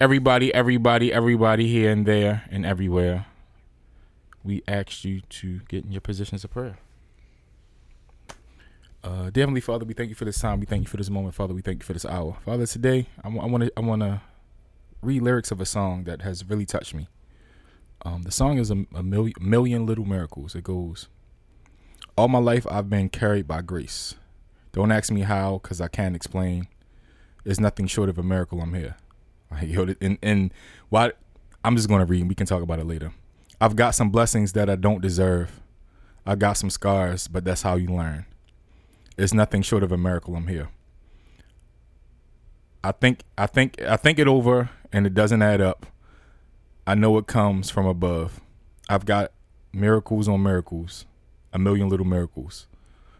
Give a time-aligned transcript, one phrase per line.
[0.00, 3.26] everybody, everybody, everybody here and there and everywhere,
[4.44, 6.78] we ask you to get in your positions of prayer.
[9.02, 10.60] Uh, Heavenly Father, we thank you for this time.
[10.60, 11.54] We thank you for this moment, Father.
[11.54, 12.66] We thank you for this hour, Father.
[12.66, 14.20] Today, I want to I want to
[15.00, 17.08] read lyrics of a song that has really touched me.
[18.04, 20.56] Um, the song is a, a million, million little miracles.
[20.56, 21.06] It goes,
[22.18, 24.16] "All my life I've been carried by grace.
[24.72, 26.66] Don't ask me how, cause I can't explain.
[27.44, 28.60] It's nothing short of a miracle.
[28.60, 28.96] I'm here.
[29.50, 30.52] Like, yo, and and
[30.88, 31.12] why?
[31.64, 32.28] I'm just gonna read.
[32.28, 33.12] We can talk about it later.
[33.60, 35.60] I've got some blessings that I don't deserve.
[36.26, 38.26] I got some scars, but that's how you learn.
[39.16, 40.36] It's nothing short of a miracle.
[40.36, 40.68] I'm here.
[42.84, 45.86] I think I think I think it over, and it doesn't add up.
[46.86, 48.40] I know it comes from above.
[48.88, 49.32] I've got
[49.72, 51.04] miracles on miracles,
[51.52, 52.66] a million little miracles,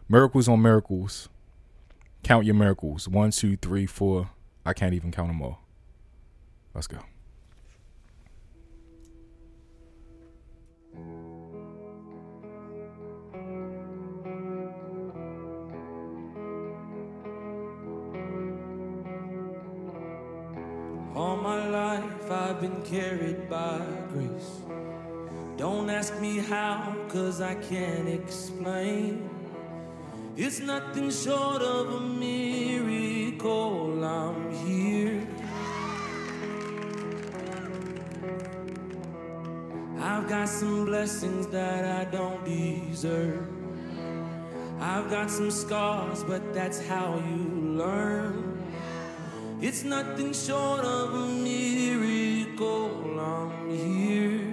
[0.09, 1.29] miracles on miracles.
[2.23, 3.09] Count your miracles.
[3.09, 4.31] One, two, three, four.
[4.65, 5.66] I can't even count them all.
[6.77, 6.99] Let's go.
[21.15, 23.81] All my life I've been carried by
[24.13, 24.61] grace.
[25.57, 29.31] Don't ask me how, cause I can't explain.
[30.37, 34.05] It's nothing short of a miracle.
[34.05, 35.26] I'm here.
[39.99, 43.47] I've got some blessings that I don't deserve.
[44.79, 48.63] I've got some scars, but that's how you learn.
[49.61, 53.19] It's nothing short of a miracle.
[53.19, 54.53] I'm here.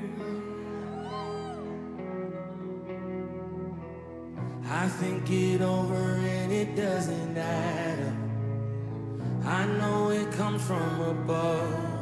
[4.65, 9.45] I think it over and it doesn't add up.
[9.45, 11.92] I know it comes from above.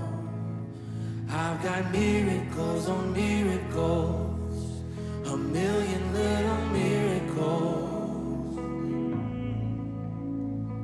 [1.33, 4.81] I've got miracles on miracles,
[5.25, 8.57] a million little miracles.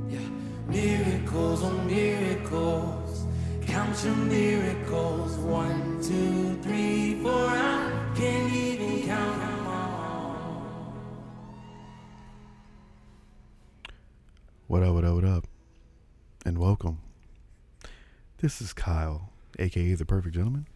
[0.09, 0.29] Yeah,
[0.67, 3.25] miracles on miracles.
[3.65, 5.35] Count your miracles.
[5.35, 7.49] One, two, three, four.
[7.49, 10.35] I can't even count them all.
[14.67, 15.47] What up, what up, what up?
[16.45, 16.99] And welcome.
[18.37, 20.67] This is Kyle, aka The Perfect Gentleman.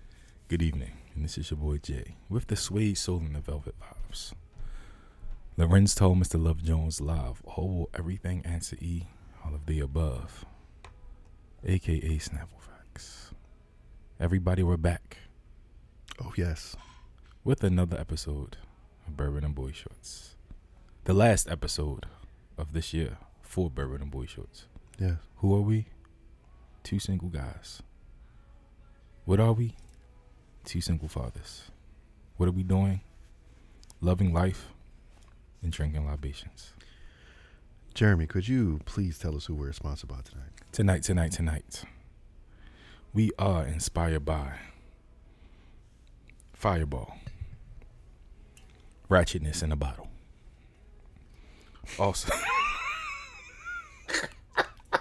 [0.47, 3.75] Good evening, and this is your boy Jay with the suede soul and the velvet
[3.79, 4.33] vibes.
[5.57, 6.41] Lorenz told Mr.
[6.41, 9.07] Love Jones live, "Oh, everything answer E,
[9.45, 10.45] all of the above."
[11.63, 13.31] AKA Snapple Facts.
[14.19, 15.17] Everybody, we're back
[16.19, 16.75] Oh, yes.
[17.43, 18.57] with another episode
[19.07, 20.35] of Bourbon and Boy Shorts.
[21.03, 22.07] The last episode
[22.57, 24.65] of this year for Bourbon and Boy Shorts.
[24.99, 25.17] Yes.
[25.37, 25.85] Who are we?
[26.83, 27.81] Two single guys.
[29.25, 29.75] What are we?
[30.65, 31.63] Two single fathers.
[32.37, 33.01] What are we doing?
[33.99, 34.67] Loving life
[35.61, 36.73] and drinking libations.
[37.93, 40.49] Jeremy, could you please tell us who we're sponsored by tonight?
[40.71, 41.83] Tonight, tonight, tonight.
[43.13, 44.53] We are inspired by
[46.53, 47.15] Fireball.
[49.09, 50.07] Ratchetness in a bottle.
[51.99, 52.31] Also,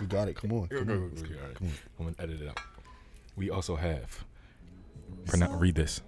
[0.01, 0.37] You got it.
[0.37, 0.69] Come on.
[0.69, 1.11] Come on.
[1.11, 1.73] Come on.
[1.99, 2.59] I'm gonna edit it out.
[3.41, 4.27] We also have.
[5.25, 6.03] Pronoun- read this.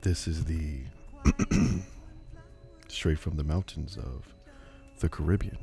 [0.00, 0.80] This is the
[2.88, 4.34] straight from the mountains of
[4.98, 5.56] the Caribbean.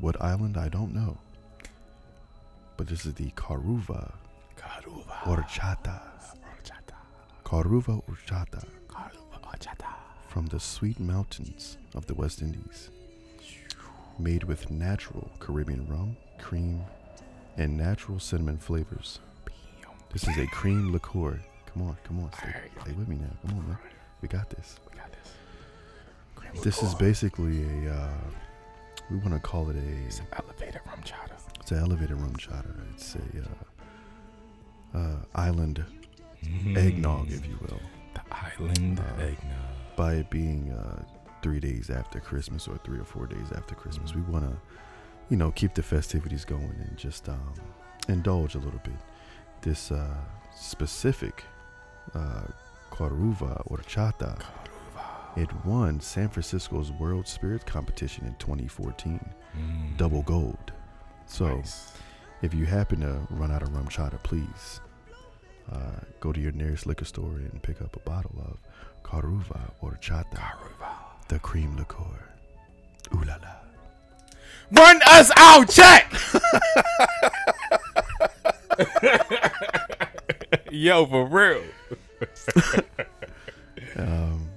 [0.00, 1.18] What island I don't know.
[2.76, 4.12] But this is the Caruva
[4.58, 6.02] Horchata.
[7.44, 8.64] Caruva Horchata
[10.26, 12.90] from the sweet mountains of the West Indies.
[14.18, 16.84] Made with natural Caribbean rum, cream,
[17.56, 19.20] and natural cinnamon flavors.
[20.12, 21.38] This is a cream liqueur.
[21.72, 22.52] Come on, come on, stay,
[22.82, 23.30] stay with me now.
[23.48, 23.78] Come on, man.
[24.22, 24.76] We got this.
[24.90, 26.62] We got this.
[26.64, 28.08] This is basically a, uh,
[29.10, 31.36] we want to call it a, It's an elevated RumChata.
[31.60, 32.74] it's an elevated RumChata.
[32.94, 33.20] It's a,
[34.96, 35.84] uh, uh, island
[36.76, 37.80] eggnog, if you will.
[38.14, 39.96] The island Uh, eggnog.
[39.96, 41.04] By it being uh,
[41.42, 44.56] three days after Christmas or three or four days after Christmas, we want to,
[45.30, 47.54] you know, keep the festivities going and just um,
[48.08, 48.92] indulge a little bit.
[49.62, 50.14] This uh,
[50.54, 51.44] specific
[52.14, 52.42] uh,
[52.90, 54.42] Caruva Horchata,
[55.36, 59.20] it won San Francisco's World Spirits Competition in 2014,
[59.58, 59.96] Mm.
[59.96, 60.70] double gold.
[61.26, 61.92] So Nice.
[62.40, 64.80] if you happen to run out of RumChata, please
[65.72, 68.58] uh, go to your nearest liquor store and pick up a bottle of
[69.02, 70.40] Caruva Horchata,
[71.28, 72.28] the cream liqueur.
[73.14, 73.56] Ooh la la.
[74.72, 76.12] Run us out, check.
[80.70, 81.62] Yo, for real.
[83.96, 84.48] um,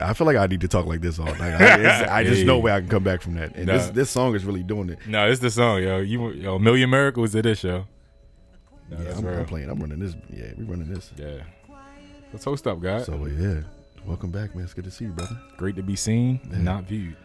[0.00, 1.40] I feel like I need to talk like this all night.
[1.60, 2.44] I, it's- I just Hey.
[2.44, 3.54] no way I can come back from that.
[3.56, 3.92] And this Nah.
[3.92, 4.98] this song is really doing it.
[5.06, 5.98] No, it's the song, yo.
[5.98, 7.86] You, yo, Million Miracles it is, yo.
[8.90, 9.26] No, yeah, I'm.
[9.26, 9.68] I'm playing.
[9.68, 10.14] I'm running this.
[10.30, 11.10] Yeah, we running this.
[11.16, 11.40] Yeah.
[12.32, 13.06] Let's host up, guys.
[13.06, 13.60] So yeah,
[14.04, 14.64] welcome back, man.
[14.64, 15.38] It's good to see you, brother.
[15.56, 16.54] Great to be seen Yeah.
[16.56, 17.16] and not viewed.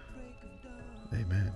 [1.13, 1.51] Amen.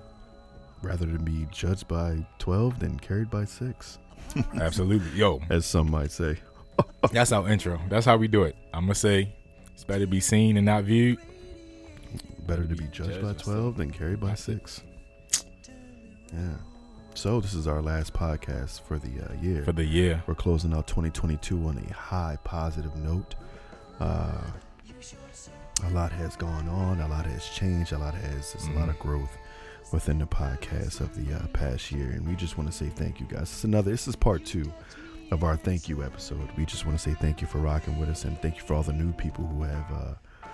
[0.82, 3.98] Rather than be judged by twelve than carried by six,
[4.60, 5.18] Absolutely.
[5.18, 6.38] Yo, as some might say.
[7.12, 7.80] that's our intro.
[7.90, 8.56] That's how we do it.
[8.74, 9.34] I'm going to say
[9.74, 11.20] it's better to be seen and not viewed.
[12.48, 14.82] Better to be judged by Judged by twelve than carried by by six.
[16.34, 16.56] Yeah.
[17.14, 19.64] So this is our last podcast for the uh, year.
[19.64, 20.22] For the year.
[20.28, 23.36] We're closing out 2022 on a high positive note.
[24.02, 24.42] Uh,
[25.86, 27.00] a lot has gone on.
[27.00, 27.94] A lot has changed.
[27.94, 28.54] A lot has.
[28.54, 29.38] There's a lot of growth
[29.92, 33.20] within the podcast of the uh, past year, and we just want to say thank
[33.20, 33.44] you, guys.
[33.44, 33.92] It's another.
[33.92, 34.72] This is part two
[35.32, 36.50] of our thank you episode.
[36.58, 38.74] We just want to say thank you for rocking with us, and thank you for
[38.74, 40.50] all the new people who have uh,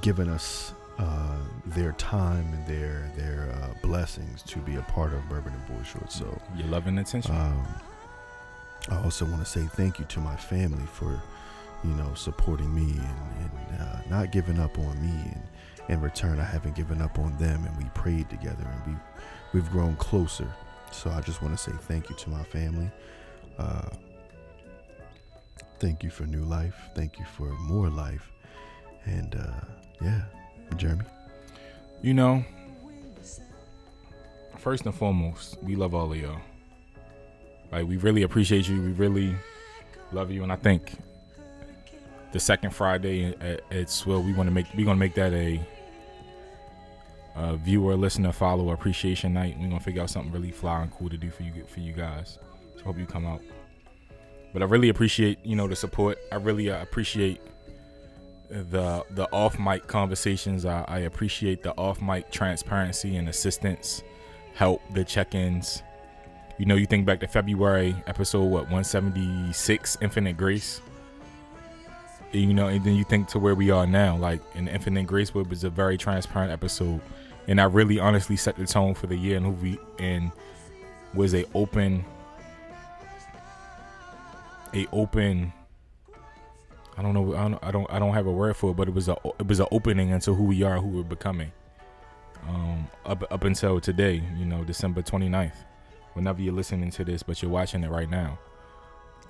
[0.00, 5.26] given us uh, their time and their their uh, blessings to be a part of
[5.28, 6.10] Bourbon and Boy Short.
[6.12, 6.40] So.
[6.56, 7.34] Your love and attention.
[7.34, 7.66] Um,
[8.90, 11.22] I also want to say thank you to my family for,
[11.84, 15.08] you know, supporting me and, and uh, not giving up on me.
[15.08, 15.42] And
[15.92, 19.00] in return, I haven't given up on them, and we prayed together, and we
[19.52, 20.50] we've grown closer.
[20.90, 22.90] So I just want to say thank you to my family.
[23.58, 23.88] Uh,
[25.78, 26.74] thank you for new life.
[26.94, 28.32] Thank you for more life.
[29.04, 29.66] And uh,
[30.02, 30.22] yeah,
[30.76, 31.04] Jeremy.
[32.00, 32.44] You know,
[34.58, 36.40] first and foremost, we love all of y'all.
[37.70, 38.80] Like we really appreciate you.
[38.80, 39.34] We really
[40.10, 40.92] love you, and I think
[42.32, 45.60] the second Friday at, at Swill, we want to make we gonna make that a,
[47.34, 49.56] a viewer, listener, follower appreciation night.
[49.58, 51.92] We're gonna figure out something really fly and cool to do for you for you
[51.92, 52.38] guys.
[52.76, 53.40] So hope you come out.
[54.52, 56.18] But I really appreciate you know the support.
[56.30, 57.40] I really uh, appreciate
[58.50, 60.66] the the off mic conversations.
[60.66, 64.02] I, I appreciate the off mic transparency and assistance,
[64.54, 65.82] help, the check ins.
[66.58, 70.80] You know, you think back to February episode what 176, Infinite Grace.
[72.32, 75.34] You know, and then you think to where we are now, like in Infinite Grace,
[75.34, 77.00] where was a very transparent episode,
[77.46, 80.32] and I really honestly set the tone for the year and who we and
[81.14, 82.04] was a open,
[84.72, 85.52] a open
[86.96, 87.34] I don't know.
[87.34, 87.64] I don't.
[87.64, 87.92] I don't.
[87.92, 89.16] I don't have a word for it, but it was a.
[89.38, 91.50] It was an opening into who we are, who we're becoming.
[92.48, 95.54] Um, up up until today, you know, December 29th.
[96.14, 98.38] Whenever you're listening to this, but you're watching it right now.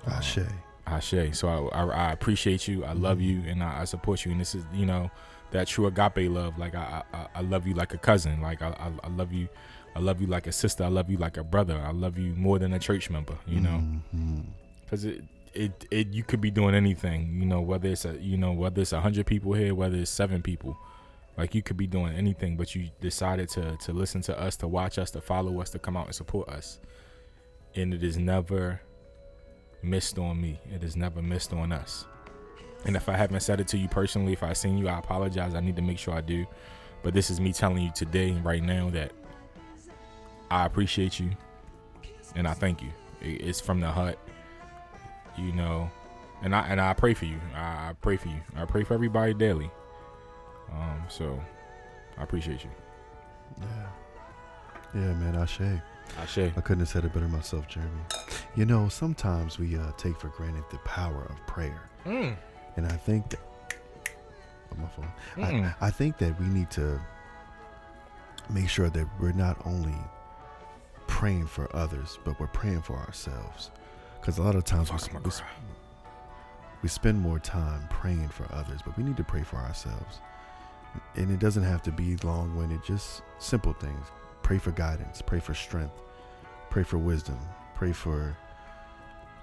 [0.05, 0.39] Ashe.
[0.85, 1.15] Ashe.
[1.31, 2.83] So I, I, I appreciate you.
[2.83, 3.45] I love mm-hmm.
[3.45, 4.31] you, and I, I support you.
[4.31, 5.09] And this is, you know,
[5.51, 6.57] that true agape love.
[6.57, 8.41] Like I, I, I love you like a cousin.
[8.41, 9.47] Like I, I, I love you.
[9.95, 10.83] I love you like a sister.
[10.83, 11.81] I love you like a brother.
[11.85, 13.37] I love you more than a church member.
[13.45, 14.41] You know mm-hmm.
[14.81, 18.37] because it, it it you could be doing anything you know whether it's a you
[18.37, 20.77] know whether it's a hundred people here whether it's seven people
[21.37, 24.67] like you could be doing anything but you decided to to listen to us to
[24.67, 26.79] watch us to follow us to come out and support us
[27.75, 28.81] and it is never
[29.83, 30.59] missed on me.
[30.73, 32.05] It is never missed on us.
[32.85, 35.55] And if i haven't said it to you personally if I've seen you i apologize.
[35.55, 36.45] I need to make sure i do.
[37.01, 39.11] But this is me telling you today right now that
[40.51, 41.31] i appreciate you
[42.35, 42.89] and i thank you.
[43.21, 44.19] It's from the heart
[45.37, 45.89] you know
[46.43, 47.39] and i and i pray for you.
[47.55, 48.41] I, I pray for you.
[48.55, 49.71] I pray for everybody daily.
[50.71, 51.39] Um so
[52.17, 52.69] i appreciate you.
[53.61, 53.87] Yeah.
[54.93, 55.35] Yeah, man.
[55.35, 55.81] I Ashe.
[56.57, 57.91] I couldn't have said it better myself, Jeremy.
[58.55, 62.35] You know, sometimes we uh, take for granted the power of prayer, Mm.
[62.77, 63.39] and I think that.
[64.71, 65.11] Oh, my phone.
[65.35, 65.75] Mm.
[65.81, 66.99] I, I think that we need to
[68.49, 69.95] make sure that we're not only
[71.07, 73.71] praying for others, but we're praying for ourselves.
[74.19, 75.31] Because a lot of times we, we,
[76.83, 80.19] we spend more time praying for others, but we need to pray for ourselves.
[81.15, 84.05] And it doesn't have to be long winded, just simple things.
[84.43, 85.93] Pray for guidance, pray for strength,
[86.69, 87.39] pray for wisdom,
[87.75, 88.37] pray for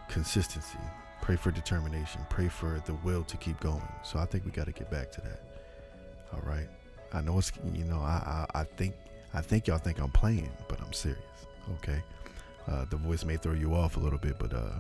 [0.09, 0.78] consistency,
[1.23, 3.83] pray for determination, pray for the will to keep going.
[4.04, 5.40] So I think we got to get back to that.
[6.33, 6.69] All right.
[7.12, 8.95] I know it's, you know, I, I, I think,
[9.35, 11.19] I think y'all think I'm playing, but I'm serious.
[11.76, 12.00] Okay.
[12.69, 14.71] Uh, the voice may throw you off a little bit, but uh,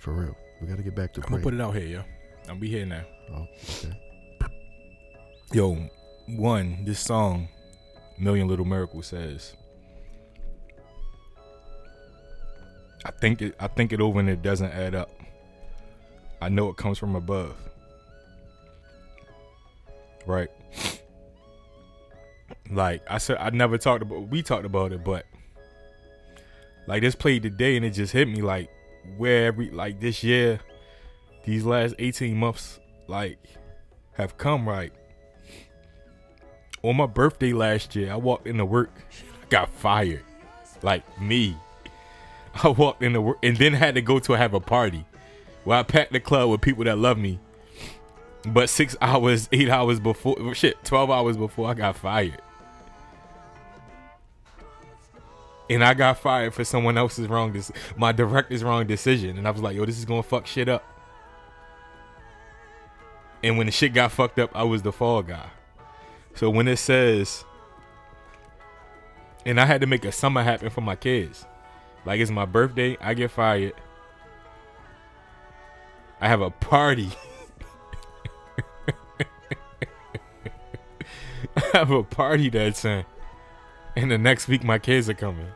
[0.00, 2.02] for real, we got to get back to i'm gonna put it out here yo
[2.48, 3.02] i'm be here now
[3.32, 3.46] Oh,
[3.78, 3.98] okay.
[5.52, 5.88] yo
[6.26, 7.48] one this song
[8.20, 9.54] million little miracle says
[13.04, 15.10] i think it i think it over and it doesn't add up
[16.40, 17.56] i know it comes from above
[20.26, 20.50] right
[22.70, 24.28] like I said, I never talked about.
[24.28, 25.26] We talked about it, but
[26.86, 28.70] like this played today, and it just hit me like
[29.16, 30.60] where every like this year,
[31.44, 33.38] these last eighteen months, like
[34.12, 34.92] have come right.
[36.82, 38.90] On my birthday last year, I walked into work,
[39.50, 40.24] got fired,
[40.82, 41.56] like me.
[42.64, 45.04] I walked into work and then had to go to have a party,
[45.64, 47.38] where I packed the club with people that love me.
[48.46, 52.40] But six hours, eight hours before, shit, twelve hours before I got fired.
[55.70, 59.52] and I got fired for someone else's wrong, dis- my director's wrong decision, and I
[59.52, 60.84] was like, yo, this is gonna fuck shit up.
[63.44, 65.48] And when the shit got fucked up, I was the fall guy.
[66.34, 67.44] So when it says,
[69.44, 71.46] and I had to make a summer happen for my kids,
[72.04, 73.74] like it's my birthday, I get fired.
[76.20, 77.10] I have a party.
[81.56, 83.04] I have a party that's in.
[83.96, 85.50] And the next week my kids are coming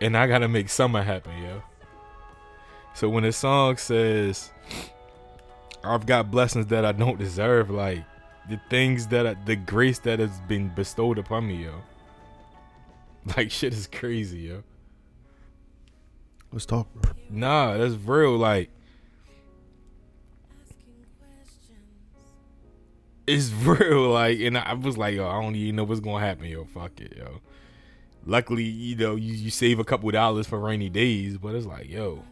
[0.00, 1.62] and I gotta make summer happen, yo.
[2.94, 4.52] So when the song says,
[5.82, 8.04] "I've got blessings that I don't deserve," like
[8.48, 11.82] the things that I, the grace that has been bestowed upon me, yo.
[13.38, 14.62] Like shit is crazy, yo.
[16.52, 17.12] Let's talk, bro.
[17.30, 18.36] Nah, that's real.
[18.36, 18.70] Like
[23.26, 24.10] it's real.
[24.10, 26.64] Like, and I was like, yo, I don't even know what's gonna happen, yo.
[26.66, 27.40] Fuck it, yo
[28.26, 31.88] luckily, you know, you, you save a couple dollars for rainy days, but it's like,
[31.88, 32.24] yo.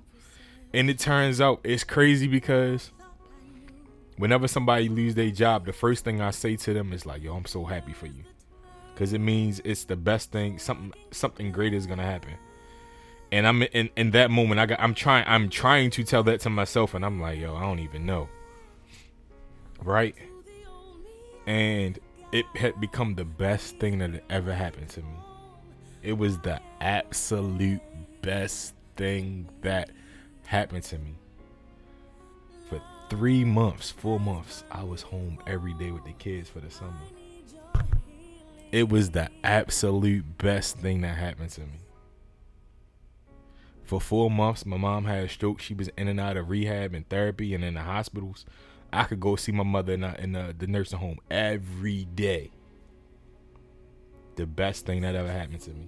[0.72, 2.90] And it turns out it's crazy because
[4.16, 7.34] whenever somebody leaves their job, the first thing I say to them is like, yo,
[7.34, 8.24] I'm so happy for you.
[8.94, 12.34] Cause it means it's the best thing, something something great is gonna happen.
[13.32, 16.40] And I'm in, in that moment, I got I'm trying I'm trying to tell that
[16.40, 18.28] to myself, and I'm like, yo, I don't even know.
[19.82, 20.14] Right?
[21.46, 21.98] And
[22.32, 25.16] it had become the best thing that ever happened to me.
[26.02, 27.80] It was the absolute
[28.20, 29.90] best thing that
[30.44, 31.16] happened to me.
[33.12, 36.96] Three months, four months, I was home every day with the kids for the summer.
[38.72, 41.80] It was the absolute best thing that happened to me.
[43.84, 45.60] For four months, my mom had a stroke.
[45.60, 48.46] She was in and out of rehab and therapy and in the hospitals.
[48.90, 52.50] I could go see my mother in, the, in the, the nursing home every day
[54.36, 55.86] the best thing that ever happened to me.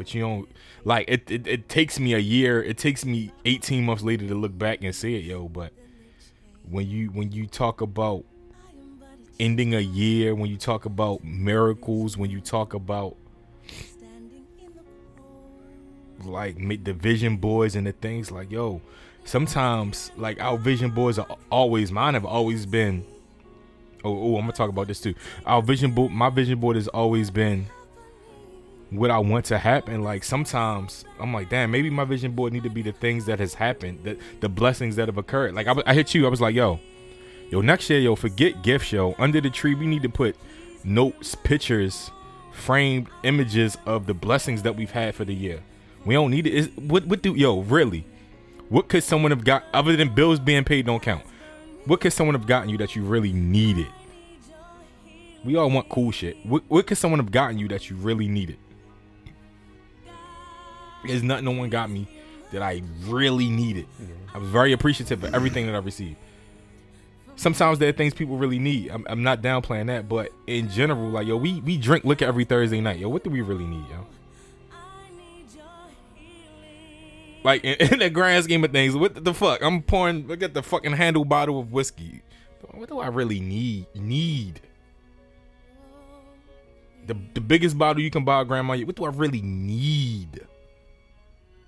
[0.00, 0.48] But you don't
[0.82, 1.46] like it, it.
[1.46, 2.62] It takes me a year.
[2.62, 5.46] It takes me 18 months later to look back and see it, yo.
[5.46, 5.74] But
[6.66, 8.24] when you when you talk about
[9.38, 13.14] ending a year, when you talk about miracles, when you talk about
[16.24, 18.82] like the vision boys and the things like yo
[19.24, 23.02] sometimes like our vision boards are always mine have always been
[24.04, 25.14] Oh, oh, I'm gonna talk about this too.
[25.44, 27.66] Our vision board, my vision board has always been
[28.90, 30.02] what I want to happen.
[30.02, 33.38] Like sometimes I'm like, damn, maybe my vision board need to be the things that
[33.38, 35.54] has happened, the the blessings that have occurred.
[35.54, 36.80] Like I, I hit you, I was like, yo,
[37.50, 39.14] yo, next year, yo, forget gift show.
[39.18, 40.36] Under the tree, we need to put
[40.84, 42.10] notes, pictures,
[42.52, 45.62] framed images of the blessings that we've had for the year.
[46.04, 46.54] We don't need it.
[46.54, 48.06] Is what what do yo really?
[48.68, 50.86] What could someone have got other than bills being paid?
[50.86, 51.24] Don't count.
[51.86, 53.88] What could someone have gotten you that you really needed?
[55.44, 56.36] We all want cool shit.
[56.44, 58.58] What, what could someone have gotten you that you really needed?
[61.04, 62.08] There's nothing no one got me
[62.52, 63.86] that I really needed.
[64.34, 66.16] I was very appreciative of everything that I received.
[67.36, 68.90] Sometimes there are things people really need.
[68.90, 72.44] I'm, I'm not downplaying that, but in general, like yo, we we drink liquor every
[72.44, 72.98] Thursday night.
[72.98, 74.06] Yo, what do we really need, yo?
[77.42, 79.62] Like in, in, the grand scheme of things, what the fuck?
[79.62, 80.26] I'm pouring.
[80.26, 82.20] Look at the fucking handle bottle of whiskey.
[82.72, 83.86] What do I really need?
[83.94, 84.60] Need
[87.06, 88.76] the the biggest bottle you can buy, grandma.
[88.78, 90.46] What do I really need?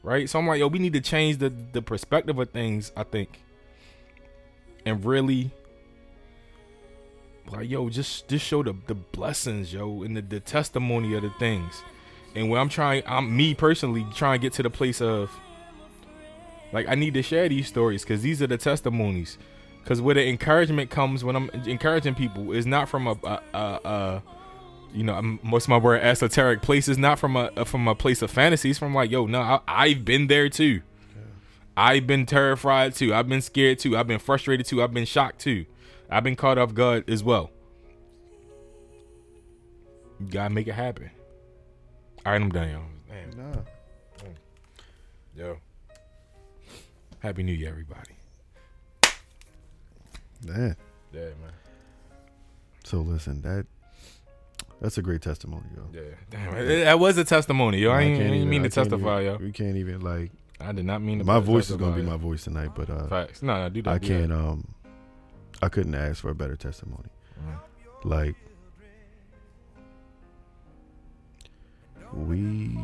[0.03, 0.29] Right.
[0.29, 2.91] So I'm like, yo, we need to change the the perspective of things.
[2.97, 3.41] I think,
[4.85, 5.53] and really,
[7.49, 11.31] like, yo, just just show the the blessings, yo, and the the testimony of the
[11.39, 11.83] things.
[12.35, 15.31] And when I'm trying, I'm me personally trying to get to the place of
[16.73, 19.39] like I need to share these stories because these are the testimonies.
[19.83, 23.59] Because where the encouragement comes when I'm encouraging people is not from a, a, a,
[23.59, 24.23] a
[24.93, 28.23] you know, most of my word esoteric places, not from a uh, from a place
[28.23, 28.79] of fantasies.
[28.79, 30.83] From like, yo, no, I, have been there too.
[31.15, 31.23] Yeah.
[31.77, 33.15] I've been terrified too.
[33.15, 33.97] I've been scared too.
[33.97, 34.83] I've been frustrated too.
[34.83, 35.67] I've been shocked too.
[36.11, 37.51] I've been caught off guard as well.
[40.21, 41.11] You gotta make it happen.
[42.25, 42.83] All right, I'm done, yo.
[43.09, 43.53] Damn.
[43.53, 43.59] Nah.
[44.19, 44.35] Mm.
[45.37, 45.59] Yo.
[47.19, 48.13] Happy New Year, everybody.
[50.45, 50.77] Man.
[51.13, 51.53] Yeah, man.
[52.85, 53.67] So listen, that
[54.83, 55.83] that's a great testimony, yo.
[55.95, 57.93] Yeah, damn, it- that was a testimony, yo.
[57.93, 59.39] I, can't even- mean I to testify, even- yo.
[59.39, 61.25] We can't even like I did not mean to.
[61.25, 62.11] my voice is gonna be yo.
[62.11, 63.43] my voice tonight, but uh, Facts.
[63.43, 63.91] No, no, do that.
[63.91, 64.29] I do can't.
[64.29, 64.39] That.
[64.39, 64.75] Um,
[65.63, 67.09] I couldn't ask for a better testimony.
[67.41, 67.59] Mm.
[68.05, 68.37] Like
[72.13, 72.79] we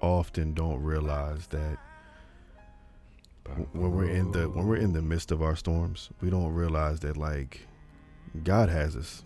[0.00, 1.78] often don't realize that
[3.72, 7.00] when we're in the when we're in the midst of our storms, we don't realize
[7.00, 7.66] that like
[8.44, 9.24] God has us.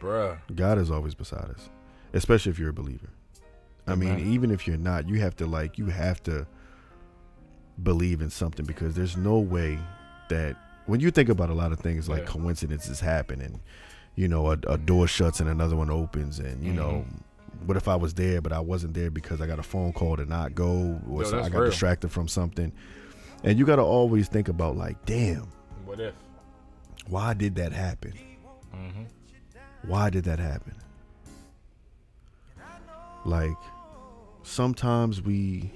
[0.00, 0.38] Bruh.
[0.54, 1.68] God is always beside us,
[2.12, 3.08] especially if you're a believer.
[3.86, 6.46] I mean, even if you're not, you have to like you have to
[7.82, 9.78] believe in something because there's no way
[10.28, 12.26] that when you think about a lot of things like Yeah.
[12.26, 13.60] coincidences happen and
[14.14, 17.66] you know a, a door shuts and another one opens and you know Mm-hmm.
[17.66, 20.16] what if I was there but I wasn't there because I got a phone call
[20.16, 21.70] to not go or Yo, so- I got real.
[21.70, 22.72] distracted from something
[23.44, 25.46] and you got to always think about like damn
[25.86, 26.14] What if?
[27.08, 28.12] why did that happen
[28.74, 29.04] Mm-hmm.
[29.86, 30.74] Why did that happen?
[33.24, 33.56] Like
[34.42, 35.70] sometimes we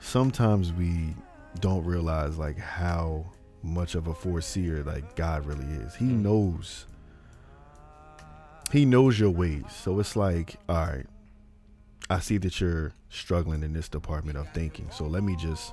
[0.00, 1.14] sometimes we
[1.60, 3.24] don't realize like how
[3.62, 5.94] much of a foreseer like God really is.
[5.94, 6.22] He Mm.
[6.22, 6.86] knows
[8.72, 9.64] he knows your ways.
[9.84, 11.06] So it's like, all right,
[12.10, 14.90] I see that you're struggling in this department of thinking.
[14.90, 15.72] So let me just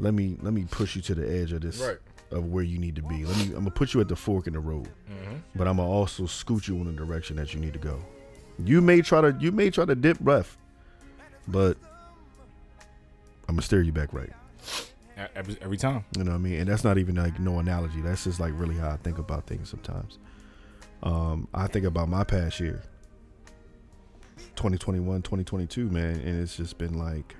[0.00, 1.98] let me let me push you to the edge of this Right.
[2.32, 3.24] Of where you need to be.
[3.24, 5.34] Let me I'm gonna put you at the fork in the road, Mm-hmm.
[5.54, 8.00] but I'm gonna also scoot you in the direction that you need to go.
[8.64, 10.56] You may try to you may try to dip left,
[11.48, 11.76] but
[13.48, 14.30] I'm gonna steer you back right.
[15.36, 16.04] Every, every time.
[16.16, 16.54] You know what I mean?
[16.60, 18.00] And that's not even like no analogy.
[18.00, 20.18] That's just like really how I think about things sometimes.
[21.02, 22.82] Um, I think about my past year,
[24.56, 27.34] 2021, 2022, man, and it's just been like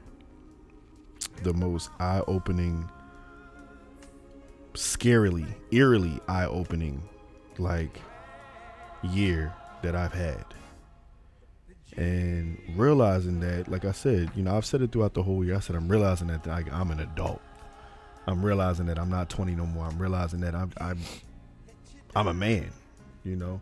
[1.43, 2.89] the most eye opening,
[4.75, 7.03] scarily, eerily eye opening,
[7.59, 8.01] like
[9.03, 9.53] year
[9.83, 10.45] that I've had.
[11.97, 15.57] And realizing that, like I said, you know, I've said it throughout the whole year.
[15.57, 17.43] I said I'm realizing that like, I'm an adult.
[18.27, 19.87] I'm realizing that I'm not 20 no more.
[19.87, 20.99] I'm realizing that I'm I'm
[22.15, 22.71] I'm a man,
[23.25, 23.61] you know.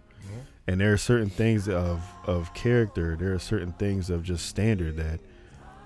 [0.66, 3.16] And there are certain things of of character.
[3.16, 5.18] There are certain things of just standard that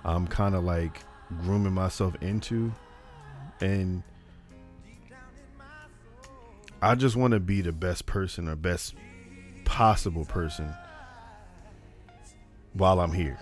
[0.05, 1.01] I'm kind of like
[1.43, 2.73] grooming myself into,
[3.61, 4.03] and
[6.85, 8.95] I just want to be the best person or best
[9.65, 10.73] possible person
[12.75, 13.39] while I'm here.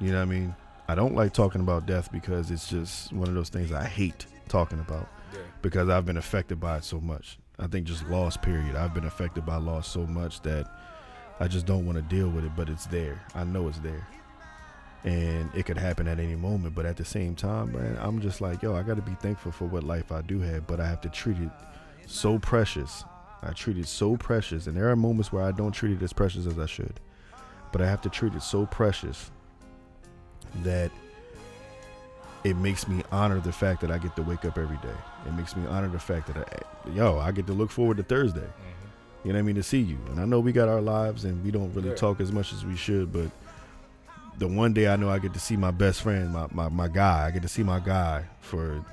[0.00, 0.56] You know what I mean?
[0.88, 4.26] I don't like talking about death because it's just one of those things I hate
[4.48, 5.40] talking about Yeah.
[5.62, 7.38] because I've been affected by it so much.
[7.58, 8.76] I think just loss, period.
[8.76, 10.66] I've been affected by loss so much that
[11.40, 13.20] I just don't want to deal with it, but it's there.
[13.34, 14.06] I know it's there.
[15.04, 18.40] And it could happen at any moment, but at the same time, man, I'm just
[18.40, 20.86] like, yo, I got to be thankful for what life I do have, but I
[20.88, 21.50] have to treat it
[22.06, 23.04] so precious.
[23.42, 26.12] I treat it so precious, and there are moments where I don't treat it as
[26.12, 26.98] precious as I should,
[27.72, 29.30] but I have to treat it so precious
[30.62, 30.90] that
[32.44, 34.94] it makes me honor the fact that I get to wake up every day.
[35.26, 38.02] It makes me honor the fact that I, yo, I get to look forward to
[38.02, 38.40] Thursday.
[38.40, 39.28] Mm-hmm.
[39.28, 39.54] You know what I mean?
[39.56, 39.98] To see you.
[40.10, 42.64] And I know we got our lives and we don't really talk as much as
[42.64, 43.30] we should, but
[44.38, 46.88] the one day I know I get to see my best friend, my, my, my
[46.88, 48.84] guy, I get to see my guy for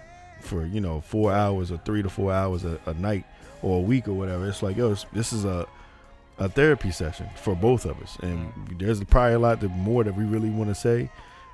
[0.41, 3.25] for, you know, four hours or three to four hours a, a night
[3.61, 4.47] or a week or whatever.
[4.47, 5.67] It's like, yo, it's, this is a
[6.37, 8.17] a therapy session for both of us.
[8.23, 11.09] And there's probably a lot that more that we really want to say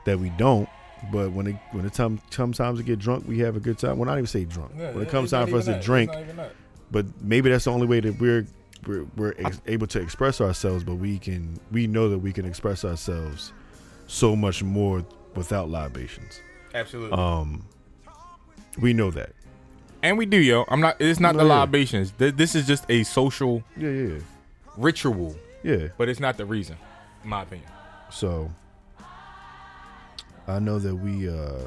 [0.05, 0.69] that we don't.
[1.11, 3.77] But when it when it time comes times to get drunk, we have a good
[3.77, 3.97] time.
[3.97, 4.71] Well, not even say drunk.
[4.75, 6.11] when it comes time for us to drink,
[6.89, 8.47] but maybe that's the only way that we're
[8.85, 12.45] we're, we're ex- able to express ourselves but we can we know that we can
[12.45, 13.51] express ourselves
[14.05, 15.03] so much more
[15.35, 16.41] without libations
[16.73, 17.17] Absolutely.
[17.17, 17.65] um
[18.79, 19.31] we know that
[20.03, 20.63] and we do, yo.
[20.67, 21.01] I'm not.
[21.01, 21.59] It's not No, the yeah.
[21.61, 22.11] libations.
[22.11, 24.19] Th- This is just a social yeah yeah
[24.77, 26.77] ritual, yeah but it's not the reason,
[27.23, 27.67] in my opinion.
[28.11, 28.49] so
[30.47, 31.59] i know that we uh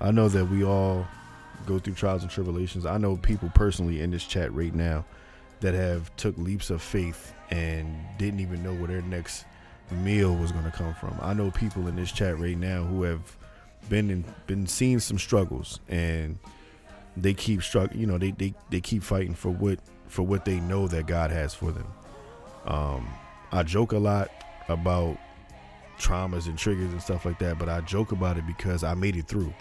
[0.00, 1.06] i know that we all
[1.66, 5.04] go through trials and tribulations i know people personally in this chat right now
[5.60, 9.44] that have took leaps of faith and didn't even know where their next
[9.90, 13.02] meal was going to come from i know people in this chat right now who
[13.02, 13.36] have
[13.88, 16.38] been in, been seeing some struggles and
[17.16, 20.58] they keep struggling you know they, they they keep fighting for what for what they
[20.60, 21.86] know that god has for them.
[22.66, 23.08] Um
[23.52, 24.30] i joke a lot
[24.68, 25.18] about
[25.98, 29.16] traumas and triggers and stuff like that but i joke about it because i made
[29.16, 29.52] it through.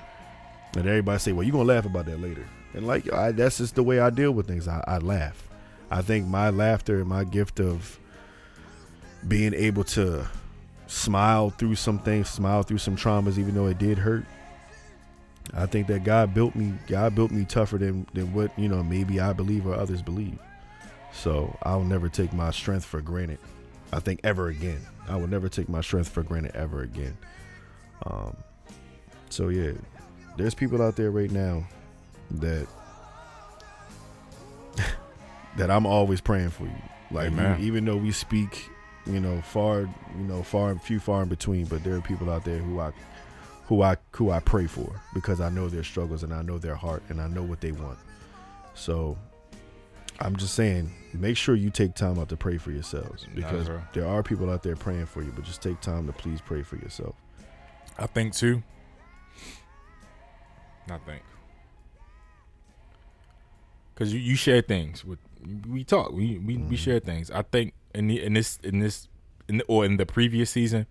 [0.75, 2.47] And everybody say well you're gonna laugh about that later.
[2.73, 4.67] And like I, that's just the way i deal with things.
[4.67, 5.47] I, I laugh.
[5.91, 7.99] I think my laughter and my gift of
[9.27, 10.27] being able to
[10.93, 14.25] smile through some things smile through some traumas even though it did hurt
[15.53, 16.73] I think that God built me.
[16.87, 20.39] God built me tougher than than what you know maybe I believe or others believe.
[21.11, 23.39] So I'll never take my strength for granted.
[23.91, 24.79] I think ever again.
[25.07, 27.17] I will never take my strength for granted ever again.
[28.05, 28.37] Um.
[29.29, 29.73] So yeah,
[30.37, 31.67] there's people out there right now
[32.31, 32.67] that
[35.57, 36.81] that I'm always praying for you.
[37.11, 37.55] Like Amen.
[37.55, 38.69] even, even though we speak,
[39.05, 42.29] you know, far, you know, far and few far in between, but there are people
[42.29, 42.91] out there who I
[43.65, 46.75] who I who I pray for because I know their struggles and I know their
[46.75, 47.97] heart and I know what they want.
[48.75, 49.17] So
[50.19, 54.07] I'm just saying, make sure you take time out to pray for yourselves because there
[54.07, 56.75] are people out there praying for you, but just take time to please pray for
[56.77, 57.15] yourself.
[57.97, 58.63] I think too.
[60.89, 61.23] I think.
[63.95, 65.19] Cause you, you share things with
[65.67, 66.75] we talk we we, we mm-hmm.
[66.75, 67.29] share things.
[67.29, 69.07] I think in the in this in this
[69.47, 70.85] in the, or in the previous season,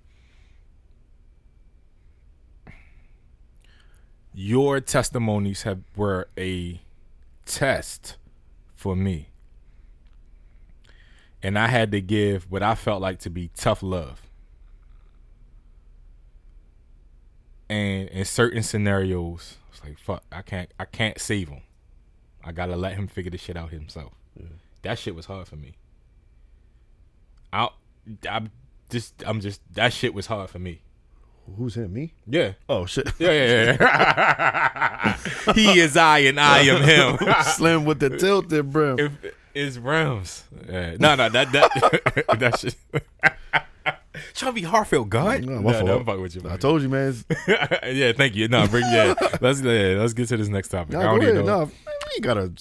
[4.35, 6.81] your testimonies have were a
[7.45, 8.17] test
[8.75, 9.29] for me,
[11.43, 14.23] and I had to give what I felt like to be tough love.
[17.73, 21.63] and in certain scenarios, it's like fuck, I can't, I can't save him.
[22.45, 24.13] I gotta let him figure this shit out himself.
[24.83, 25.73] That shit was hard for me.
[27.53, 27.69] I,
[28.29, 28.51] I'm
[28.91, 30.83] just, I'm just, that shit was hard for me.
[31.57, 31.93] Who's him?
[31.93, 32.15] Me?
[32.27, 33.11] Yeah, Oh shit!
[33.19, 33.77] yeah, yeah.
[33.81, 35.53] yeah.
[35.55, 37.19] he is I, and I am him.
[37.45, 38.99] Slim with the tilted brim.
[38.99, 39.13] if
[39.53, 40.97] it's realms, yeah.
[40.99, 42.77] no, no, that that that shit.
[44.35, 45.45] Trying to be Harfield, God.
[45.45, 45.99] No, No, no.
[45.99, 46.43] I'm fucking with you.
[46.49, 47.15] I told you, man.
[47.49, 48.47] yeah, thank you.
[48.49, 49.15] No, bring yeah.
[49.41, 50.93] Let's yeah, let's get to this next topic.
[50.93, 51.65] Nah, I don't even know.
[51.65, 51.71] Nah,
[52.15, 52.53] you gotta.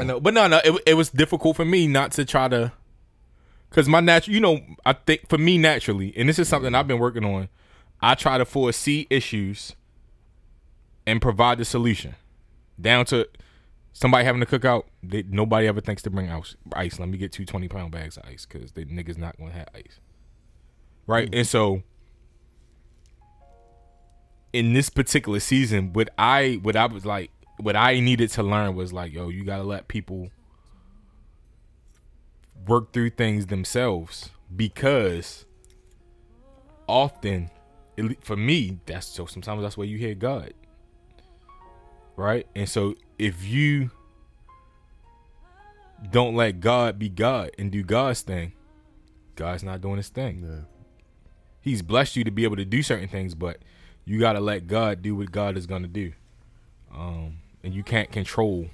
[0.00, 2.72] I know, but no, no, it, it was difficult for me not to try to,
[3.76, 6.88] because my natural, you know, I think for me naturally, and this is something I've
[6.88, 7.50] been working on.
[8.00, 9.76] I try to foresee issues
[11.06, 12.14] and provide the solution,
[12.80, 13.28] down to
[13.92, 14.84] somebody having a cookout.
[15.02, 16.56] They, nobody ever thinks to bring ice.
[16.72, 16.98] Ice.
[16.98, 19.68] Let me get two 20 pound bags of ice because the niggas not gonna have
[19.74, 20.00] ice,
[21.06, 21.26] right?
[21.26, 21.38] Mm-hmm.
[21.40, 21.82] And so.
[24.54, 28.74] In this particular season, what I what I was like, what I needed to learn
[28.74, 30.30] was like, yo, you gotta let people
[32.66, 35.44] work through things themselves because
[36.86, 37.50] often,
[38.20, 40.52] for me, that's so sometimes that's where you hear God,
[42.16, 42.46] right?
[42.54, 43.90] And so if you
[46.10, 48.52] don't let God be God and do God's thing,
[49.34, 50.42] God's not doing his thing.
[50.46, 50.64] Yeah.
[51.60, 53.58] He's blessed you to be able to do certain things, but
[54.04, 56.12] you got to let God do what God is going to do.
[56.94, 58.70] Um, and you can't control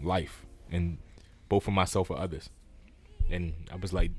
[0.00, 0.98] life, and
[1.48, 2.48] both for myself or others.
[3.30, 4.10] And I was like,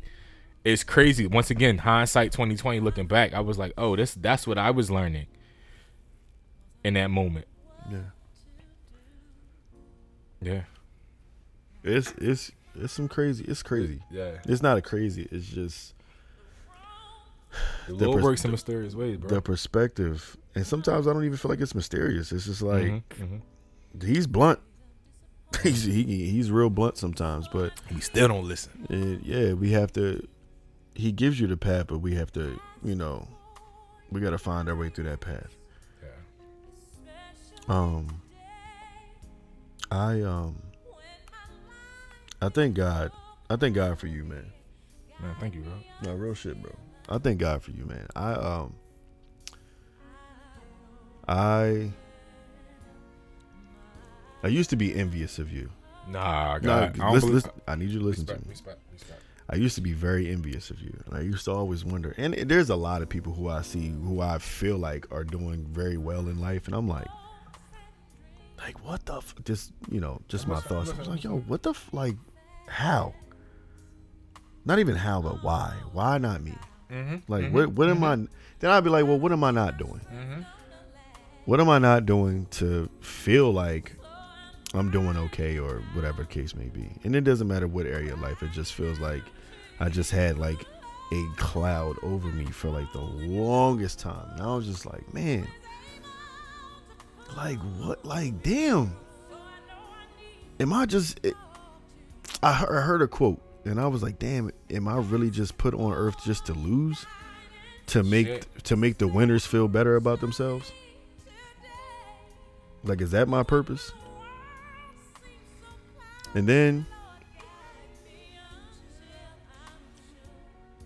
[0.64, 1.28] it's crazy.
[1.28, 4.90] Once again, hindsight 2020, looking back, I was like, oh, this that's what I was
[4.90, 5.28] learning
[6.84, 7.48] in that moment.
[7.92, 8.00] Yeah.
[10.42, 10.62] Yeah,
[11.84, 13.46] It's it's it's some crazy.
[13.48, 14.02] It's crazy.
[14.12, 14.34] yeah.
[14.46, 15.28] It's not a crazy.
[15.32, 15.94] It's just
[17.88, 19.30] The, Lord pers- works in mysterious ways, bro.
[19.30, 22.32] the perspective, and sometimes I don't even feel like it's mysterious.
[22.32, 24.04] It's just like Mhm, mhm.
[24.04, 24.60] he's blunt.
[25.64, 28.86] He's he, he's real blunt sometimes, but We still don't listen.
[28.90, 30.28] it, yeah, we have to.
[30.94, 33.28] He gives you the path, but we have to, you know,
[34.12, 35.56] we got to find our way through that path.
[36.02, 36.10] Yeah.
[37.68, 38.22] Um,
[39.92, 40.62] I um,
[42.42, 43.12] I thank God.
[43.50, 44.52] I thank God for you, man.
[45.22, 45.74] Man, thank you, bro.
[46.04, 46.72] No, real shit, bro.
[47.10, 48.08] I thank God for you, man.
[48.16, 48.74] I um
[51.28, 51.92] I
[54.46, 55.72] I used to be envious of you.
[56.08, 56.84] Nah, God.
[56.84, 58.52] I don't listen, listen, I need you to listen respect, to me.
[58.52, 59.22] respect, respect.
[59.50, 60.96] I used to be very envious of you.
[61.08, 62.14] And I used to always wonder.
[62.16, 65.66] And there's a lot of people who I see who I feel like are doing
[65.72, 67.08] very well in life and I'm like
[68.60, 69.34] like what the f-?
[69.44, 70.92] just, you know, just my thoughts.
[70.92, 72.16] I was like, "Yo, what the f- like
[72.68, 73.16] how?"
[74.64, 75.74] Not even how, but why?
[75.92, 76.54] Why not me?
[76.92, 77.32] Mm-hmm.
[77.32, 78.16] Like what what am I
[78.60, 80.02] then I'd be like, well, what am I not doing?
[80.14, 80.42] Mm-hmm.
[81.46, 83.96] What am I not doing to feel like
[84.78, 86.90] I'm doing okay or whatever the case may be?
[87.04, 89.24] And it doesn't matter what area of life, it just feels like
[89.80, 90.66] I just had like
[91.12, 94.30] a cloud over me for like the longest time.
[94.32, 95.48] And I was just like, man,
[97.36, 98.96] like what like damn.
[100.60, 101.36] Am I just eh, it,
[102.42, 105.94] I heard a quote and I was like, damn, am I really just put on
[105.94, 107.06] earth just to lose?
[107.88, 108.64] To make Shit.
[108.66, 110.72] to make the winners feel better about themselves?
[112.84, 113.92] Like, is that my purpose?
[116.36, 116.86] And then,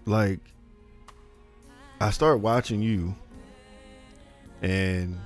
[0.06, 0.40] like,
[2.00, 3.16] I start watching you,
[4.62, 5.20] and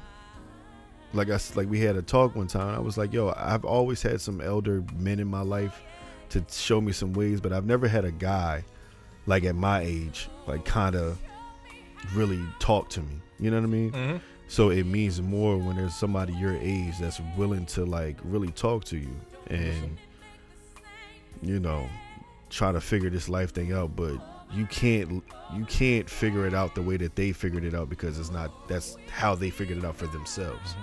[1.14, 2.74] like I like we had a talk one time.
[2.74, 5.82] I was like, yo, I've always had some elder men in my life
[6.30, 8.64] to show me some ways, but I've never had a guy
[9.28, 11.20] like at my age, like kind of
[12.16, 13.22] really talk to me.
[13.40, 13.92] You know what I mean?
[13.92, 14.18] Mm-hmm.
[14.48, 18.84] So it means more when there's somebody your age that's willing to like really talk
[18.86, 19.16] to you
[19.48, 19.98] and
[21.44, 21.88] you know
[22.50, 24.18] try to figure this life thing out, but
[24.54, 25.24] you can't
[25.56, 28.68] you can't figure it out the way that they figured it out because it's not
[28.68, 30.76] that's how they figured it out for themselves.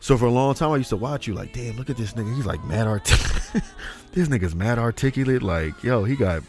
[0.00, 2.12] So for a long time I used to watch you like, damn, look at this
[2.12, 2.34] nigga.
[2.36, 3.04] He's like mad art
[4.12, 5.42] this nigga's mad articulate.
[5.42, 6.42] Like, yo, he got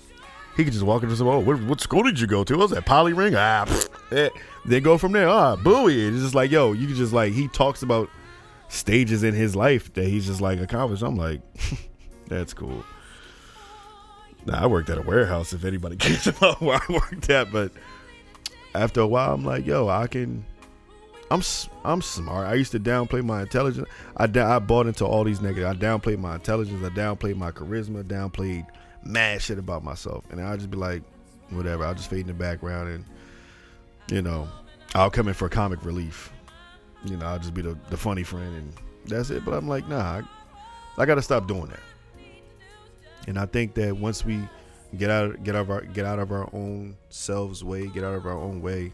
[0.58, 1.28] he could just walk into some.
[1.28, 2.54] Oh, what, what school did you go to?
[2.54, 3.36] What was that Poly Ring?
[3.36, 4.30] Ah, pfft, eh.
[4.66, 5.30] then go from there.
[5.30, 6.08] Ah, buoy.
[6.08, 8.10] It's just like, yo, you can just like he talks about
[8.68, 11.04] stages in his life that he's just like accomplished.
[11.04, 11.42] I'm like,
[12.28, 12.84] that's cool.
[14.46, 15.54] Now I worked at a warehouse.
[15.54, 17.72] If anybody cares about where I worked at, but
[18.74, 20.46] after a while, I'm like, yo, I can.
[21.30, 21.42] I'm
[21.84, 22.48] I'm smart.
[22.48, 23.90] I used to downplay my intelligence.
[24.16, 25.68] I I bought into all these negative.
[25.70, 26.82] I downplayed my intelligence.
[26.86, 28.04] I downplayed my charisma.
[28.04, 28.66] Downplayed
[29.04, 31.02] mad shit about myself, and I'll just be like,
[31.50, 31.86] whatever.
[31.86, 33.06] I'll just fade in the background, and
[34.10, 34.48] you know,
[34.96, 36.32] I'll come in for comic relief.
[37.04, 38.74] You know, I'll just be the, the funny friend, and
[39.06, 39.44] that's it.
[39.44, 40.22] But I'm like, nah, I,
[40.98, 41.80] I got to stop doing that.
[43.28, 44.40] And I think that once we
[44.98, 48.14] get out get out of our get out of our own selves way, get out
[48.16, 48.92] of our own way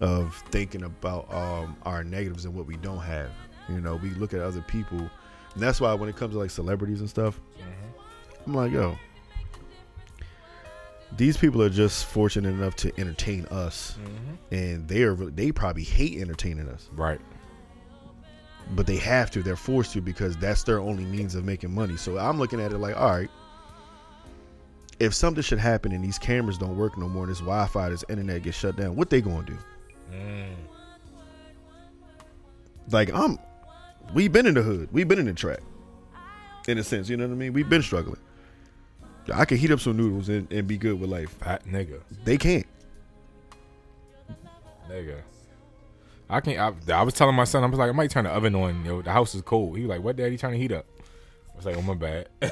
[0.00, 3.30] of thinking about um, our negatives and what we don't have.
[3.68, 5.10] You know, we look at other people, and
[5.62, 7.40] that's why when it comes to like celebrities and stuff,
[8.46, 8.96] I'm like, yo,
[11.16, 13.96] these people are just fortunate enough to entertain us,
[14.50, 17.20] and they are they probably hate entertaining us, Right.
[18.74, 19.42] but they have to.
[19.42, 21.96] They're forced to because that's their only means of making money.
[21.96, 23.30] So I'm looking at it like, all right.
[24.98, 28.04] If something should happen and these cameras don't work no more, and this Wi-Fi, this
[28.08, 29.58] internet gets shut down, what they gonna do?
[30.12, 30.54] Mm.
[32.90, 33.38] like I'm
[34.14, 34.88] we've been in the hood.
[34.92, 35.60] We've been in the trap.
[36.68, 37.52] In a sense, you know what I mean?
[37.52, 38.20] We've been struggling.
[39.32, 41.30] I can heat up some noodles and, and be good with life.
[41.30, 42.00] Fat nigga.
[42.24, 42.66] They can't.
[44.88, 45.20] Nigga.
[46.28, 46.58] I can't.
[46.88, 48.84] I, I was telling my son, I was like, I might turn the oven on.
[48.84, 49.76] Yo, the house is cold.
[49.76, 50.36] He was like, "What, daddy?
[50.36, 50.86] Trying to heat up?"
[51.56, 52.28] I was like, "Oh my bad."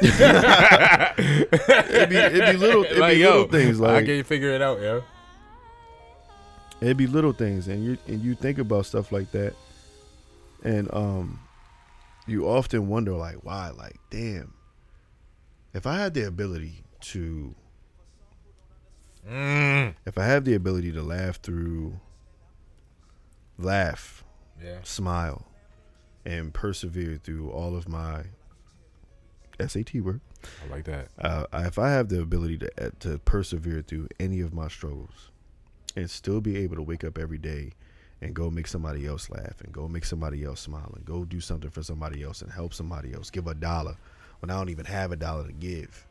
[1.18, 4.50] It'd be, it'd be little it'd like, be yo, little things like I can't figure
[4.50, 5.02] it out, yo.
[6.80, 9.54] it'd be little things and you and you think about stuff like that
[10.64, 11.38] and um
[12.26, 14.54] you often wonder like why like damn
[15.74, 17.54] if I had the ability to
[19.30, 19.94] Mm.
[20.04, 21.98] if I have the ability to laugh through
[23.58, 24.22] laugh
[24.62, 24.78] Yeah.
[24.82, 25.46] smile
[26.26, 28.24] and persevere through all of my
[29.60, 30.20] SAT work.
[30.64, 31.08] I like that.
[31.18, 35.30] Uh, if I have the ability to uh, to persevere through any of my struggles
[35.96, 37.72] and still be able to wake up every day
[38.20, 41.40] and go make somebody else laugh and go make somebody else smile and go do
[41.40, 43.96] something for somebody else and help somebody else, give a dollar
[44.40, 46.06] when I don't even have a dollar to give.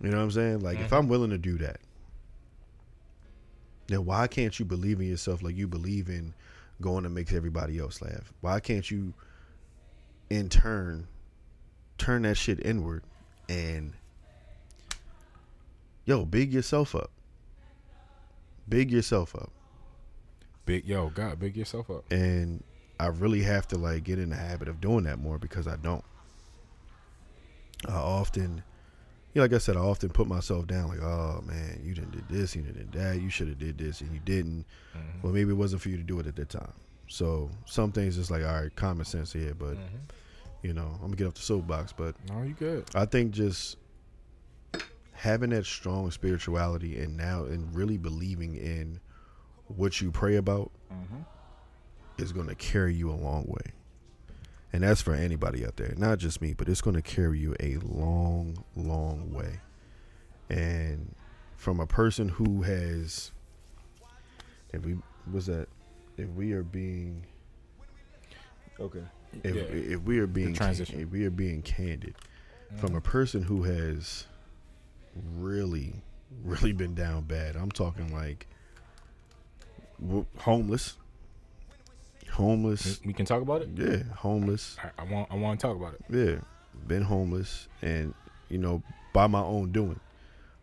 [0.00, 0.60] You know what I'm saying?
[0.60, 1.78] Like if I'm willing to do that,
[3.86, 6.34] then why can't you believe in yourself like you believe in
[6.80, 8.32] going to make everybody else laugh?
[8.40, 9.14] Why can't you
[10.28, 11.06] in turn
[11.98, 13.02] turn that shit inward
[13.48, 13.92] and
[16.04, 17.10] yo, big yourself up.
[18.68, 19.50] Big yourself up.
[20.64, 22.10] Big yo, God, big yourself up.
[22.10, 22.62] And
[22.98, 25.76] I really have to like get in the habit of doing that more because I
[25.76, 26.04] don't.
[27.88, 28.62] I often
[29.34, 32.12] you know, like I said, I often put myself down like, oh man, you didn't
[32.12, 34.66] did this, you didn't did that, you should have did this and you didn't.
[34.96, 35.22] Mm-hmm.
[35.22, 36.72] Well maybe it wasn't for you to do it at that time.
[37.08, 39.96] So some things just like, all right, common sense here, but mm-hmm.
[40.62, 42.84] You know, I'm gonna get off the soapbox, but No, you good.
[42.94, 43.76] I think just
[45.22, 48.98] having that strong spirituality and now and really believing in
[49.68, 51.20] what you pray about mm-hmm.
[52.18, 53.72] is going to carry you a long way.
[54.72, 57.76] And that's for anybody out there, not just me, but it's to carry you a
[57.76, 59.60] long, long way.
[60.48, 61.14] And
[61.56, 63.30] from a person who has,
[64.72, 64.96] if we
[65.30, 65.68] was that,
[66.16, 67.24] if we are being,
[68.80, 69.04] okay,
[69.42, 69.62] if Yeah.
[69.62, 71.00] if we are being transition.
[71.00, 72.14] if we are being candid,
[72.76, 74.26] from a person who has
[75.36, 75.94] really,
[76.44, 77.56] really been down bad.
[77.56, 78.46] I'm talking like
[80.38, 80.96] homeless,
[82.30, 83.00] homeless.
[83.04, 83.68] We can talk about it.
[83.74, 84.76] Yeah, homeless.
[84.82, 85.30] I, I want.
[85.30, 86.00] I want to talk about it.
[86.10, 86.38] Yeah,
[86.86, 88.14] been homeless, and
[88.48, 90.00] you know, by my own doing.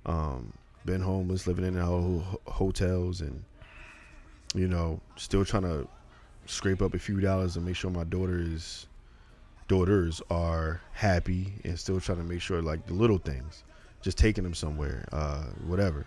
[0.06, 0.54] Um,
[0.86, 3.44] been homeless, living in ho- hotels, and
[4.56, 5.88] you know, still trying to
[6.50, 8.88] scrape up a few dollars and make sure my daughter is
[9.68, 13.64] daughters are happy, and still trying to make sure like the little things,
[14.02, 16.06] just taking them somewhere, uh, whatever,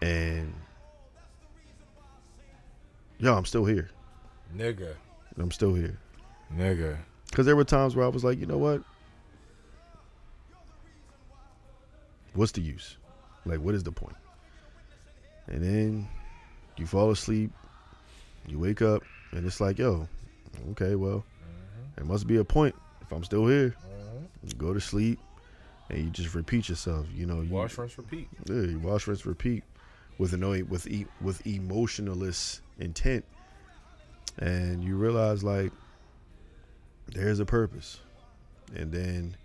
[0.00, 0.52] and
[3.18, 3.90] yo, I'm still here.
[4.56, 4.94] Nigga.
[5.38, 5.98] I'm still here.
[6.54, 6.98] Nigga.
[7.30, 8.82] Because there were times where I was like, you know what?
[12.34, 12.96] What's the use?
[13.44, 14.16] Like, what is the point?
[15.46, 16.08] And then
[16.76, 17.50] you fall asleep,
[18.46, 20.08] you wake up, and it's like, yo,
[20.70, 21.24] okay, well,
[21.96, 23.74] there must be a point if I'm still here.
[24.44, 25.18] You go to sleep,
[25.88, 27.06] and you just repeat yourself.
[27.14, 28.28] You know, you Wash, rinse, repeat.
[28.46, 29.62] yeah, you wash, rinse, repeat
[30.18, 33.24] with an with e- with emotionalist intent,
[34.38, 35.70] and you realize like
[37.06, 38.00] there's a purpose,
[38.74, 39.36] and then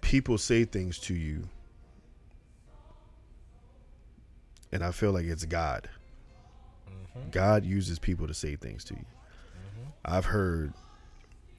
[0.00, 1.44] people say things to you,
[4.72, 5.88] and I feel like it's God.
[7.18, 7.30] Mm-hmm.
[7.30, 9.00] God uses people to say things to you.
[9.00, 9.88] Mm-hmm.
[10.04, 10.72] I've heard,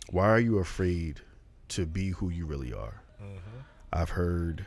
[0.09, 1.21] "Why are you afraid
[1.69, 3.59] to be who you really are?" Mm-hmm.
[3.91, 4.65] I've heard,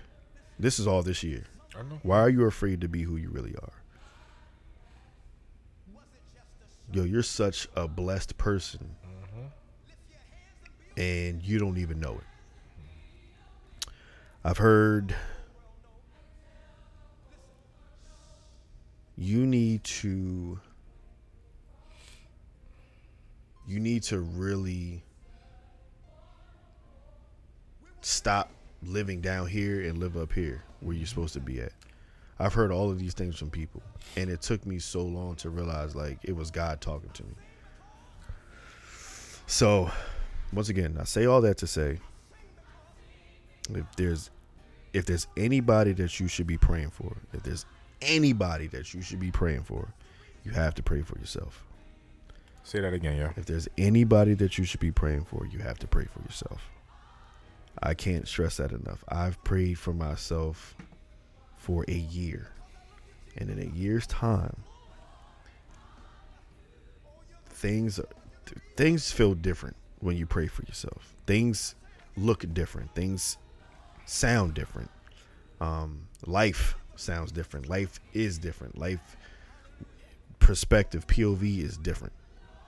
[0.58, 1.44] this is all this year.
[1.74, 2.00] I know.
[2.02, 3.72] Why are you afraid to be who you really are?
[6.92, 8.96] Yo, you're such a blessed person,
[10.96, 13.90] and you don't even know it.
[14.44, 15.14] I've heard
[19.16, 20.60] you need to
[23.66, 25.02] you need to really
[28.00, 28.50] stop
[28.82, 31.72] living down here and live up here where you're supposed to be at.
[32.38, 33.82] I've heard all of these things from people,
[34.16, 37.34] and it took me so long to realize like it was God talking to me.
[39.46, 39.90] So,
[40.52, 41.98] once again, I say all that to say
[43.70, 44.30] if there's
[44.92, 47.64] if there's anybody that you should be praying for, if there's
[48.02, 49.88] anybody that you should be praying for,
[50.44, 51.64] you have to pray for yourself.
[52.64, 53.30] Say that again, yo.
[53.36, 56.70] If there's anybody that you should be praying for, you have to pray for yourself.
[57.82, 59.02] I can't stress that enough.
[59.08, 60.76] I've prayed for myself
[61.56, 62.50] for a year.
[63.36, 64.56] And in a year's time,
[67.46, 67.98] things
[68.76, 71.14] things feel different when you pray for yourself.
[71.26, 71.74] Things
[72.16, 72.94] look different.
[72.94, 73.38] Things
[74.04, 74.90] sound different.
[75.60, 77.68] Um, life sounds different.
[77.68, 78.76] Life is different.
[78.76, 79.16] Life
[80.40, 82.12] perspective, POV is different.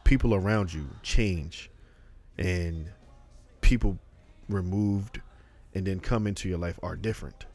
[0.05, 1.71] People around you change,
[2.39, 2.91] and
[3.61, 3.99] people
[4.49, 5.21] removed
[5.75, 7.47] and then come into your life are different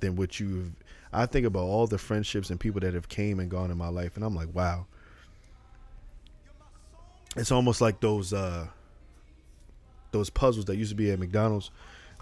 [0.00, 0.72] than what you've.
[1.12, 3.88] I think about all the friendships and people that have came and gone in my
[3.88, 4.86] life, and I'm like, wow.
[7.36, 8.66] It's almost like those uh
[10.12, 11.70] those puzzles that used to be at McDonald's.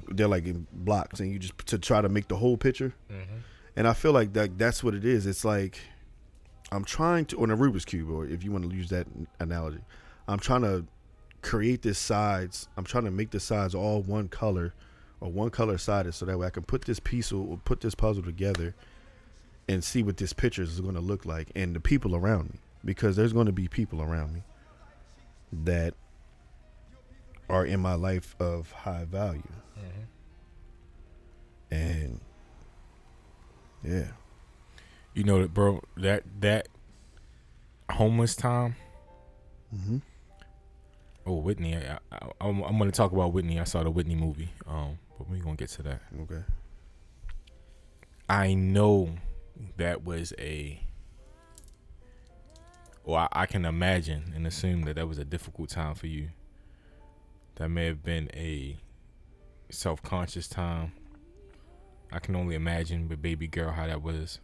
[0.08, 2.94] They're like in blocks, and you just to try to make the whole picture.
[3.74, 5.26] And I feel like that that's what it is.
[5.26, 5.78] It's like
[6.70, 9.06] I'm trying to on a Rubik's cube, or if you want to use that
[9.40, 9.80] analogy,
[10.26, 10.84] I'm trying to
[11.40, 12.68] create this sides.
[12.76, 14.74] I'm trying to make the sides all one color
[15.20, 17.94] or one color sided, so that way I can put this piece or put this
[17.94, 18.74] puzzle together
[19.68, 22.58] and see what this picture is going to look like, and the people around me,
[22.84, 24.42] because there's going to be people around me
[25.52, 25.94] that
[27.48, 29.42] are in my life of high value,
[29.78, 30.04] mm-hmm.
[31.74, 32.20] and
[33.82, 34.08] yeah.
[35.14, 35.82] You know that, bro.
[35.96, 36.68] That that
[37.90, 38.76] homeless time.
[39.74, 39.98] Mm-hmm.
[41.26, 41.76] Oh, Whitney.
[41.76, 43.60] I, I, I'm, I'm going to talk about Whitney.
[43.60, 44.50] I saw the Whitney movie.
[44.66, 46.00] Um, but we're gonna get to that.
[46.22, 46.42] Okay.
[48.28, 49.16] I know
[49.76, 50.80] that was a.
[53.04, 56.28] Well, I, I can imagine and assume that that was a difficult time for you.
[57.56, 58.76] That may have been a
[59.70, 60.92] self-conscious time.
[62.12, 64.38] I can only imagine with baby girl how that was.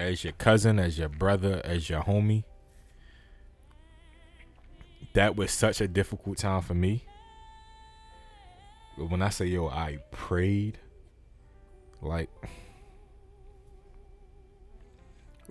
[0.00, 2.44] As your cousin, as your brother, as your homie.
[5.12, 7.04] That was such a difficult time for me.
[8.96, 10.78] But when I say yo, I prayed,
[12.00, 12.30] like,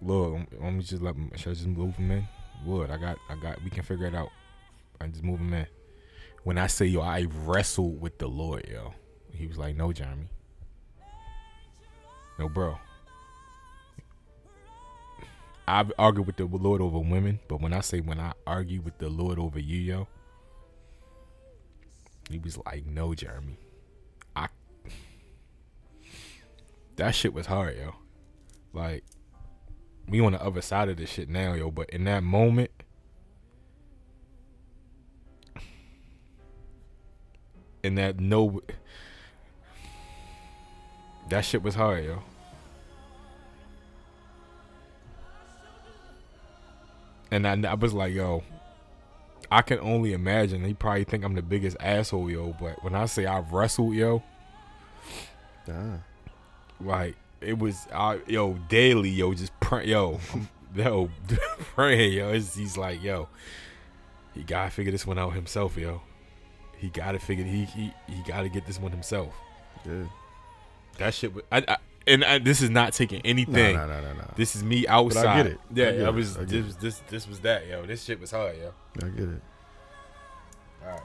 [0.02, 2.28] Lord, let me just let me, should I just move him in?
[2.66, 4.30] Would I got, I got, we can figure it out.
[5.00, 5.68] I just move him in.
[6.44, 8.96] When I say yo, I wrestled with the Lord, yo.
[9.32, 10.30] He was like, no, Jeremy.
[12.40, 12.80] No, bro.
[15.70, 18.98] I've argued with the Lord over women, but when I say when I argue with
[18.98, 20.08] the Lord over you, yo,
[22.28, 23.60] he was like, "No, Jeremy,
[24.36, 24.48] I."
[26.96, 27.94] That shit was hard, yo.
[28.74, 29.04] Like,
[30.08, 31.70] we on the other side of this shit now, yo.
[31.70, 32.72] But in that moment,
[37.84, 38.62] in that no,
[41.30, 42.24] that shit was hard, yo.
[47.32, 48.44] And I, I was like, yo,
[49.52, 50.64] I can only imagine.
[50.64, 52.56] He probably think I'm the biggest asshole, yo.
[52.60, 54.24] But when I say I've wrestled, yo,
[55.72, 56.00] Ah.
[56.82, 60.20] like it was, I, yo, daily, yo, just pray, yo,
[60.76, 61.10] yo,
[61.76, 62.30] praying, yo.
[62.30, 63.28] It's, he's like, yo,
[64.34, 66.02] he gotta figure this one out himself, yo.
[66.78, 69.34] He gotta figure he he he gotta get this one himself.
[69.86, 70.06] Yeah.
[70.98, 71.32] That shit.
[71.52, 71.78] I, I
[72.08, 73.76] and I, this is not taking anything.
[73.76, 74.32] No, no, no, no, no.
[74.36, 75.44] This is me outside.
[75.44, 75.60] get it.
[75.74, 76.14] Yeah, I get I it.
[76.14, 76.38] was.
[76.38, 76.80] I This it.
[76.80, 77.00] this.
[77.10, 77.86] This was that, yo.
[77.86, 78.74] This shit was hard, yo.
[79.04, 79.42] I get it.
[80.84, 81.02] All right,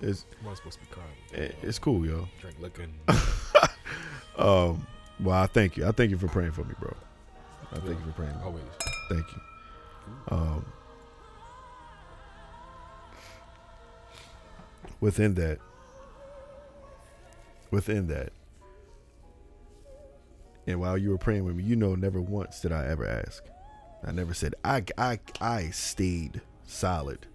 [0.00, 1.08] It's I'm supposed to be crying.
[1.44, 2.28] it- it's cool, yo.
[2.40, 2.92] Drink looking.
[4.36, 4.86] Um,
[5.18, 5.86] well, I thank you.
[5.86, 6.94] I thank you for praying for me, bro.
[7.72, 8.32] I thank you for praying.
[8.42, 8.62] Always.
[9.10, 9.40] Thank you.
[10.34, 10.64] Um,
[15.00, 15.58] within that,
[17.70, 18.32] within that,
[20.66, 23.44] and while you were praying with me, you know, never once did I ever ask.
[24.04, 24.84] I never said I.
[24.96, 25.18] I.
[25.40, 27.26] I stayed solid.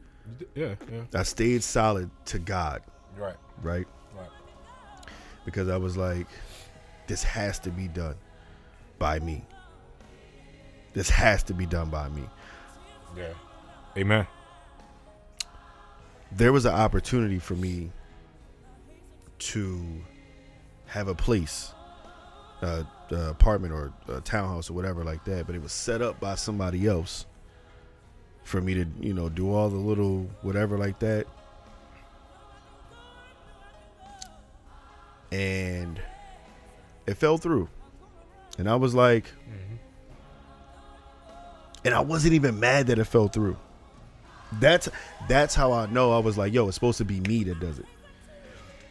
[0.55, 1.01] Yeah, yeah.
[1.13, 2.81] I stayed solid to God,
[3.15, 3.87] Right, right?
[4.17, 4.29] right.
[5.45, 6.25] Because I was like,
[7.05, 8.15] this has to be done
[8.97, 9.45] by me.
[10.93, 12.23] This has to be done by me.
[13.15, 13.33] Yeah.
[13.97, 14.25] Amen.
[16.31, 17.91] there was an opportunity for me
[19.37, 19.85] to
[20.87, 21.71] have a place,
[22.61, 26.19] uh, uh, apartment or a townhouse or whatever like that, but it was set up
[26.19, 27.25] by somebody else
[28.43, 31.27] for me to, you know, do all the little whatever like that.
[35.31, 35.99] And
[37.07, 37.67] it fell through.
[38.57, 39.31] And I was like,
[41.83, 43.57] and I wasn't even mad that it fell through.
[44.59, 44.87] That's
[45.27, 47.79] that's how I know I was like, yo, it's supposed to be me that does
[47.79, 47.85] it.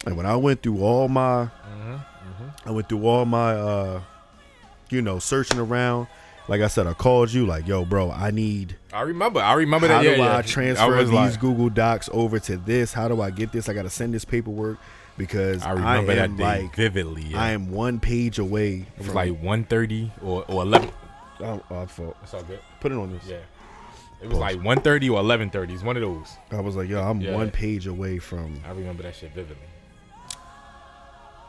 [0.05, 1.49] And when I went through all my
[2.67, 4.01] I went through all my uh
[4.91, 6.07] you know, searching around,
[6.47, 9.41] like I said, I called you like, yo, bro, I need I remember.
[9.41, 10.05] I remember how that.
[10.05, 10.37] Yeah, do yeah.
[10.37, 12.93] I transfer was these like- Google Docs over to this?
[12.93, 13.69] How do I get this?
[13.69, 14.79] I gotta send this paperwork
[15.17, 17.23] because I remember I that am day like vividly.
[17.23, 17.41] Yeah.
[17.43, 20.91] I am one page away It was from like 1.30 or or 11.
[21.41, 22.17] oh, oh, I fault.
[22.21, 22.61] That's all good.
[22.81, 23.27] Put it on this.
[23.27, 23.37] Yeah.
[24.23, 25.71] It was like 1.30 or 11.30.
[25.73, 26.29] It's one of those.
[26.51, 27.35] I was like, yo, I'm Yeah.
[27.35, 29.57] one page away from I remember that shit vividly.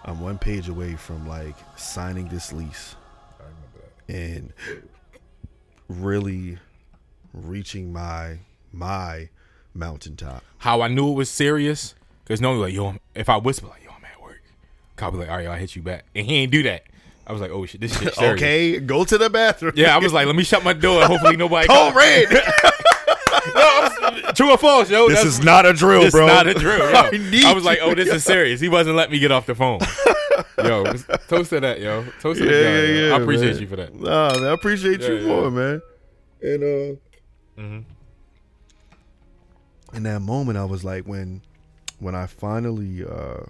[0.06, 2.96] I'm one page away from like signing this lease
[3.40, 4.16] I remember that.
[4.16, 4.54] and
[5.88, 6.58] really
[7.34, 8.38] reaching my
[8.72, 9.30] my
[9.74, 10.44] mountaintop.
[10.60, 13.90] How I knew it was serious, because normally like, yo, if I whisper like, yo,
[13.92, 14.42] I'm at work,
[14.96, 16.06] Kyle be like, all right, I'll hit you back.
[16.16, 16.84] And he ain't do that.
[17.28, 18.36] I was like, oh shit, this shit serious.
[18.42, 19.74] Okay, go to the bathroom.
[19.76, 21.04] Yeah, I was like, let me shut my door.
[21.06, 21.68] Hopefully nobody.
[21.70, 21.96] Code comes.
[21.96, 22.28] red.
[24.12, 25.08] No, I was- true or false, yo?
[25.10, 26.28] this is not a drill, This bro.
[26.28, 26.80] not a drill.
[26.80, 26.94] Yo.
[26.96, 28.60] I I, was like, oh, this is serious.
[28.60, 29.80] He wasn't letting me get off the phone.
[30.58, 30.84] yo,
[31.28, 32.06] toast to that, yo.
[32.22, 32.58] Toast to Yeah, guy.
[32.58, 33.08] yeah, yo.
[33.10, 33.16] yeah.
[33.16, 33.62] I appreciate man.
[33.62, 33.94] you for that.
[33.96, 35.28] Nah, man, I appreciate you Yeah, yeah.
[35.28, 35.82] more, man.
[36.42, 37.84] And uh, Mhm.
[39.94, 41.42] in that moment, I was like, when,
[42.00, 43.44] when I finally, uh,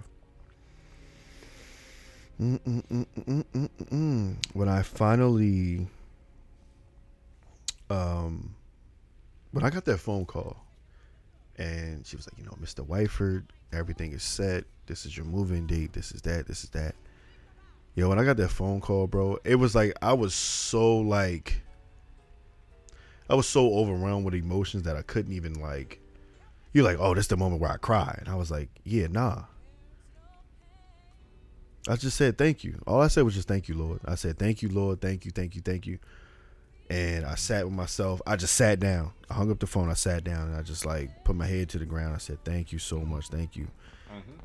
[2.41, 3.05] mm, mm,
[3.91, 5.87] mm, when I finally,
[7.89, 8.54] um,
[9.55, 10.57] when I got that phone call,
[11.57, 12.85] and she was like, you know, Mr.
[12.85, 14.65] Whiteford, everything is set.
[14.85, 15.93] This is your moving date.
[15.93, 16.45] This is that.
[16.45, 16.93] This is that.
[17.95, 21.61] Yo, when I got that phone call, bro, it was like I was so like
[23.29, 26.01] I was so overwhelmed with emotions that I couldn't even like
[26.73, 28.13] you're like, oh, this the moment where I cry.
[28.19, 29.43] And I was like, yeah, nah.
[31.87, 32.81] I just said thank you.
[32.85, 34.01] All I said was just thank you, Lord.
[34.03, 35.99] I said, thank you, Lord, thank you, thank you, thank you.
[36.89, 38.21] And I sat with myself.
[38.27, 39.11] I just sat down.
[39.29, 39.89] I hung up the phone.
[39.89, 42.13] I sat down and I just like put my head to the ground.
[42.13, 43.29] I said, thank you so much.
[43.29, 43.67] Thank you.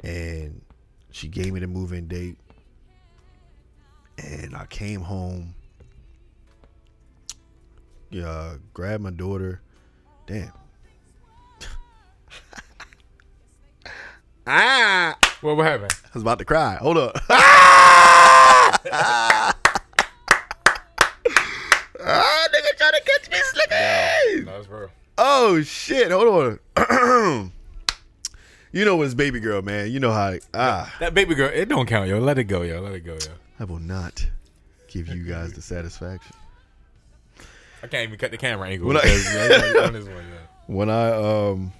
[0.03, 0.62] And
[1.11, 2.38] she gave me the move-in date.
[4.18, 5.55] And I came home.
[8.11, 9.61] Yeah, grabbed my daughter.
[10.26, 10.53] Damn.
[14.47, 15.16] ah!
[15.41, 15.93] What what happened?
[16.05, 16.76] I was about to cry.
[16.76, 17.16] Hold up.
[17.30, 18.76] ah,
[22.51, 24.45] nigga trying to catch me slipping.
[24.45, 24.91] No, that's real.
[25.23, 26.11] Oh shit!
[26.11, 27.53] Hold on.
[28.73, 29.91] you know it's baby girl, man.
[29.91, 30.95] You know how ah.
[30.99, 32.18] That baby girl, it don't count, yo.
[32.21, 32.81] Let it go, yo.
[32.81, 33.33] Let it go, yo.
[33.59, 34.27] I will not
[34.89, 36.35] give you guys the satisfaction.
[37.83, 38.89] I can't even cut the camera angle.
[38.89, 40.39] When I- because, like on this one, yeah.
[40.66, 41.73] when I um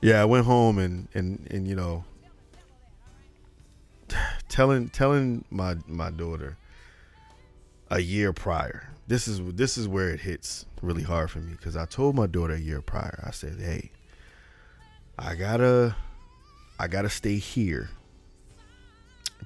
[0.00, 2.04] yeah, I went home and and and you know
[4.48, 6.56] telling telling my my daughter
[7.90, 8.92] a year prior.
[9.08, 12.26] This is this is where it hits really hard for me cuz I told my
[12.26, 13.22] daughter a year prior.
[13.24, 13.92] I said, "Hey,
[15.18, 15.94] I got to
[16.78, 17.90] I got to stay here.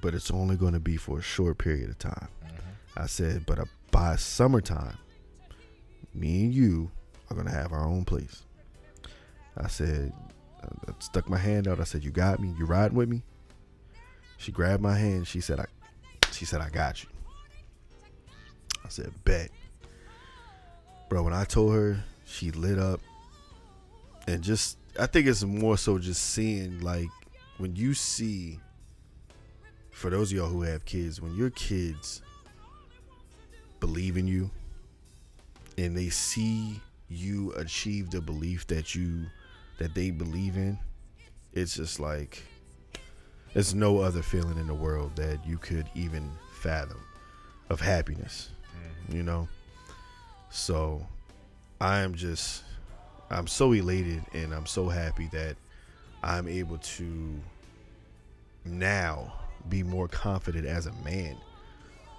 [0.01, 2.27] But it's only going to be for a short period of time."
[2.97, 4.97] I said, "But uh, by summertime,
[6.13, 6.91] me and you
[7.29, 8.43] are gonna have our own place.
[9.55, 10.11] I said,
[10.63, 11.79] I stuck my hand out.
[11.79, 12.53] I said, "You got me.
[12.57, 13.21] You riding with me?"
[14.37, 15.27] She grabbed my hand.
[15.27, 15.65] She said, "I."
[16.31, 17.10] She said, "I got you."
[18.91, 19.51] Said, "Bet."
[21.11, 23.01] bro, when I told her, she lit up,
[24.27, 27.09] and just I think it's more so just seeing like
[27.57, 28.59] when you see.
[29.91, 32.21] For those of y'all who have kids, when your kids
[33.81, 34.49] believe in you
[35.77, 36.79] and they see
[37.09, 39.25] you achieve the belief that you
[39.79, 40.79] that they believe in,
[41.53, 42.41] it's just like
[43.53, 46.31] there's no other feeling in the world that you could even
[46.61, 47.01] fathom
[47.69, 48.49] of happiness.
[49.09, 49.47] You know?
[50.49, 51.05] So
[51.79, 52.63] I am just
[53.29, 55.55] I'm so elated and I'm so happy that
[56.23, 57.39] I'm able to
[58.65, 59.33] now
[59.69, 61.35] be more confident as a man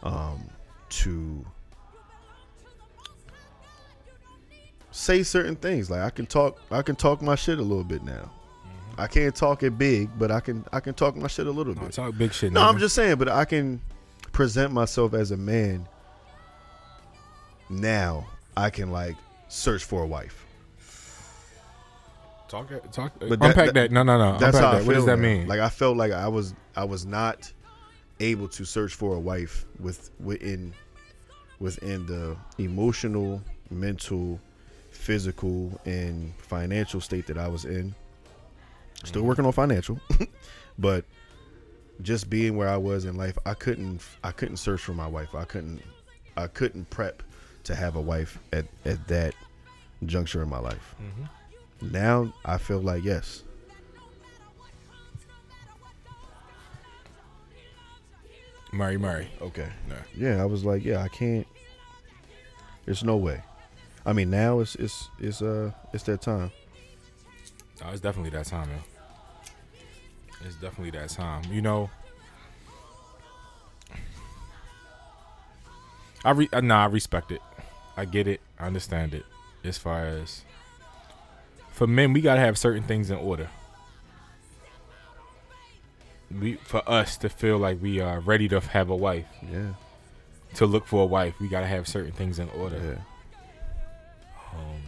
[0.03, 0.49] um
[0.89, 1.45] to
[4.91, 8.03] say certain things like I can talk I can talk my shit a little bit
[8.03, 8.31] now.
[8.99, 11.75] I can't talk it big, but I can I can talk my shit a little
[11.75, 11.93] No, bit.
[11.93, 12.53] talk big shit.
[12.53, 12.69] No, nigga.
[12.69, 13.81] I'm just saying, but I can
[14.33, 15.87] present myself as a man.
[17.73, 19.17] Now I can like
[19.49, 20.47] search for a wife.
[22.49, 22.71] talk.
[22.71, 23.13] Uh, talk.
[23.21, 24.39] Uh, but that- unpack that- that, No, no, no.
[24.39, 24.79] That's unpack how I that.
[24.81, 24.87] feel.
[24.89, 25.23] What does that now.
[25.23, 25.49] mean?
[25.49, 27.51] Like I felt like I was I was not
[28.21, 30.75] able to search for a wife with within
[31.59, 34.39] within the emotional, mental,
[34.91, 37.95] physical, and financial state that I was in.
[39.05, 39.29] Still mm-hmm.
[39.29, 39.99] working on financial,
[40.79, 41.05] but
[42.03, 45.35] just being where I was in life, I couldn't I couldn't search for my wife.
[45.35, 45.83] I couldn't
[46.37, 47.23] I couldn't prep
[47.65, 49.35] to have a wife at at that
[50.05, 50.95] juncture in my life.
[51.01, 51.93] Mm-hmm.
[51.93, 53.43] Now I feel like yes,
[58.73, 59.29] Murray, Murray.
[59.41, 59.69] okay.
[59.89, 59.97] No.
[60.17, 61.47] Yeah, I was like, yeah, I can't.
[62.87, 63.43] There's no way.
[64.05, 66.51] I mean, now it's it's it's uh it's that time.
[67.85, 68.81] Oh, it's definitely that time, man.
[70.45, 71.45] It's definitely that time.
[71.51, 71.91] You know,
[76.25, 77.41] I re uh, nah, I respect it.
[77.97, 78.41] I get it.
[78.59, 79.25] I understand it.
[79.65, 80.43] As far as
[81.71, 83.49] for men, we gotta have certain things in order.
[86.41, 89.75] We for us to feel like we are ready to have a wife, Yeah,
[90.55, 92.77] to look for a wife, we gotta have certain things in order.
[92.79, 94.83] yeah, Um,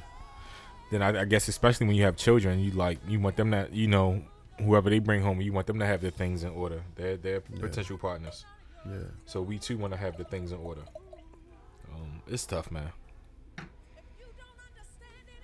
[0.90, 3.68] then I, I guess especially when you have children, you like you want them to
[3.70, 4.22] you know
[4.58, 6.82] whoever they bring home, you want them to have their things in order.
[6.96, 7.60] They're they're Yeah.
[7.60, 8.46] potential partners,
[8.86, 8.96] yeah.
[9.26, 10.82] so we too want to have the things in order.
[12.26, 12.90] It's tough, man.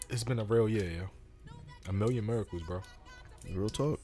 [0.09, 1.11] It's been a real year, yo.
[1.89, 2.83] A million miracles, bro.
[3.53, 4.01] Real talk.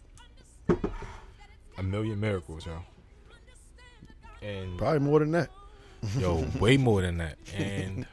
[1.79, 2.83] A million miracles, yo.
[4.43, 5.51] And Probably more than that.
[6.19, 7.37] Yo, way more than that.
[7.57, 8.07] And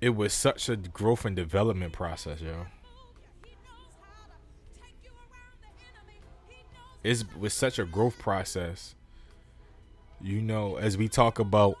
[0.00, 2.66] it was such a growth and development process, yo.
[7.04, 8.94] It's, it was such a growth process.
[10.20, 11.76] You know, as we talk about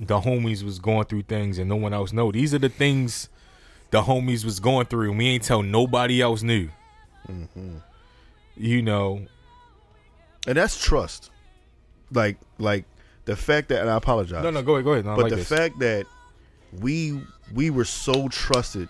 [0.00, 2.30] the homies was going through things and no one else know.
[2.32, 3.28] These are the things
[3.90, 6.68] the homies was going through and we ain't tell nobody else knew.
[8.56, 9.26] You know,
[10.46, 11.30] And that's trust.
[12.12, 12.84] Like like
[13.26, 14.42] the fact that and I apologize.
[14.42, 15.04] no, no, go ahead, go ahead.
[15.04, 15.48] No, but like the this.
[15.48, 16.06] fact that
[16.80, 17.20] we
[17.54, 18.88] we were so trusted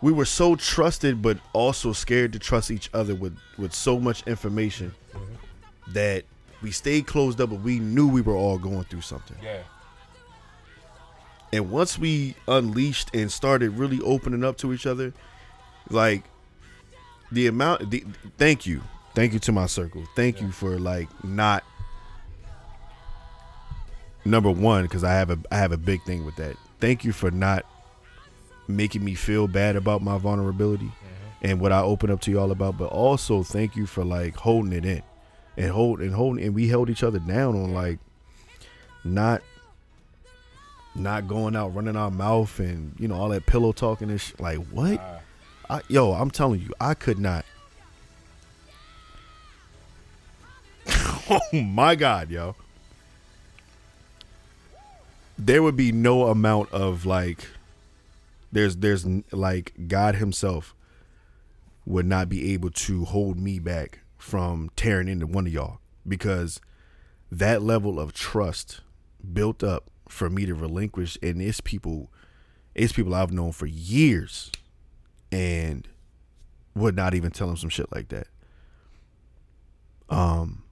[0.00, 4.26] we were so trusted but also scared to trust each other with with so much
[4.26, 5.92] information Mm-hmm.
[5.94, 6.24] that
[6.62, 9.36] we stayed closed up but we knew we were all going through something.
[9.42, 9.62] Yeah.
[11.52, 15.12] and once we unleashed and started really opening up to each other
[15.90, 16.24] like
[17.30, 18.04] the amount the,
[18.36, 18.82] thank you.
[19.14, 20.04] Thank you to my circle.
[20.14, 21.64] Thank you for like not
[24.24, 26.56] number one because i have a i have a big thing with that.
[26.80, 27.64] Thank you for not
[28.68, 31.46] making me feel bad about my vulnerability mm-hmm.
[31.46, 34.72] and what i open up to y'all about but also thank you for like holding
[34.72, 35.02] it in
[35.58, 37.98] and hold and holding and we held each other down on like
[39.02, 39.42] not
[40.94, 44.32] not going out running our mouth and you know all that pillow talking and sh-
[44.38, 45.00] like what?
[45.68, 47.44] I, yo i'm telling you i could not.
[51.30, 52.54] Oh my god yo.
[55.36, 57.46] There would be no amount of like
[58.50, 60.74] there's there's like god himself
[61.84, 66.60] would not be able to hold me back from tearing into one of y'all because
[67.30, 68.80] that level of trust
[69.32, 72.10] built up for me to relinquish and it's people
[72.74, 74.50] it's people I've known for years
[75.32, 75.86] and
[76.74, 78.28] would not even tell them some shit like that.
[80.08, 80.62] Um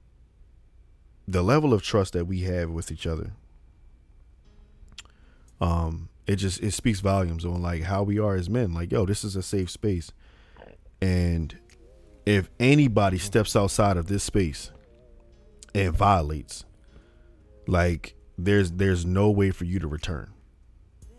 [1.29, 3.33] the level of trust that we have with each other
[5.61, 9.05] um it just it speaks volumes on like how we are as men like yo
[9.05, 10.13] this is a safe space
[11.01, 11.57] and
[12.27, 14.73] if anybody steps outside of this space
[15.75, 16.65] and violates
[17.67, 20.33] like there's there's no way for you to return.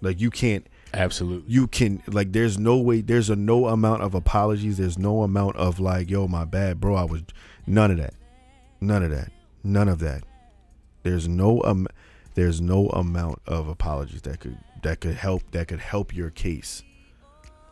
[0.01, 1.51] Like you can't Absolutely.
[1.51, 4.77] you can like there's no way there's a no amount of apologies.
[4.77, 6.95] There's no amount of like yo my bad bro.
[6.95, 7.23] I was
[7.65, 8.13] none of that.
[8.81, 9.31] None of that.
[9.63, 10.23] None of that.
[11.03, 11.87] There's no um
[12.35, 16.83] there's no amount of apologies that could that could help that could help your case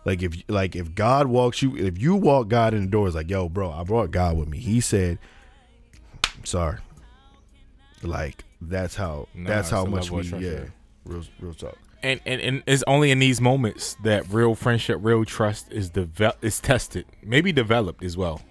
[0.06, 3.30] like if like if god walks you if you walk god in the doors like
[3.30, 4.60] yo bro i brought god with me.
[4.60, 5.20] He said
[6.44, 6.78] sorry.
[8.04, 10.74] Like that's how Nah, that's how much we yeah there.
[11.06, 11.78] real real talk.
[12.04, 16.44] And, and and it's only in these moments that real friendship, real trust is developed,
[16.44, 18.42] is tested, maybe developed as well,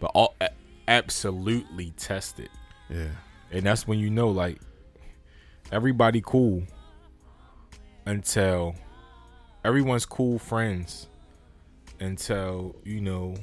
[0.00, 0.48] but all a-
[0.88, 2.48] absolutely tested.
[2.88, 3.08] yeah.
[3.50, 4.58] And that's when you know, like,
[5.70, 6.62] everybody cool
[8.06, 8.74] until
[9.64, 11.08] everyone's cool friends
[12.00, 13.34] until you know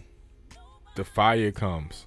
[0.96, 2.06] the fire comes.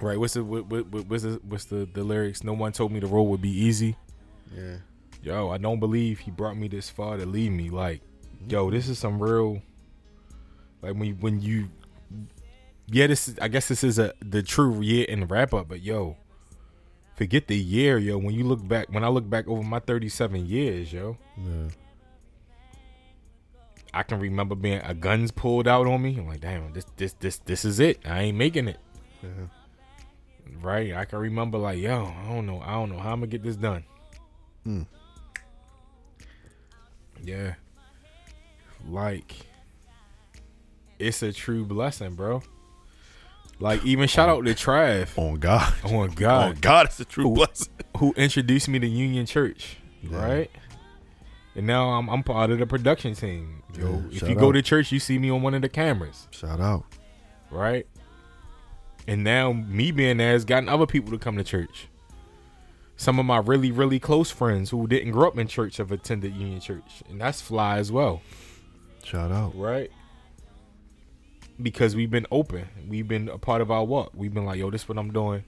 [0.00, 0.18] Right?
[0.18, 2.42] What's the what, what, what- what's the what's the, the lyrics?
[2.42, 3.96] No one told me the road would be easy.
[4.56, 4.76] yeah
[5.22, 7.70] Yo, I don't believe he brought me this far to leave me.
[7.70, 8.00] Like,
[8.48, 9.62] yo, this is some real.
[10.82, 11.68] Like when you, when you,
[12.88, 13.38] yeah, this is.
[13.38, 15.68] I guess this is a the true year in the wrap up.
[15.68, 16.16] But yo,
[17.14, 18.18] forget the year, yo.
[18.18, 21.68] When you look back, when I look back over my thirty seven years, yo, yeah
[23.94, 26.16] I can remember being a guns pulled out on me.
[26.18, 28.00] I'm like, damn, this this this this is it.
[28.06, 28.78] I ain't making it.
[29.22, 29.28] yeah
[30.60, 30.92] Right?
[30.94, 33.42] I can remember like, yo, I don't know, I don't know how I'm gonna get
[33.42, 33.84] this done.
[34.64, 34.82] Hmm.
[37.22, 37.54] Yeah.
[38.88, 39.34] Like
[40.98, 42.42] it's a true blessing, bro.
[43.60, 45.16] Like even shout out to Trav.
[45.18, 45.90] on god Oh God.
[46.00, 46.08] on
[46.54, 46.60] God.
[46.60, 47.68] god it's a true Who- blessing
[47.98, 49.76] Who introduced me to Union Church.
[50.02, 50.24] Yeah.
[50.24, 50.50] Right?
[51.54, 53.62] And now I'm I'm part of the production team.
[53.76, 56.28] Yo, Yeah, if you go to church, you see me on one of the cameras.
[56.30, 56.84] shout out
[57.50, 57.86] right?
[59.06, 61.88] And now me being there has gotten other people to come to church.
[62.96, 66.34] Some of my really, really close friends who didn't grow up in church have attended
[66.34, 67.02] Union Church.
[67.10, 68.22] And that's fly as well,
[69.02, 69.90] shout out right?
[71.60, 72.66] Because we've been open.
[72.88, 74.12] We've been a part of our walk.
[74.14, 75.44] We've been like, yo, this is what I'm doing.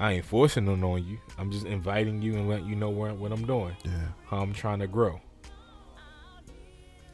[0.00, 1.18] I ain't forcing it on you.
[1.38, 4.52] I'm just inviting you and letting you know where, what I'm doing, yeah how I'm
[4.52, 5.20] trying to grow.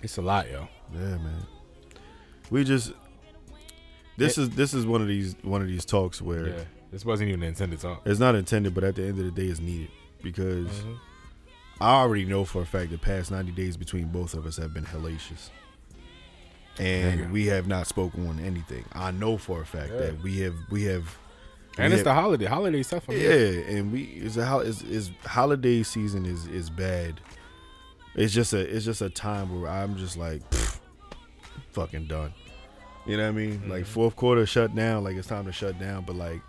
[0.03, 0.69] It's a lot, yo.
[0.93, 1.47] Yeah, man.
[2.51, 2.93] We just
[4.17, 6.65] this is this is one of these one of these talks where Yeah.
[6.93, 8.03] This wasn't even intended talk.
[8.05, 9.89] it's not intended, but at the end of the day, it's needed
[10.23, 10.99] because Mhm.
[11.81, 14.73] I already know for a fact the past ninety days between both of us have
[14.73, 15.51] been hellacious,
[16.79, 17.31] and Nigga.
[17.33, 18.85] we have not spoken on anything.
[18.93, 19.99] I know for a fact Yeah.
[20.01, 21.17] that we have we have.
[21.79, 22.45] And we it's the holiday.
[22.47, 23.05] Holiday stuff.
[23.09, 27.21] Yeah, and we it's a is is holiday season is is bad.
[28.15, 30.79] It's just a it's just a time where I'm just like pfft,
[31.73, 32.33] fucking done.
[33.07, 33.69] You know what I mean?
[33.69, 33.87] Like Mhm.
[33.89, 36.05] fourth quarter shut down, like it's time to shut down.
[36.05, 36.41] But like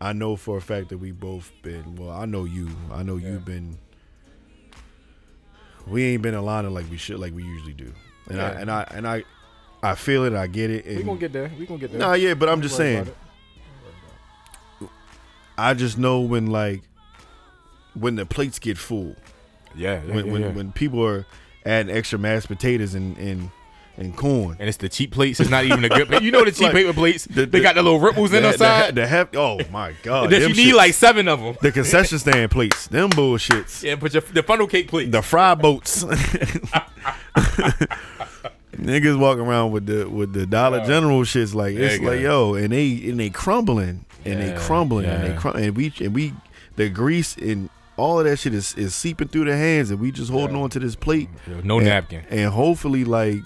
[0.00, 2.10] I know for a fact that we both been well.
[2.10, 2.68] I know you.
[2.92, 3.30] I know Yeah.
[3.32, 3.76] you've been.
[5.86, 7.92] We ain't been aligning like we should, like we usually do.
[8.28, 9.24] And I and I and I,
[9.82, 10.34] I feel it.
[10.34, 10.86] I get it.
[10.86, 11.50] We and- gonna get there.
[11.58, 11.98] We gonna get there.
[12.00, 13.08] Nah, yeah, but I'm Don't just saying.
[15.60, 16.82] I just know when like
[17.94, 19.16] when the plates get full.
[19.74, 20.48] Yeah, yeah, when yeah, when, yeah.
[20.50, 21.26] when people are
[21.64, 23.50] adding extra mashed potatoes and and,
[23.96, 24.56] and corn.
[24.58, 25.38] and it's the cheap plates.
[25.40, 26.08] It's not even a good.
[26.08, 26.22] plate.
[26.22, 27.24] You know the cheap Like, paper plates.
[27.26, 28.94] the- they got the little ripples in the, the, side.
[28.94, 30.30] the, hef- oh my god!
[30.30, 31.56] that you need like seven of them.
[31.60, 33.82] the concession stand plates, them bullshits.
[33.82, 35.12] Yeah, put your the funnel cake plate.
[35.12, 36.04] The fry boats.
[38.76, 40.86] Niggas walking around with the with the Dollar Yeah.
[40.86, 42.52] General shits like There it's like go.
[42.52, 45.92] yo, and they and they crumbling and they Yeah, crumbling and they crum- and we
[46.00, 46.32] and we
[46.76, 50.10] the grease and all of that shit is, is seeping through the hands and we
[50.12, 50.62] just holding Yeah.
[50.62, 51.28] on to this plate
[51.64, 52.22] no and, napkin.
[52.30, 53.40] and hopefully like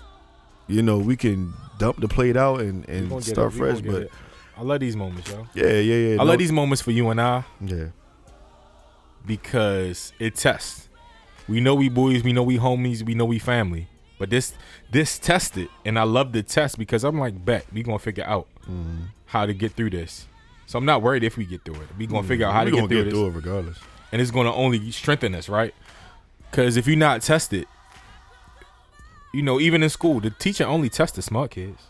[0.68, 3.28] you know we can dump the plate out and and start it.
[3.28, 4.12] We gonna fresh but it.
[4.56, 5.46] I love these moments, yo.
[5.54, 7.86] yeah yeah yeah I love these moments for you and I yeah
[9.26, 10.88] because it tests.
[11.48, 13.88] We know we boys, we know we homies, we know we family.
[14.18, 14.54] But this
[14.90, 18.46] this tested, and I love the test because I'm like, bet we gonna figure out
[18.68, 19.08] Mhm.
[19.26, 20.26] how to get through this.
[20.66, 21.88] So I'm not worried if we get through it.
[21.98, 23.78] We gonna figure out how we to gonna get through get through it regardless
[24.12, 25.74] and it's to only strengthen us, right?
[26.50, 27.66] Because if you're not tested,
[29.32, 31.82] you know, even in school, the teacher only tests the smart kids.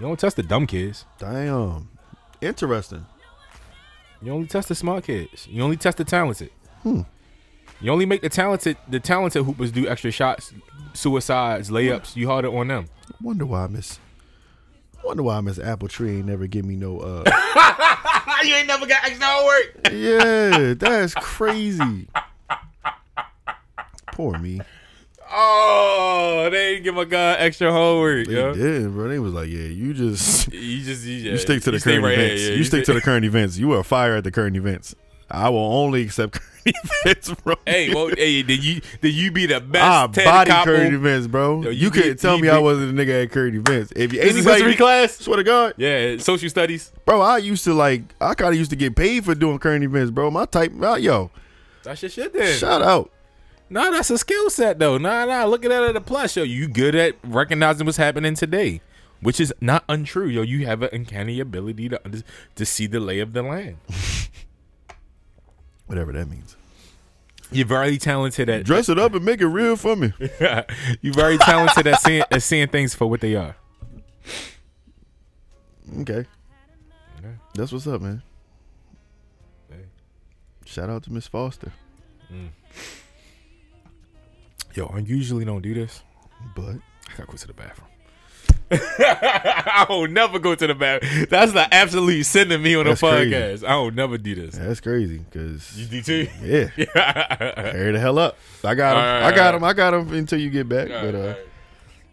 [0.00, 1.04] You don't test the dumb kids.
[1.18, 1.88] damn
[2.40, 3.06] interesting
[4.22, 5.46] You only test the smart kids.
[5.50, 6.50] You only test the talented.
[6.82, 7.02] Hmm.
[7.80, 10.52] You only make the talented the talented hoopers do extra shots,
[10.94, 12.16] suicides, layups.
[12.16, 12.86] You harder on them.
[13.20, 13.98] wonder why Miss
[15.04, 17.24] wonder why Miss Apple Tree ain't never give me no uh
[18.44, 19.90] you ain't never got extra homework.
[19.92, 22.08] yeah that's crazy
[24.12, 24.60] poor me
[25.36, 28.28] Oh, they didn't give my god extra homework.
[28.28, 28.54] they Yo.
[28.54, 31.80] did bro they was like yeah you just You just you, you stick to the
[31.80, 34.24] current right here, events yeah, you, stick to the current events you are fire at
[34.24, 34.94] the current events
[35.30, 37.54] I will only accept current events, bro.
[37.66, 39.82] Hey, well, hey, did you did you be the best?
[39.84, 40.64] Ah, Ted body Koppel?
[40.64, 41.62] current events, bro.
[41.62, 43.92] Yo, you, you couldn't tell me I wasn't a nigga at current events.
[43.96, 45.16] If you This is anybody, history class.
[45.18, 46.92] swear to God, Yeah, social studies.
[47.04, 47.20] bro.
[47.20, 48.02] I used to like.
[48.20, 50.30] I kind of used to get paid for doing current events, bro.
[50.30, 51.30] My type, uh, yo,
[51.82, 52.58] That's your shit then.
[52.58, 53.10] shout out.
[53.70, 54.98] Nah, that's a skill set though.
[54.98, 55.44] Nah, nah.
[55.46, 56.42] Look at that at a plus, yo.
[56.44, 58.82] You good at recognizing what's happening today,
[59.20, 60.42] which is not untrue, yo.
[60.42, 62.00] You have an uncanny ability to
[62.54, 63.76] to see the lay of the land.
[65.86, 66.56] Whatever that means.
[67.52, 70.12] You're very talented at Dress it up and make it real for me.
[71.00, 73.54] You're very talented at seeing at seeing things for what they are.
[76.00, 76.24] Okay,
[77.18, 77.34] Okay.
[77.54, 78.22] that's what's up, man.
[79.70, 79.84] Hey.
[80.64, 81.72] Shout out to Miss Foster,
[82.32, 82.48] mm.
[84.74, 86.02] Yo, I usually don't do this.
[86.56, 86.64] but
[87.08, 87.88] I gotta go to the bathroom.
[88.70, 91.26] I will never go to the bathroom.
[91.30, 93.30] That's the absolute sending me on That's a crazy.
[93.32, 93.64] podcast.
[93.64, 94.56] I will never do this.
[94.56, 96.28] that's crazy because You do too?
[96.42, 96.66] yeah,
[97.72, 98.36] hurry the hell up.
[98.64, 99.02] I got him.
[99.02, 99.64] Right, I got him.
[99.64, 100.90] I got him until you get back.
[100.90, 101.38] All but right, uh, right.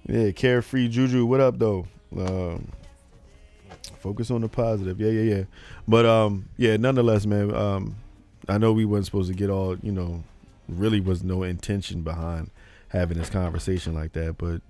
[0.08, 1.26] Yeah, carefree Juju.
[1.26, 1.88] What up though?
[2.18, 2.72] Um,
[4.00, 5.00] focus on the positive.
[5.00, 5.44] Yeah, yeah, yeah.
[5.88, 6.78] But um, yeah.
[6.78, 7.54] Nonetheless, man.
[7.56, 7.96] Um,
[8.50, 9.78] I know we wasn't supposed to get all.
[9.78, 10.24] You know,
[10.68, 12.50] really was no intention behind
[12.90, 14.38] having this conversation like that.
[14.38, 14.62] But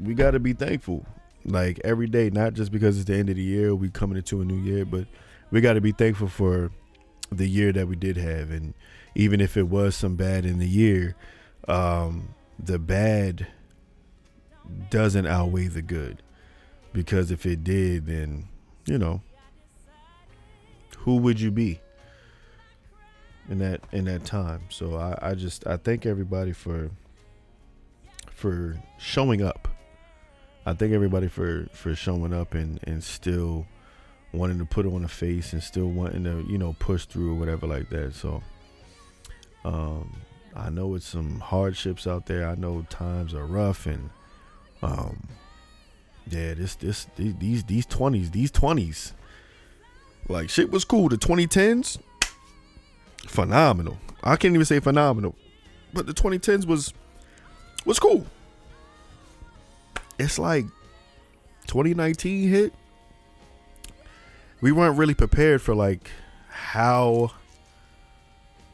[0.00, 1.04] we got to be thankful,
[1.44, 4.40] like every day, not just because it's the end of the year, we coming into
[4.40, 5.06] a new year, but
[5.50, 6.70] we got to be thankful for
[7.30, 8.74] the year that we did have, and
[9.14, 11.14] even if it was some bad in the year,
[11.68, 13.46] um, the bad
[14.90, 16.22] doesn't outweigh the good.
[16.92, 18.48] Because if it did then
[18.84, 19.22] you know
[20.98, 21.80] who would you be
[23.48, 24.62] in that in that time?
[24.68, 26.90] So i i just i thank everybody for
[28.30, 29.68] for showing up
[30.66, 33.66] i thank everybody for for showing up and and still
[34.32, 37.34] wanting to put on a face and still wanting to you know push through or
[37.34, 38.42] whatever like that so
[39.64, 40.16] um
[40.56, 44.10] i know it's some hardships out there i know times are rough and
[44.82, 45.28] um,
[46.28, 49.14] yeah, this this these these twenties these twenties,
[50.28, 51.08] like shit was cool.
[51.08, 51.98] The twenty tens,
[53.26, 53.98] phenomenal.
[54.22, 55.34] I can't even say phenomenal,
[55.92, 56.92] but the twenty tens was
[57.84, 58.26] was cool.
[60.18, 60.66] It's like
[61.66, 62.74] twenty nineteen hit.
[64.60, 66.10] We weren't really prepared for like
[66.48, 67.32] how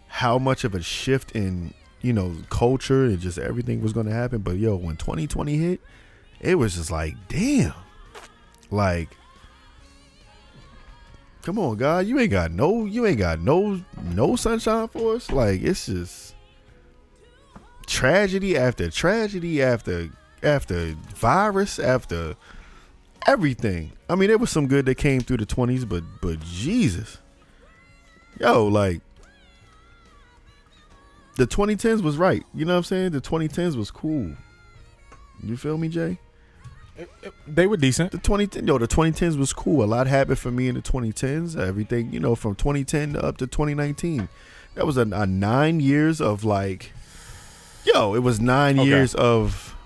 [0.09, 4.13] how much of a shift in you know culture and just everything was going to
[4.13, 4.39] happen.
[4.39, 5.81] But yo, when twenty twenty hit
[6.41, 7.75] it was just like, damn.
[8.71, 9.09] Like,
[11.43, 15.31] come on, God, you ain't got no, you ain't got no, no sunshine for us.
[15.31, 16.35] Like, it's just
[17.87, 20.11] tragedy after tragedy after
[20.43, 22.35] after virus after
[23.27, 23.93] everything.
[24.09, 27.19] I mean, there was some good that came through the twenties, but but Jesus,
[28.41, 29.01] yo, like.
[31.37, 32.43] The 2010s was right.
[32.53, 33.13] You know what I'm saying?
[33.13, 34.33] The 2010s was cool.
[35.41, 36.19] You feel me, Jay?
[37.47, 38.11] They were decent.
[38.11, 39.85] The 2010, yo, the 2010s was cool.
[39.85, 41.57] A lot happened for me in the 2010s.
[41.57, 44.29] Everything, you know, from 2010 to up to 2019.
[44.75, 46.91] That was a, a nine years of like,
[47.85, 48.89] yo, it was nine Okay.
[48.89, 49.77] years of.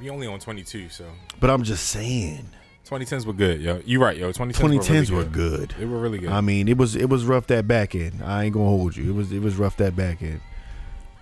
[0.00, 1.04] We only on 22, so
[1.40, 2.46] But I'm just saying,
[2.88, 3.82] 2010s were good, yo.
[3.84, 4.32] You right, yo.
[4.32, 5.74] 2010s, 2010s were, were really good.
[5.78, 6.30] They were really good.
[6.30, 8.22] I mean, it was it was rough that back end.
[8.24, 9.10] I ain't gonna hold you.
[9.10, 10.40] It was it was rough that back end.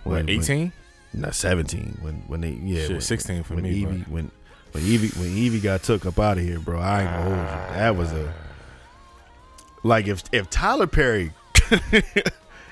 [0.04, 0.72] what, When- when- 18?
[1.14, 4.30] not 17 when when they yeah Shit, when, 16 for when me, Evie, but- when
[4.72, 6.78] when Evie when Evie got took up out of here, bro.
[6.78, 7.74] I ain't gonna hold you.
[7.78, 8.34] That was a
[9.82, 11.32] like if if Tyler Perry,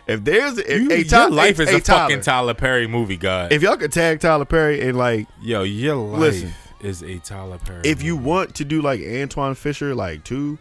[0.07, 2.55] if there's if, You, hey, your Ty- life hey, is hey, a fucking Tyler, Tyler
[2.55, 3.53] Perry movie, God.
[3.53, 6.55] If y'all could tag Tyler Perry and like yo, your life Listen.
[6.81, 7.83] is a Tyler Perry.
[7.85, 10.59] if you want to do like Antwone Fisher like two,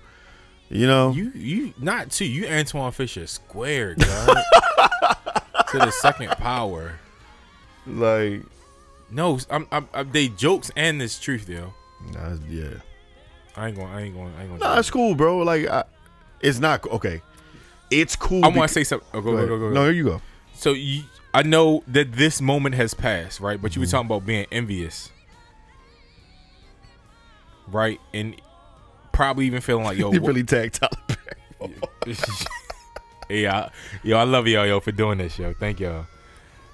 [0.70, 4.28] you know, you you not two, you Antwone Fisher squared, God.
[5.72, 7.00] to the second power.
[7.86, 8.42] like
[9.12, 11.74] No, I'm, I'm, I'm they jokes and this truth, yo.
[12.14, 12.70] nah, yeah.
[13.58, 13.88] I ain't going.
[13.90, 14.34] I ain't going.
[14.38, 14.60] I ain't going.
[14.60, 15.38] Nah, it's cool, bro.
[15.40, 15.84] Like I,
[16.42, 17.22] it's not okay.
[17.92, 18.44] It's cool.
[18.44, 19.08] I want to say something.
[19.14, 19.74] Oh, go, Go go, go, go, go.
[19.74, 20.22] No, here you go.
[20.54, 23.62] So you, I know that this moment has passed, right?
[23.62, 23.88] But you Mm-hmm.
[23.88, 25.12] were talking about being envious,
[27.68, 28.00] right?
[28.14, 28.36] And
[29.12, 32.16] probably even feeling like, yo, You what- really tagged Tyler Perry.
[33.42, 33.70] yeah,
[34.04, 35.54] yo, I love y'all, yo, for doing this, yo.
[35.54, 36.06] Thank y'all.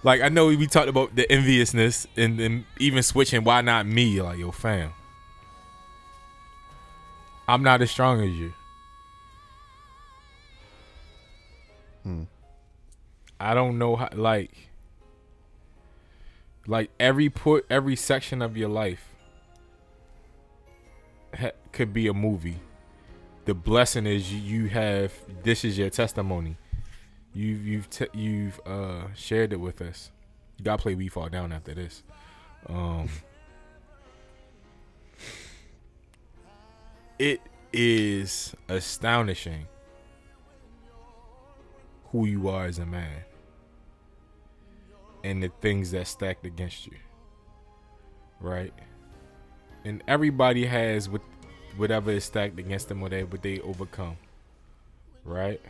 [0.04, 3.44] Like I know we talked about the enviousness and, and even switching.
[3.44, 4.20] Why not me?
[4.22, 4.92] Like yo, fam.
[7.48, 8.54] I'm not as strong as you.
[12.04, 12.24] Hmm.
[13.40, 14.10] I don't know how.
[14.14, 14.70] Like,
[16.68, 19.08] like every put every section of your life
[21.38, 22.60] ha- could be a movie.
[23.46, 26.58] The blessing is you- you have this is your testimony.
[27.34, 30.12] You've you've t- you've uh shared it with us.
[30.58, 32.04] You gotta play We Fall Down after this.
[32.68, 33.10] Um,
[37.20, 37.42] it
[37.74, 39.68] is astonishing
[42.12, 43.24] who you are as a man
[45.24, 46.98] and the things that stacked against you.
[48.40, 48.74] Right?
[49.86, 51.22] And everybody has what
[51.78, 54.18] whatever is stacked against them, whatever they what they overcome.
[55.24, 55.62] Right?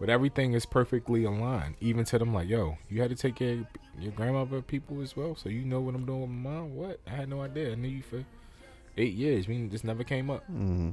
[0.00, 1.74] But everything is perfectly aligned.
[1.80, 3.66] Even to them like, yo, you had to take care of
[3.98, 5.34] your grandmother people as well.
[5.34, 6.76] So you know what I'm doing with my mom?
[6.76, 7.00] What?
[7.06, 7.72] I had no idea.
[7.72, 8.24] I knew you for
[8.96, 9.46] eight years.
[9.46, 10.44] I mean, this never came up.
[10.44, 10.90] Mm-hmm.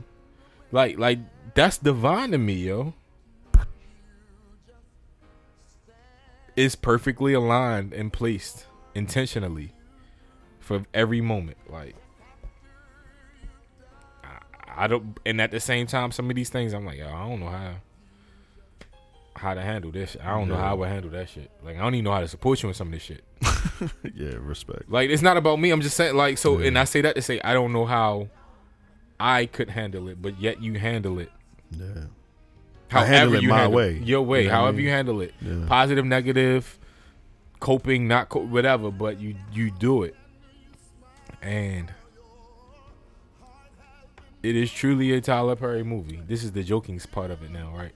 [0.71, 1.19] Like, like
[1.53, 2.93] that's divine to me, yo.
[6.55, 9.73] It's perfectly aligned and placed intentionally
[10.59, 11.57] for every moment.
[11.69, 11.95] Like,
[14.23, 14.37] I,
[14.85, 17.27] I don't, and at the same time, some of these things, I'm like, yo, I
[17.29, 17.73] don't know how
[19.37, 20.15] how to handle this.
[20.23, 21.51] I don't know how I would handle that shit.
[21.61, 23.21] Like, I don't even know how to support you in some of this shit.
[24.15, 24.89] yeah, respect.
[24.89, 25.71] Like, it's not about me.
[25.71, 26.67] I'm just saying, like, so, Yeah.
[26.69, 28.29] and I say that to say, I don't know how
[29.19, 31.29] I could handle it, but yet you handle it.
[31.71, 32.05] Yeah.
[32.95, 33.97] However I handle it you my handle way.
[34.03, 34.85] your way, You know what I however mean?
[34.85, 35.65] you handle it, Yeah.
[35.67, 36.79] positive, negative,
[37.59, 40.15] coping, not co- whatever, but you you do it,
[41.41, 41.91] and
[44.43, 46.21] it is truly a Tyler Perry movie.
[46.27, 47.91] This is the joking part of it now, right?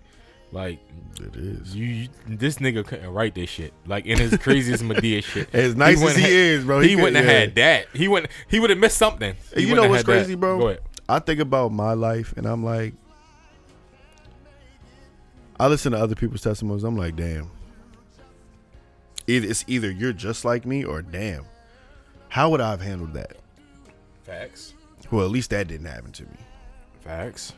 [0.52, 0.80] Like
[1.22, 1.76] It is.
[1.76, 3.72] you, you this nigga couldn't write this shit.
[3.86, 5.54] Like in his craziest Madea shit.
[5.54, 7.32] As nice as he ha- is, bro, he, he wouldn't have yeah.
[7.40, 7.86] had that.
[7.94, 8.32] He wouldn't.
[8.48, 9.36] He would have missed something.
[9.56, 10.12] He you know what's had that.
[10.12, 10.58] crazy, bro?
[10.58, 10.80] Go ahead.
[11.08, 12.94] I think about my life and I'm like,
[15.60, 16.84] I listen to other people's testimonies.
[16.84, 17.52] I'm like, damn.
[19.28, 21.46] Either it's either you're just like me or damn,
[22.30, 23.38] how would I have handled that?
[24.24, 24.74] Facts.
[25.12, 26.38] Well, at least that didn't happen to me.
[27.02, 27.54] Facts.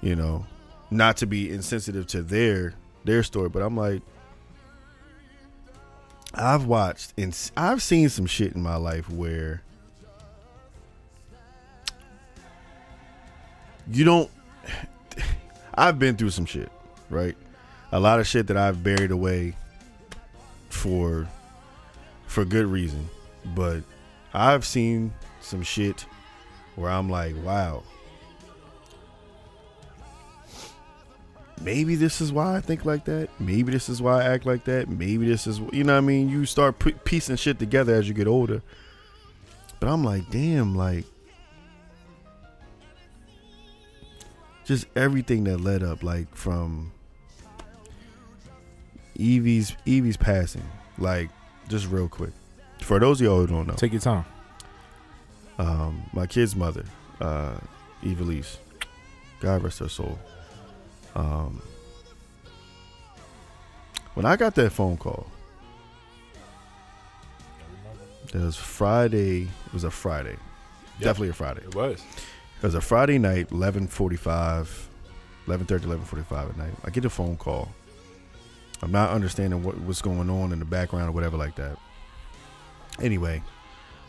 [0.00, 0.46] You know,
[0.90, 2.74] not to be insensitive to their
[3.04, 4.02] their story, but I'm like,
[6.34, 9.62] I've watched and I've seen some shit in my life where
[13.90, 14.30] you don't.
[15.74, 16.70] I've been through some shit,
[17.10, 17.36] right?
[17.92, 19.54] A lot of shit that I've buried away
[20.68, 21.26] for
[22.26, 23.08] for good reason,
[23.54, 23.82] but
[24.34, 26.04] I've seen some shit
[26.76, 27.82] where I'm like, wow.
[31.60, 33.28] Maybe this is why I think like that.
[33.40, 34.88] Maybe this is why I act like that.
[34.88, 36.28] Maybe this is, you know I mean?
[36.28, 38.62] You start p- piecing shit together as you get older.
[39.80, 41.04] But I'm like, damn, like,
[44.64, 46.92] just everything that led up, like from
[49.18, 50.64] Evie's Evie's passing,
[50.96, 51.28] like,
[51.68, 52.30] just real quick.
[52.80, 54.24] For those of y'all who don't know, Take your time.
[55.58, 56.84] um, my kid's mother,
[57.20, 57.56] uh,
[58.02, 58.58] Eva Lise,
[59.40, 60.18] God rest her soul.
[61.16, 61.60] Um,
[64.14, 65.26] when I got that phone call,
[68.34, 69.42] it was Friday.
[69.66, 70.36] It was a Friday,
[71.00, 71.62] definitely a Friday.
[71.62, 72.00] It was.
[72.58, 74.88] It was a Friday night, 1145,
[75.46, 76.74] 1130, 1145 at night.
[76.84, 77.68] I get a phone call.
[78.82, 81.76] I'm not understanding what, what's going on in the background or whatever like that.
[83.00, 83.42] Anyway,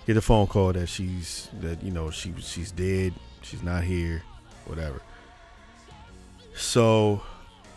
[0.06, 3.14] get a phone call that she's that you know she she's dead.
[3.42, 4.24] She's not here,
[4.66, 5.02] whatever.
[6.56, 7.22] So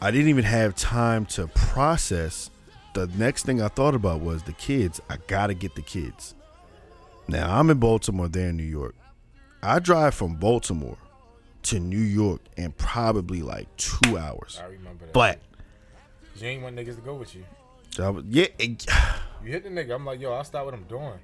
[0.01, 2.51] I didn't even have time to process.
[2.95, 5.01] The next thing I thought about was the kids.
[5.09, 6.35] I gotta get the kids.
[7.29, 8.29] Now I'm in Baltimore.
[8.29, 8.95] They're in New York.
[9.63, 10.99] I drive from Baltimore
[11.65, 14.61] to New York in probably like two hours.
[14.61, 15.13] I remember that.
[15.13, 15.39] But
[16.41, 17.45] you ain't want niggas to go with you.
[17.99, 18.87] Was- yeah, it-
[19.45, 19.95] You hit the nigga.
[19.95, 21.19] I'm like, yo, I'll stop what I'm doing.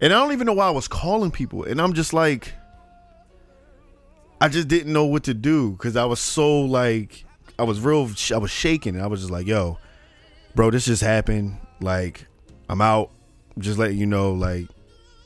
[0.00, 2.52] And I don't even know why I was calling people, and I'm just like,
[4.40, 7.24] I just didn't know what to do because I was so like,
[7.58, 9.00] I was real, I was shaking.
[9.00, 9.78] I was just like, yo,
[10.56, 11.58] bro, this just happened.
[11.80, 12.26] Like,
[12.68, 13.10] I'm out.
[13.58, 14.66] Just letting you know, like,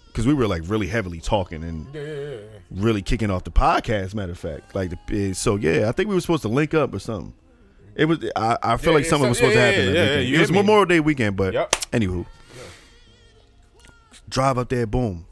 [0.08, 2.38] because we were like really heavily talking and yeah, yeah, yeah, yeah.
[2.72, 4.14] really kicking off the podcast.
[4.14, 6.74] Matter of fact, like, the, eh, so yeah, I think we were supposed to link
[6.74, 7.32] up or something.
[7.96, 8.18] It was.
[8.36, 9.86] I, I feel Yeah, like yeah, something so- was supposed yeah, to happen.
[9.86, 10.22] yeah, that yeah, weekend.
[10.22, 10.60] yeah, you it was hit me.
[10.62, 11.70] Memorial Day weekend, but Yep.
[11.92, 12.26] anywho,
[14.28, 15.26] drive up there, boom.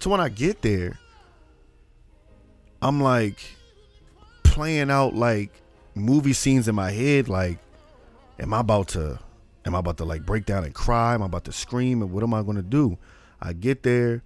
[0.00, 0.98] So when I get there,
[2.80, 3.38] I'm like
[4.44, 5.50] playing out like
[5.94, 7.28] movie scenes in my head.
[7.28, 7.58] Like,
[8.38, 9.18] am I about to?
[9.66, 11.14] Am I about to like break down and cry?
[11.14, 12.00] Am I about to scream?
[12.00, 12.96] And what am I going to do?
[13.40, 14.22] I get there,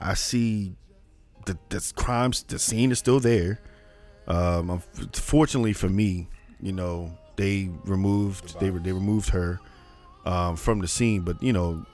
[0.00, 0.74] I see
[1.46, 2.42] the this crimes.
[2.42, 3.60] The scene is still there.
[4.26, 6.28] Um, fortunately for me,
[6.64, 9.60] you know, they removed they they removed her
[10.24, 11.84] um, from the scene, but you know,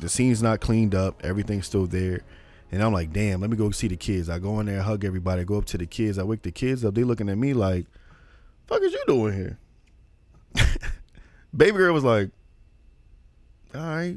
[0.00, 1.22] the scene's not cleaned up.
[1.22, 2.22] Everything's still there.
[2.72, 4.28] And I'm like, damn, let me go see the kids.
[4.28, 6.18] I go in there, hug everybody, go up to the kids.
[6.18, 6.94] I wake the kids up.
[6.94, 7.86] They looking at me like,
[8.66, 9.58] fuck is you doing here?
[11.56, 12.30] baby girl was like,
[13.74, 14.16] "All right,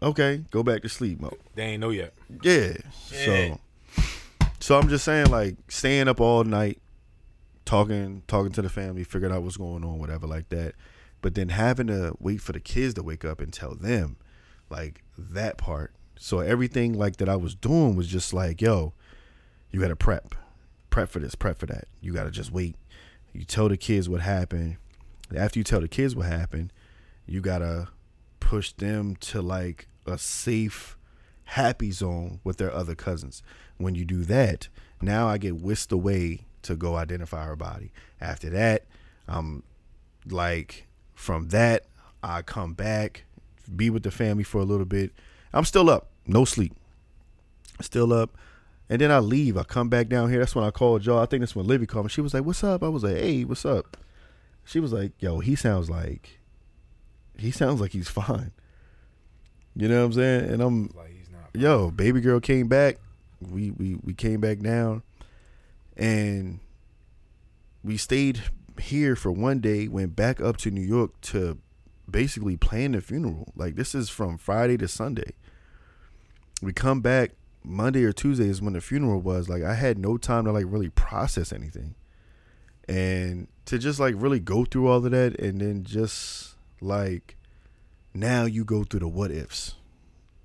[0.00, 2.14] okay, go back to sleep mode." They ain't know yet.
[2.42, 2.74] Yeah.
[3.08, 3.58] Shit.
[3.96, 4.04] So,
[4.60, 6.80] so I'm just saying, like, staying up all night,
[7.64, 10.74] talking, talking to the family, figuring out what's going on, whatever, like that.
[11.22, 14.16] But then having to wait for the kids to wake up and tell them,
[14.70, 15.92] like that part.
[16.18, 18.94] So everything like that I was doing was just like, yo,
[19.70, 20.34] you got to prep,
[20.90, 21.84] prep for this, prep for that.
[22.00, 22.76] You got to just wait.
[23.32, 24.76] You tell the kids what happened.
[25.34, 26.72] After you tell the kids what happened,
[27.26, 27.88] you gotta
[28.40, 30.96] push them to like a safe
[31.44, 33.42] happy zone with their other cousins.
[33.76, 34.68] When you do that,
[35.00, 37.92] now I get whisked away to go identify her body.
[38.20, 38.84] After that,
[39.28, 39.62] I'm
[40.28, 41.84] like from that,
[42.22, 43.24] I come back,
[43.74, 45.12] be with the family for a little bit.
[45.52, 46.74] I'm still up, no sleep.
[47.80, 48.36] Still up.
[48.88, 49.56] And then I leave.
[49.56, 50.40] I come back down here.
[50.40, 51.20] That's when I called y'all.
[51.20, 52.10] I think that's when Livy called me.
[52.10, 52.82] She was like, What's up?
[52.82, 53.96] I was like, Hey, what's up?
[54.64, 56.40] She was like, Yo, he sounds like
[57.38, 58.52] he sounds like he's fine.
[59.76, 60.50] You know what I'm saying?
[60.50, 61.48] And I'm Like he's not.
[61.54, 62.98] yo, baby girl came back.
[63.40, 65.02] We we we came back down,
[66.00, 66.60] and
[67.84, 68.40] we stayed
[68.80, 69.86] here for one day.
[69.86, 71.58] Went back up to New York to
[72.10, 73.52] basically plan the funeral.
[73.54, 75.34] Like this is from Friday to Sunday.
[76.62, 77.32] We come back
[77.62, 79.48] Monday or Tuesday is when the funeral was.
[79.48, 81.94] Like I had no time to like really process anything,
[82.88, 87.36] and to just like really go through all of that, and then just like
[88.14, 89.74] now you go through the what ifs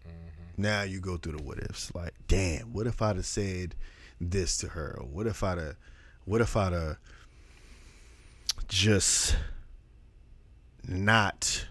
[0.05, 0.61] mm-hmm.
[0.61, 1.95] now you go through the what ifs.
[1.95, 3.75] Like, damn, what if I'd have said
[4.19, 4.97] this to her?
[4.99, 5.75] Or what if I'd have,
[6.25, 6.97] what if I'd have
[8.67, 9.35] just
[10.87, 11.65] not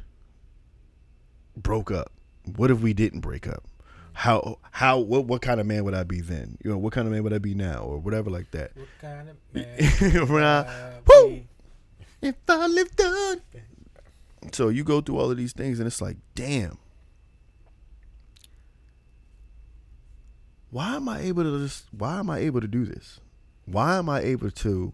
[1.56, 2.10] broke up?
[2.56, 3.64] What if we didn't break up?
[4.12, 6.56] How how what what kind of man would I be then?
[6.62, 8.70] You know, what kind of man would I be now, or whatever like that.
[8.76, 9.66] What kind of man?
[9.80, 11.28] I- would I Woo!
[11.30, 11.46] be?
[12.22, 13.40] If I lived on.
[14.52, 16.78] So you go through all of these things, and it's like, damn.
[20.74, 21.84] Why am I able to just?
[21.96, 23.20] Why am I able to do this?
[23.64, 24.92] Why am I able to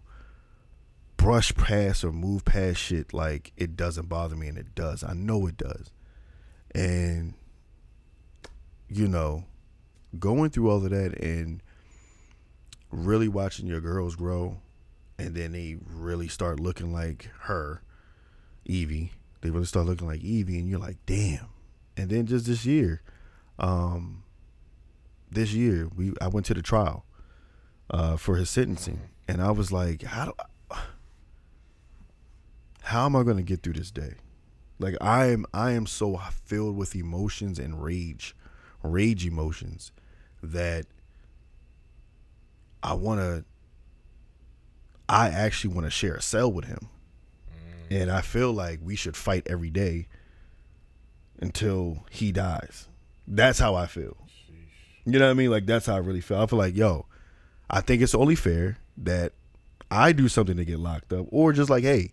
[1.16, 5.03] brush past or move past shit like it doesn't bother me, and it does.
[5.03, 5.91] I know it does,
[6.74, 7.33] and
[8.91, 9.45] you know,
[10.18, 11.62] going through all of that and
[12.91, 14.59] really watching your girls grow
[15.18, 17.81] and then they really start looking like her,
[18.66, 19.12] Evie.
[19.41, 21.47] They really start looking like Evie, and you're like, damn.
[21.97, 23.01] And then just this year,
[23.59, 24.24] um,
[25.31, 27.05] this year we I went to the trial,
[27.91, 30.76] uh, for his sentencing, and I was like, how do,
[32.83, 34.14] how am I going to get through this day?
[34.78, 38.35] Like I am, I am so filled with emotions and rage,
[38.83, 39.93] rage emotions,
[40.43, 40.87] that
[42.83, 43.45] I want to
[45.09, 46.89] I actually want to share a cell with him.
[47.91, 50.07] And I feel like we should fight every day
[51.41, 52.87] until he dies.
[53.26, 54.16] That's how I feel.
[55.05, 55.51] You know what I mean?
[55.51, 56.41] Like that's how I really feel.
[56.41, 57.07] I feel like, yo,
[57.69, 59.33] I think it's only fair that
[59.91, 62.13] I do something to get locked up or just like, hey,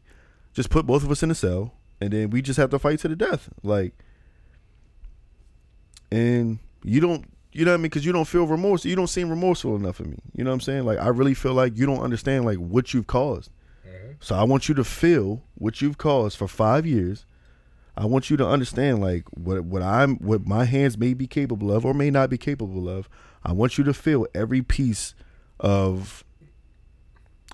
[0.53, 2.99] just put both of us in a cell and then we just have to fight
[2.99, 3.49] to the death.
[3.63, 3.93] Like
[6.11, 7.83] and you don't you know what I mean?
[7.83, 8.85] Because you don't feel remorse.
[8.85, 10.17] You don't seem remorseful enough for me.
[10.35, 10.85] You know what I'm saying?
[10.85, 13.49] Like I really feel like you don't understand like what you've caused.
[13.87, 14.11] Mm-hmm.
[14.19, 17.25] So I want you to feel what you've caused for five years.
[17.97, 21.71] I want you to understand like what what I'm what my hands may be capable
[21.71, 23.09] of or may not be capable of.
[23.43, 25.15] I want you to feel every piece
[25.59, 26.23] of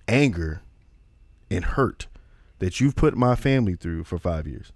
[0.07, 0.61] anger
[1.49, 2.07] and hurt
[2.59, 4.73] that you've put my family through for five years.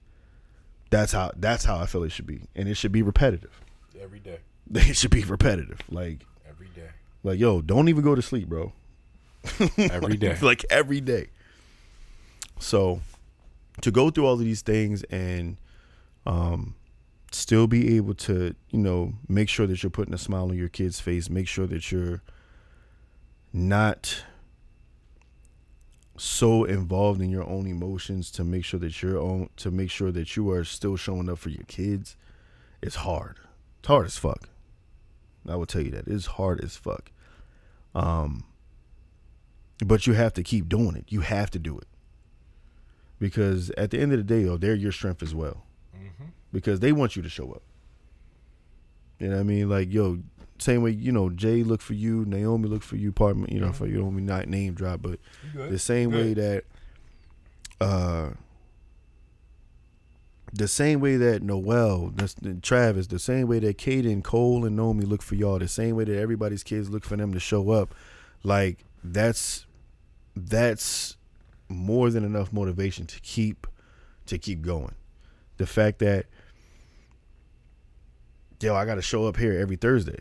[0.90, 3.62] That's how that's how I feel it should be, and it should be repetitive.
[4.00, 4.40] Every day.
[4.74, 5.80] It should be repetitive.
[5.90, 6.90] Like Every day.
[7.24, 8.74] like yo, don't even go to sleep, bro.
[9.78, 10.38] Every day.
[10.42, 11.28] like every day.
[12.60, 13.02] So
[13.82, 15.58] to go through all of these things and
[16.26, 16.76] um
[17.32, 20.70] still be able to, you know, make sure that you're putting a smile on your
[20.70, 22.22] kid's face, make sure that you're
[23.52, 24.24] not
[26.18, 30.12] so involved in your own emotions to make sure that you're own to make sure
[30.12, 32.16] that you are still showing up for your kids.
[32.82, 33.36] It's hard.
[33.80, 34.50] It's hard as fuck.
[35.48, 36.08] I will tell you that.
[36.08, 37.12] It's hard as fuck.
[37.94, 38.46] Um
[39.86, 41.06] but you have to keep doing it.
[41.10, 41.88] You have to do it.
[43.20, 45.64] Because at the end of the day, though, they're your strength as well.
[46.52, 47.64] Because they want you to show up.
[49.20, 49.70] You know what I mean?
[49.70, 50.20] Like, yo,
[50.60, 53.60] same way, you know, Jay look for you, Naomi look for you, pardon me, you
[53.60, 55.20] know, for you don't mean not name drop, but
[55.54, 56.64] the same way that
[57.80, 58.30] uh
[60.54, 65.04] the same way that Noel, that's Travis, the same way that Caden, Cole, and Naomi
[65.04, 67.94] look for y'all, the same way that everybody's kids look for them to show up,
[68.44, 69.66] like that's
[70.36, 71.17] that's
[71.70, 73.68] more than enough motivation to keep
[74.26, 74.96] to keep going.
[75.58, 76.26] The fact that
[78.62, 80.20] yo, I got to show up here every Thursday.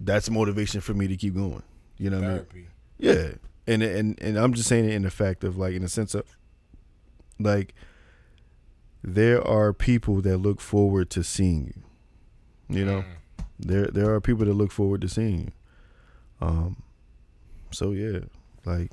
[0.00, 1.62] That's motivation for me to keep going.
[1.96, 2.36] You know what I mean?
[2.38, 2.66] Therapy.
[2.98, 3.28] Yeah,
[3.66, 6.14] and and and I'm just saying it in the fact of like in the sense
[6.14, 6.24] of
[7.40, 7.74] like
[9.02, 11.66] there are people that look forward to seeing
[12.68, 12.78] you.
[12.78, 13.44] You know, Mm.
[13.58, 15.50] there there are people that look forward to seeing you.
[16.40, 16.82] Um,
[17.72, 18.20] so yeah,
[18.64, 18.92] like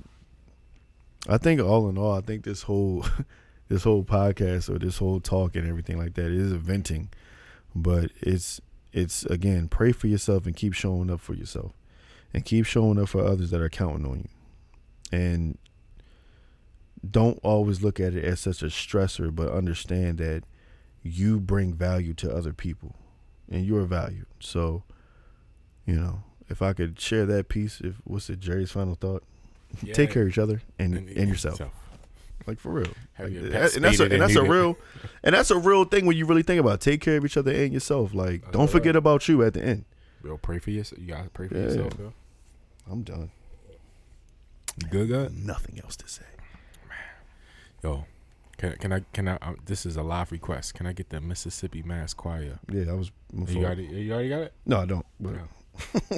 [1.27, 3.05] I think all in all, I think this whole
[3.67, 7.09] this whole podcast or this whole talk and everything like that is a venting,
[7.73, 8.61] but it's
[8.93, 11.73] it's again pray for yourself and keep showing up for yourself,
[12.33, 15.57] and keep showing up for others that are counting on you, and
[17.09, 20.43] don't always look at it as such a stressor, but understand that
[21.03, 22.95] you bring value to other people,
[23.49, 24.25] and you're valued.
[24.39, 24.83] So,
[25.85, 29.23] you know, if I could share that piece, if what's it, Jerry's final thought?
[29.77, 30.13] Take Yeah.
[30.13, 31.61] care of each other and and, yourself,
[32.47, 32.87] like for real.
[33.19, 34.77] Like, your that- pet and that's a, and that's a real,
[35.23, 36.75] and that's a real thing when you really think about.
[36.75, 36.81] It.
[36.81, 38.13] Take care of each other and yourself.
[38.13, 39.85] Like, don't forget about you at the end.
[40.23, 40.99] Yo, pray for yourself.
[41.01, 41.63] You gotta pray for Yeah.
[41.63, 42.13] yourself, yo.
[42.91, 43.31] I'm done.
[44.89, 45.45] Good, good?
[45.45, 46.25] Nothing else to say.
[46.89, 46.97] Man.
[47.83, 48.05] Yo,
[48.57, 49.37] can can I can I?
[49.41, 50.73] Um, this is a live request.
[50.73, 52.59] Can I get the Mississippi Mass Choir?
[52.71, 53.11] Yeah, I was.
[53.47, 54.53] You already you already got it.
[54.65, 55.05] no, I don't.
[55.19, 55.35] But.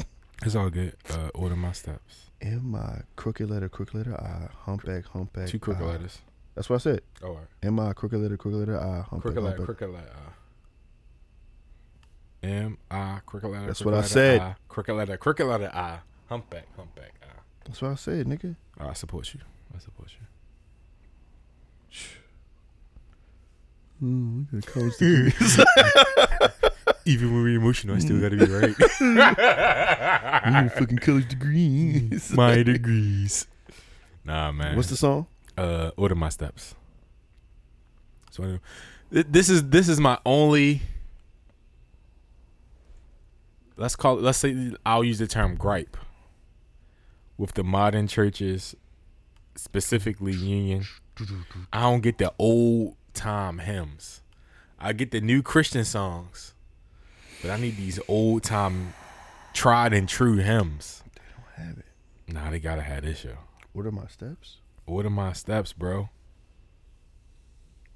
[0.44, 0.96] It's all good.
[1.10, 2.27] Uh, order my steps.
[2.42, 5.48] M I crooked letter, crooked letter I, humpback, humpback.
[5.48, 5.88] Two crooked I.
[5.88, 6.20] letters.
[6.56, 7.02] That's what I said.
[7.24, 7.48] Oh, all right.
[7.64, 9.66] M I crooked letter, crooked letter I, humpback, Crooked letter, humpback.
[9.78, 10.12] crooked letter.
[12.44, 13.66] M I crooked letter.
[13.68, 14.42] That's crooked what I said.
[14.42, 15.72] I, crooked letter, crooked letter.
[15.74, 17.14] I humpback, humpback.
[17.24, 17.26] I.
[17.66, 18.56] That's what I said, nigga.
[18.80, 19.40] I support you.
[19.76, 20.26] I support you.
[24.04, 25.60] Mm, we got college degrees.
[27.08, 28.76] Even when we're emotional, I still gotta be right.
[30.54, 32.32] got fucking college degrees.
[32.34, 33.48] my degrees.
[34.26, 34.76] Nah, man.
[34.76, 35.28] What's the song?
[35.58, 36.76] uh order my steps
[38.32, 38.60] so anyway,
[39.10, 40.82] this is this is my only
[43.76, 45.98] let's call it let's say i'll use the term gripe
[47.38, 48.76] with the modern churches
[49.56, 50.86] specifically union
[51.74, 54.22] i don't get the old time hymns
[54.80, 56.54] i get the new christian songs
[57.42, 58.94] but i need these old time
[59.54, 61.86] tried and true hymns They don't Have it.
[62.34, 63.38] nah they gotta have this show
[63.74, 64.58] What are my steps?
[64.86, 66.10] What are my steps, bro.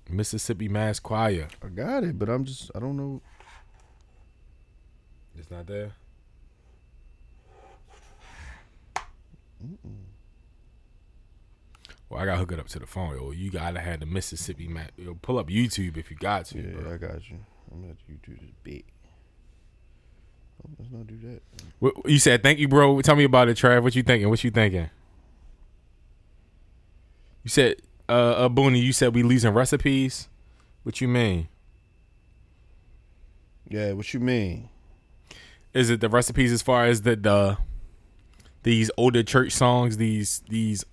[0.10, 1.48] Mississippi Mass Choir.
[1.64, 3.22] I got it, but I'm just I don't know.
[5.38, 5.94] It's not there.
[12.10, 13.16] Well, I gotta hook it up to the phone.
[13.16, 14.90] Yo, you gotta have the Mississippi Mass.
[14.98, 16.58] Yo, pull up YouTube if you got to.
[16.60, 16.94] Yeah, bro.
[16.94, 17.38] I got you.
[17.72, 18.84] I'm at YouTube this bit.
[20.78, 21.42] Let's not do that.
[21.80, 23.02] What, you said thank you, bro.
[23.02, 23.84] Tell me about it, Trav.
[23.84, 24.30] What you thinking?
[24.30, 24.90] What you thinking?
[27.44, 28.82] You said, uh, uh Booney.
[28.82, 30.28] You said we losing recipes.
[30.84, 31.48] What you mean?
[33.68, 34.70] Yeah, what you mean?
[35.74, 37.58] Is it the recipes as far as the the
[38.64, 39.98] these older church songs?
[39.98, 40.84] These these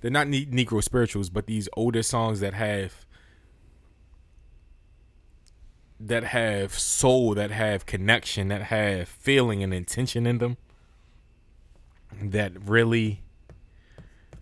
[0.00, 3.06] they're not ne- Negro spirituals, but these older songs that have
[6.06, 10.56] that have soul, that have connection, that have feeling and intention in them.
[12.20, 13.22] That really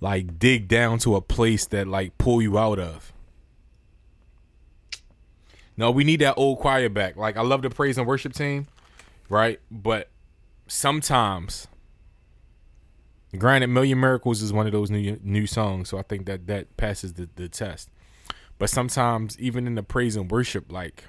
[0.00, 3.12] like dig down to a place that like pull you out of.
[5.76, 7.16] No, we need that old choir back.
[7.16, 8.66] Like I love the praise and worship team,
[9.28, 9.60] right?
[9.70, 10.08] But
[10.66, 11.68] sometimes,
[13.36, 16.76] granted, "Million Miracles" is one of those new new songs, so I think that that
[16.76, 17.90] passes the the test.
[18.58, 21.04] But sometimes, even in the praise and worship, like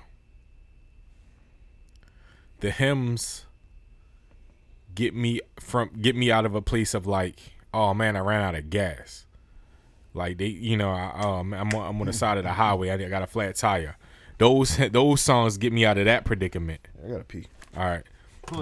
[2.61, 3.45] the hymns
[4.95, 7.39] get me from get me out of a place of like,
[7.73, 9.25] oh man, I ran out of gas.
[10.13, 12.89] Like they, you know, I, um, I'm on, I'm on the side of the highway.
[12.89, 13.97] I got a flat tire.
[14.37, 16.81] Those those songs get me out of that predicament.
[17.03, 17.47] I gotta pee.
[17.75, 18.03] All right,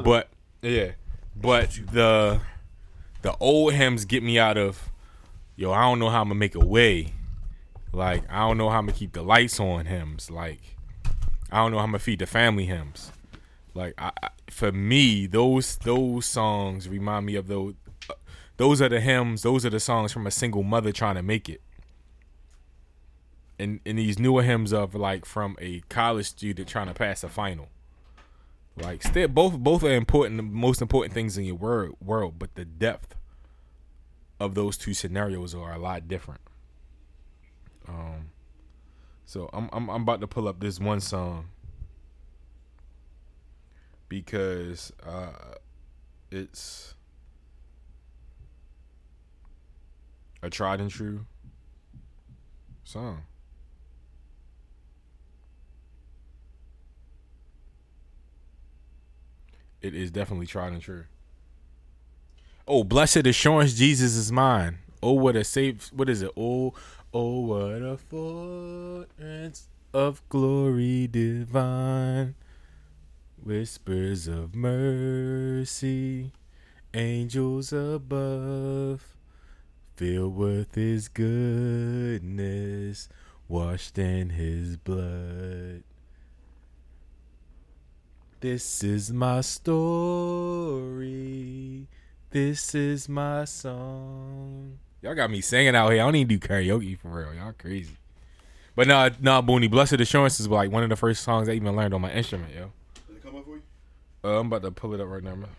[0.03, 0.29] but
[0.61, 0.91] yeah,
[1.35, 2.41] but the
[3.21, 4.89] the old hymns get me out of
[5.55, 5.71] yo.
[5.71, 7.13] I don't know how I'm gonna make a way.
[7.91, 10.29] Like I don't know how I'm gonna keep the lights on hymns.
[10.29, 10.61] Like
[11.51, 13.11] I don't know how I'm gonna feed the family hymns.
[13.79, 17.75] Like I, I, for me, those those songs remind me of those.
[18.57, 19.41] Those are the hymns.
[19.43, 21.61] Those are the songs from a single mother trying to make it.
[23.57, 27.29] And and these newer hymns of like from a college student trying to pass a
[27.29, 27.69] final.
[28.75, 32.55] Like still both both are important, the most important things in your world world, but
[32.55, 33.15] the depth
[34.41, 36.41] of those two scenarios are a lot different.
[37.87, 38.31] Um
[39.25, 41.47] so I'm I'm I'm about to pull up this one song
[44.09, 45.55] because uh
[46.31, 46.95] it's
[50.41, 51.25] a tried and true.
[52.83, 53.23] song.
[59.81, 61.05] It is definitely tried and true.
[62.67, 64.79] Oh, blessed assurance, Jesus is mine.
[65.01, 65.91] Oh, what a safe.
[65.93, 66.31] What is it?
[66.35, 66.73] Oh,
[67.13, 72.35] oh, what a fortress of glory divine.
[73.43, 76.31] Whispers of mercy,
[76.93, 79.17] angels above,
[79.95, 83.09] filled with His goodness,
[83.47, 85.83] washed in His blood.
[88.41, 89.67] This is my story.
[92.31, 94.79] This is my song.
[95.01, 96.01] Y'all got me singing out here.
[96.01, 97.33] I don't even do karaoke for real.
[97.33, 97.97] Y'all crazy.
[98.75, 99.69] But nah, nah, Booney.
[99.69, 102.53] Blessed Assurance is like one of the first songs I even learned on my instrument,
[102.53, 102.71] yo.
[103.07, 103.61] Did it come up for you?
[104.23, 105.49] Uh, I'm about to pull it up right now, man.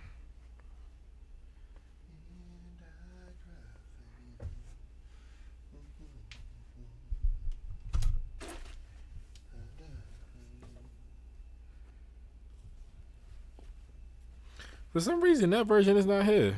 [14.93, 16.55] For some reason, that version is not here.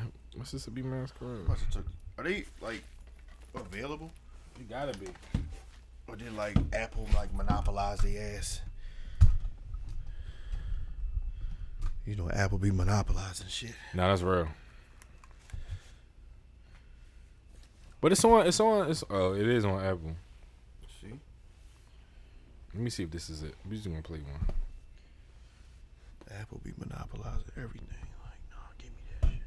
[0.73, 1.47] Be masquerade.
[1.47, 1.87] Must have took.
[2.16, 2.83] Are they like
[3.55, 4.11] available?
[4.59, 5.07] You gotta be.
[6.09, 8.62] Or did like Apple like monopolize the ass?
[12.07, 13.74] You know, Apple be monopolizing shit.
[13.95, 14.49] Nah, that's real.
[18.01, 18.47] But it's on.
[18.47, 18.91] It's on.
[18.91, 20.16] It's oh, it is on Apple.
[21.01, 21.12] See?
[22.74, 23.55] Let me see if this is it.
[23.69, 24.45] We just gonna play one.
[26.41, 27.87] Apple be monopolizing everything.
[28.24, 29.43] Like, nah, give me that shit.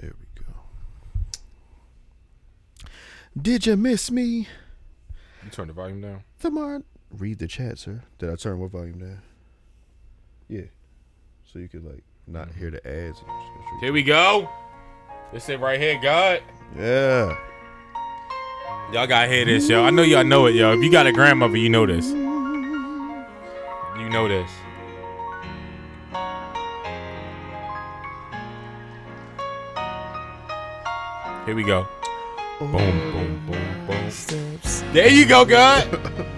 [0.00, 0.52] There we go.
[3.40, 4.48] Did you miss me?
[5.44, 6.24] You turn the volume down.
[6.40, 6.82] The Thamar,
[7.18, 8.02] read the chat, sir.
[8.18, 9.22] Did I turn what volume down?
[10.48, 10.62] Yeah.
[11.44, 13.22] So you could like not hear the ads.
[13.80, 14.48] Here we go.
[15.32, 16.42] This it right here, God.
[16.76, 17.36] Yeah.
[18.92, 19.84] Y'all gotta hear this, yo.
[19.84, 20.72] I know y'all know it, yo.
[20.72, 22.08] If you got a grandmother, you know this.
[22.08, 24.50] You know this.
[31.46, 31.86] Here we go.
[32.58, 34.60] Boom, boom, boom, boom.
[34.92, 36.26] There you go, God.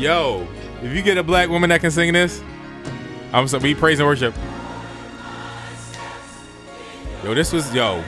[0.00, 0.48] Yo,
[0.82, 2.42] if you get a black woman that can sing this,
[3.34, 4.34] I'm so we praise and worship.
[7.22, 8.02] Yo, this was yo.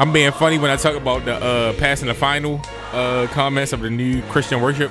[0.00, 2.60] I'm being funny when I talk about the uh, passing the final
[2.90, 4.90] uh, comments of the new Christian worship.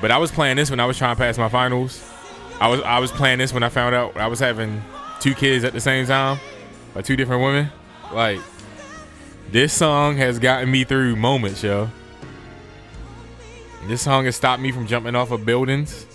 [0.00, 2.08] But I was playing this when I was trying to pass my finals.
[2.60, 4.84] I was I was playing this when I found out I was having
[5.18, 6.38] two kids at the same time,
[6.94, 7.72] by two different women.
[8.12, 8.38] Like
[9.50, 11.90] this song has gotten me through moments, yo.
[13.86, 16.06] This song has stopped me from jumping off of buildings,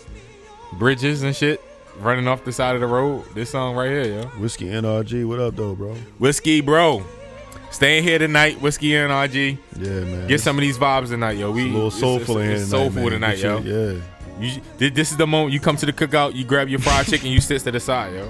[0.73, 1.61] bridges and shit,
[1.99, 3.23] running off the side of the road.
[3.33, 4.23] This song right here, yo.
[4.39, 5.93] Whiskey NRG, what up though, bro?
[6.19, 7.01] Whiskey, bro.
[7.71, 9.57] Staying here tonight, whiskey and RG.
[9.77, 10.27] Yeah, man.
[10.27, 11.51] Get some of these vibes tonight, yo.
[11.51, 13.59] We It's a little soulful it's, in it's, here soulful tonight, yo.
[13.59, 14.01] Yeah.
[14.41, 17.31] You, this is the moment you come to the cookout, you grab your fried chicken,
[17.31, 18.29] you sit to the side, yo.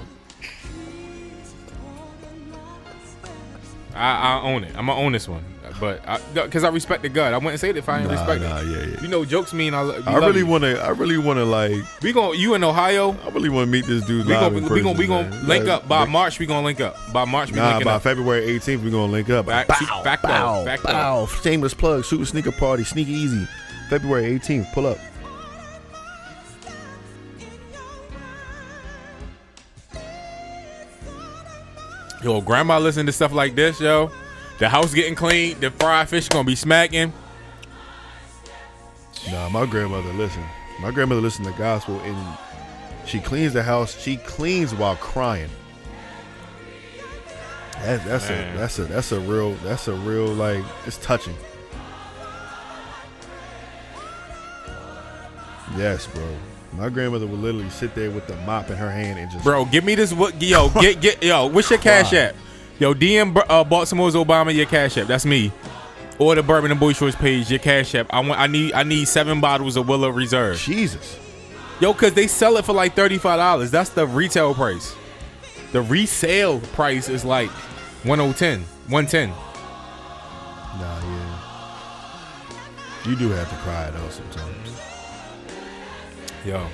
[3.92, 4.76] I, I own it.
[4.76, 5.44] I'm gonna own this one,
[5.80, 6.00] but
[6.34, 8.58] because I, respect the God, I wouldn't say it if I didn't Nah, respect nah,
[8.58, 8.66] it.
[8.66, 9.02] yeah, yeah.
[9.02, 9.80] You know, jokes mean I.
[9.80, 10.80] I love really want to.
[10.80, 11.76] I really want to like.
[12.02, 13.16] We gon' you in Ohio.
[13.24, 14.82] I really want to meet this dude We gonna we person.
[14.84, 15.46] gonna we gonna man.
[15.46, 16.38] link Like, up by like- March.
[16.38, 17.50] We gonna link up by March.
[17.50, 18.02] We Nah, by up.
[18.02, 19.46] February 18th, we're gonna link up.
[19.46, 20.92] Back- bow, back bow, though, back though.
[20.92, 21.26] bow.
[21.26, 22.04] Shameless plug.
[22.04, 22.84] Super sneaker party.
[22.84, 23.46] Sneak easy.
[23.88, 24.72] February 18th.
[24.72, 24.98] Pull up.
[32.22, 34.10] Yo, grandma listen to stuff like this, yo.
[34.62, 37.12] The house getting clean, the fried fish gonna be smacking.
[39.28, 40.44] Nah, my grandmother listen.
[40.80, 42.38] My grandmother listen to gospel and
[43.04, 44.00] she cleans the house.
[44.00, 45.50] She cleans while crying.
[47.80, 48.54] That, that's Man.
[48.54, 51.34] a that's a that's a real that's a real like it's touching.
[55.76, 56.36] Yes, bro.
[56.74, 59.64] My grandmother would literally sit there with the mop in her hand and just Bro,
[59.72, 60.12] give me this.
[60.12, 60.40] What?
[60.40, 61.46] Yo, get get yo.
[61.46, 62.36] What's your cash app?
[62.78, 65.06] Yo, DM uh, Baltimore's Obama your cash app.
[65.06, 65.52] That's me.
[66.18, 68.06] Or the Bourbon and Boy Shorts page, your cash app.
[68.10, 68.40] I want.
[68.40, 68.72] I need.
[68.74, 70.58] I need seven bottles of Weller Reserve.
[70.58, 71.18] Jesus.
[71.80, 73.70] Yo, cause they sell it for like thirty five dollars.
[73.70, 74.94] That's the retail price.
[75.72, 77.48] The resale price is like
[78.04, 79.30] 110, 110.
[79.30, 79.36] Nah,
[81.00, 81.38] yeah.
[83.06, 84.80] You do have to cry though sometimes.
[86.44, 86.66] Yo,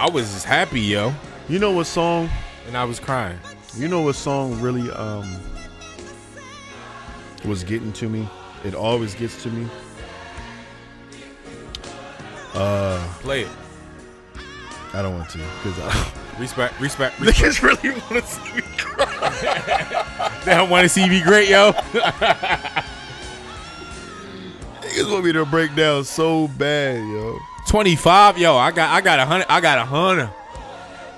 [0.00, 1.14] I was just happy, yo,
[1.48, 2.28] You know what song?
[2.66, 3.38] and I was crying.
[3.76, 5.36] You know what song really um
[7.44, 8.28] was getting to me?
[8.64, 9.68] It always gets to me.
[12.54, 13.48] Uh, Play it.
[14.94, 17.38] I don't want to because I, Respect, respect, respect.
[17.38, 20.40] Niggas really want to see me cry.
[20.44, 21.72] they don't want to see me great, yo.
[24.82, 27.38] Niggas want me to break down so bad, yo.
[27.68, 28.56] 25, yo.
[28.56, 29.46] I got I got a hundred.
[29.48, 30.30] I got a hundred.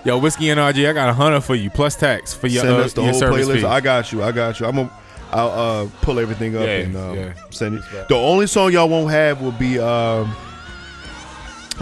[0.05, 2.75] Yo, whiskey and RG, I got a hundred for you plus tax for your, Send
[2.75, 3.61] uh, us the your whole service playlist.
[3.61, 3.65] fee.
[3.67, 4.23] I got you.
[4.23, 4.67] I got you.
[4.67, 4.91] I'm gonna.
[5.31, 5.49] I'll
[5.85, 7.33] uh, pull everything up Yeah, and um, yeah.
[7.51, 8.09] send it.
[8.09, 10.35] The only song y'all won't have will be um,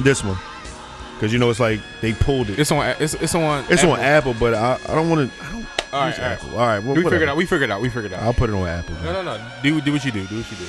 [0.00, 0.36] this one,
[1.14, 2.58] because you know it's like they pulled it.
[2.58, 2.84] it's on.
[2.98, 3.64] It's, it's on.
[3.70, 3.92] It's Apple.
[3.92, 5.44] on Apple, but I, I don't want to.
[5.92, 6.18] All right, use.
[6.18, 6.50] Apple.
[6.58, 7.36] All right, well, We figured out.
[7.36, 7.80] We figured out.
[7.80, 8.22] We figured out.
[8.22, 8.94] I'll put it on Apple.
[9.04, 9.40] no, no, no.
[9.62, 10.26] Do do what you do.
[10.26, 10.66] Do what you do.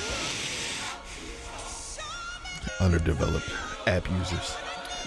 [2.84, 3.48] Underdeveloped
[3.88, 4.54] app users.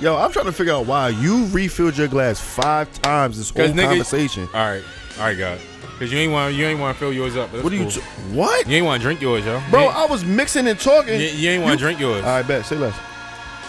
[0.01, 3.67] Yo, I'm trying to figure out why you refilled your glass five times this whole
[3.67, 4.49] 'Cause nigga- conversation.
[4.53, 4.83] All right,
[5.19, 5.59] all right, God.
[5.99, 7.51] Cause you ain't want you ain't want to fill yours up.
[7.51, 7.83] but What do you?
[7.83, 8.01] that's T-
[8.33, 9.61] what, you ain't want to drink yours, yo.
[9.69, 9.83] bro?
[9.83, 11.19] You I was mixing and talking.
[11.21, 12.23] you, you ain't want to drink yours.
[12.23, 12.65] All right, bet.
[12.65, 12.95] Say less.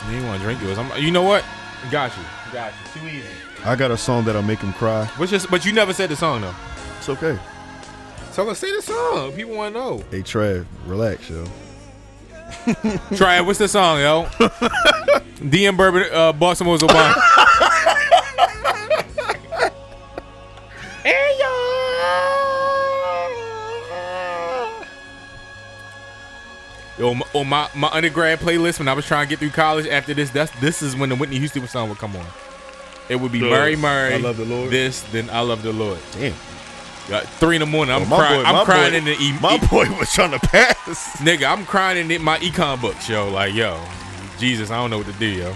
[0.09, 0.78] You ain't want to drink yours.
[0.78, 1.44] I'm, you know what?
[1.90, 2.22] Got you.
[2.54, 3.00] Got you.
[3.02, 3.26] Too easy.
[3.66, 5.04] I got a song that'll make him cry.
[5.18, 5.50] What's just?
[5.50, 6.54] But you never said the song though.
[6.98, 7.38] It's okay.
[8.32, 9.32] So let's say the song.
[9.32, 10.02] People want to know.
[10.10, 11.44] Hey, Trav, relax, yo.
[13.16, 13.46] Try it.
[13.46, 14.24] What's the song, yo?
[15.42, 17.14] DM Bourbon, uh, Baltimore's Obama.
[21.02, 21.48] hey yo.
[26.98, 29.50] Yo, on my, on my, my undergrad playlist when I was trying to get through
[29.50, 32.26] college after this, that's this is when the Whitney Houston song would come on.
[33.08, 34.14] It would be Mary Mary.
[34.14, 34.70] I Love the Lord?
[34.70, 35.98] This, then I love the Lord.
[36.12, 36.34] Damn.
[37.38, 37.94] Three in the morning.
[37.94, 38.42] I'm my crying.
[38.42, 40.76] boy- I'm crying boy- in the e- My boy was trying to pass.
[41.18, 43.28] Nigga, I'm crying in my econ books, yo.
[43.30, 43.82] Like, yo,
[44.38, 45.54] Jesus, I don't know what to do, yo.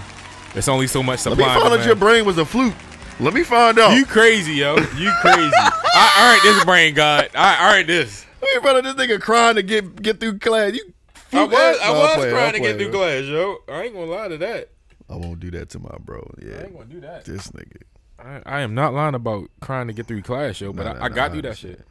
[0.55, 1.45] It's only so much supply.
[1.47, 2.73] Let me find out your brain was a flute.
[3.19, 3.95] Let me find out.
[3.95, 4.75] You crazy, yo.
[4.77, 5.51] You crazy.
[5.55, 7.29] I, all right, this brain god.
[7.35, 8.25] All right, all right, this.
[8.41, 10.73] Let me find out this nigga crying to get get through class.
[10.73, 10.93] You.
[11.33, 13.57] I was, I No, was playing, trying I'm to get through class, yo.
[13.67, 14.69] I ain't gonna lie to that.
[15.09, 16.29] I won't do that to my bro.
[16.41, 17.25] Yeah, I ain't gonna do that.
[17.25, 17.81] this nigga.
[18.19, 20.73] I, I am not lying about crying to get through class, yo.
[20.73, 21.81] But Nah, I, nah, I got nah, through that shit.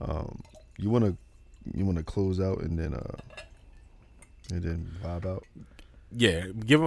[0.00, 0.40] Um,
[0.78, 1.16] you wanna
[1.74, 3.16] you wanna close out and then uh
[4.52, 5.44] and then vibe out.
[6.12, 6.80] Yeah, give,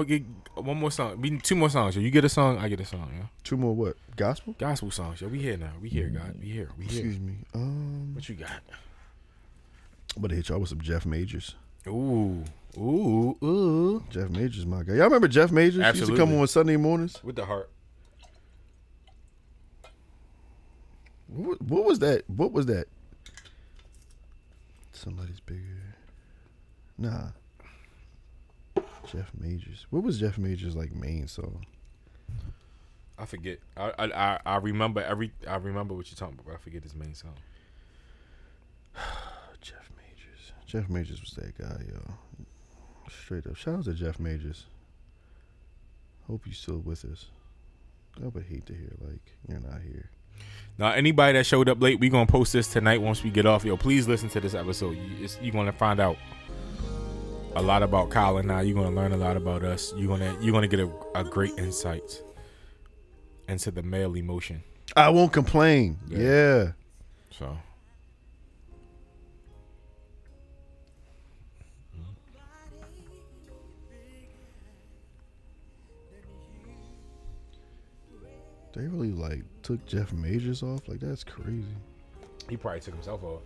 [0.56, 1.22] one more song.
[1.22, 1.96] We two more songs.
[1.96, 2.02] Yo.
[2.02, 3.10] You get a song, I get a song.
[3.18, 3.30] Yo.
[3.44, 3.96] Two more what?
[4.18, 4.54] Gospel?
[4.58, 5.30] Gospel songs, yo.
[5.30, 5.72] We here now.
[5.82, 6.36] We here, God.
[6.42, 6.70] We here.
[6.78, 7.00] We here.
[7.06, 7.36] Excuse me.
[7.54, 8.62] Um, What you got?
[10.16, 11.56] I'm gonna hit y'all with some Jeff Majors.
[11.88, 12.44] Ooh,
[12.78, 14.04] ooh, ooh.
[14.10, 14.94] Jeff Majors, my guy.
[14.96, 15.76] Y'all remember Jeff Majors?
[15.76, 16.38] He used to come Absolutely.
[16.40, 17.24] on Sunday mornings.
[17.24, 17.70] With the heart.
[21.34, 22.30] What, what was that?
[22.30, 22.86] What was that?
[24.92, 25.96] Somebody's bigger.
[26.98, 27.30] Nah.
[29.12, 29.88] Jeff Majors.
[29.90, 31.66] What was Jeff Majors like main song?
[33.18, 33.60] I forget.
[33.76, 35.32] I, I I I remember every.
[35.48, 36.46] I remember what you're talking about.
[36.46, 37.36] But I forget his main song.
[39.62, 40.54] Jeff Majors.
[40.66, 42.14] Jeff Majors was that guy, yo.
[43.10, 43.56] Straight up.
[43.56, 44.66] Shout out to Jeff Majors.
[46.28, 47.26] Hope you're still with us.
[48.24, 50.10] I would hate to hear like you're not here.
[50.78, 53.64] Now, anybody that showed up late, we gonna post this tonight once we get off.
[53.64, 54.98] Yo, please listen to this episode.
[54.98, 56.18] You, you're gonna find out
[57.56, 58.64] a lot about Kyle and I.
[58.64, 59.94] You're gonna learn a lot about us.
[59.96, 62.22] You're gonna you're gonna get a, a great insight
[63.48, 64.64] into the male emotion.
[64.96, 65.98] I won't complain.
[66.10, 66.20] Yeah.
[66.20, 66.72] yeah.
[67.32, 67.58] So.
[78.76, 80.88] They really like took Jeff Majors off.
[80.88, 81.64] Like that's crazy.
[82.50, 83.42] He probably took himself off.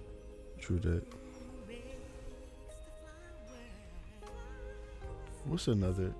[0.59, 1.03] True that.
[5.45, 6.13] What's another?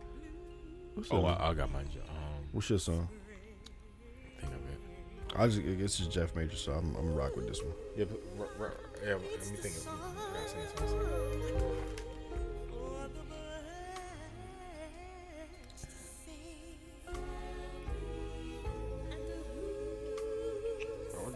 [0.93, 1.89] What's, Oh, another- I, I got mine.
[2.09, 3.09] Um, what's your song?
[4.39, 4.79] think of it.
[5.39, 7.73] I just it's just Jeff Majors, so I'm I'm gonna rock with this one.
[7.97, 8.73] Yeah, but, r- r-
[9.05, 9.21] yeah, let
[9.51, 11.76] me think of it.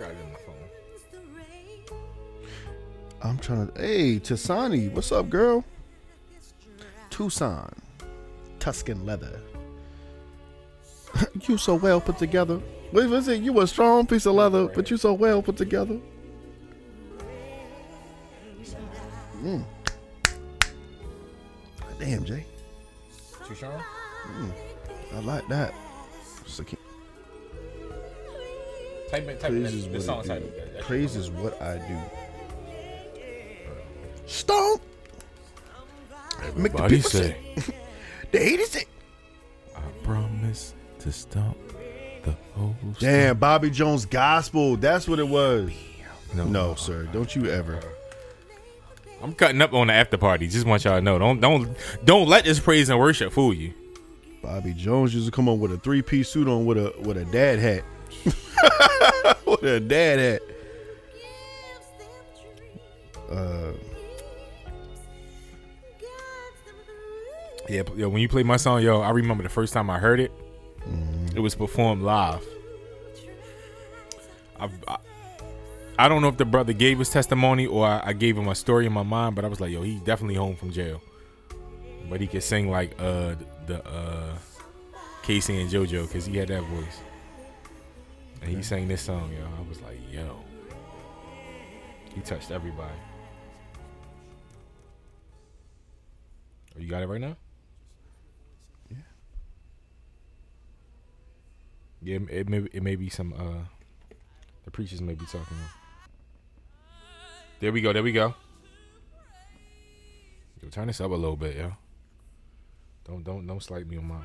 [0.02, 0.56] Got it in my phone.
[3.22, 3.82] I'm trying to.
[3.82, 5.64] Hey, Tasani, what's up, girl?
[7.12, 7.72] Tucson,
[8.58, 9.40] Tuscan leather.
[11.48, 12.60] you so well put together.
[12.90, 13.42] What was it?
[13.42, 16.00] You a strong piece of leather, but you so well put together.
[19.44, 19.64] Mm.
[22.00, 22.46] Damn, Jay.
[23.48, 23.84] Too strong?
[25.14, 25.74] I like that.
[29.12, 30.48] Type in, type in praise the, is the what song I title.
[30.48, 30.56] do.
[30.56, 31.98] That- that Praise is what I do.
[34.26, 34.82] Stomp.
[36.56, 37.36] Make the people say,
[38.32, 38.86] The haters say.
[39.76, 41.56] I promise to stop
[42.24, 44.76] the whole Damn, Bobby Jones gospel.
[44.78, 45.70] That's what it was.
[46.34, 47.04] No, No, sir.
[47.12, 47.80] Don't you ever.
[49.22, 50.48] I'm cutting up on the after party.
[50.48, 51.20] Just want y'all to know.
[51.20, 51.76] Don't don't
[52.06, 53.74] don't let this praise and worship fool you.
[54.42, 57.18] Bobby Jones used to come on with a three piece suit on with a with
[57.18, 57.84] a dad hat.
[59.46, 60.42] with a dad at?
[63.30, 63.72] Uh,
[67.72, 70.20] Yeah, yo, when you play my song, yo, I remember the first time I heard
[70.20, 70.32] it.
[71.34, 72.46] It was performed live.
[74.60, 74.98] I've, I,
[75.98, 78.56] I don't know if the brother gave his testimony or I, I gave him a
[78.56, 81.02] story in my mind, but I was like, yo, he's definitely home from jail.
[82.10, 83.36] But he could sing like uh
[83.68, 84.36] the uh
[85.24, 87.00] K-Ci and JoJo because he had that voice.
[88.42, 89.46] And he sang this song, yo.
[89.58, 90.38] I was like, yo.
[92.16, 92.92] He touched everybody.
[96.76, 97.36] Oh, you got it right now?
[98.90, 98.98] Yeah.
[102.02, 103.66] Yeah, it- it may it may be some uh
[104.66, 105.58] the preachers may be talking.
[107.60, 108.34] There we go, there we go.
[110.62, 111.74] Yo, turn this up a little bit, yo.
[113.06, 114.24] Don't don't don't slight me on mine.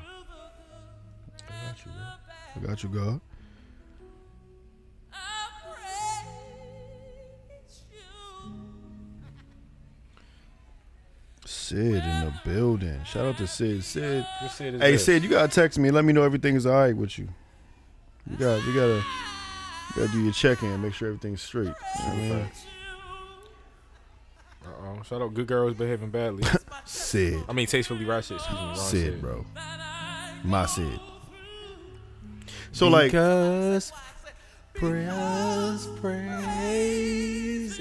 [1.47, 2.01] I got you, bro.
[2.55, 3.21] I got you, God.
[11.67, 12.97] Sid in the building.
[13.03, 13.83] Shout out to Sid.
[13.83, 14.25] Sid.
[14.79, 15.91] Hey Sid, you gotta text me.
[15.91, 17.27] Let me know everything is all right with you.
[18.31, 21.65] You got you gotta you gotta do your check in, make sure everything's straight.
[21.65, 22.49] You know what I mean?
[24.65, 24.69] Uh
[24.99, 25.03] oh.
[25.03, 26.45] Shout out good girls behaving badly.
[26.85, 27.43] Sid.
[27.49, 28.65] I mean tastefully ratchet, excuse me.
[28.65, 29.45] Wrong Sid, bro.
[30.45, 31.01] My Sid.
[32.71, 33.91] So like Because
[34.73, 37.77] prayers, praise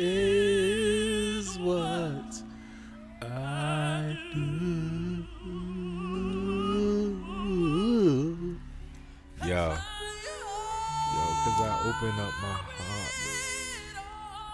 [11.96, 13.14] open up my heart.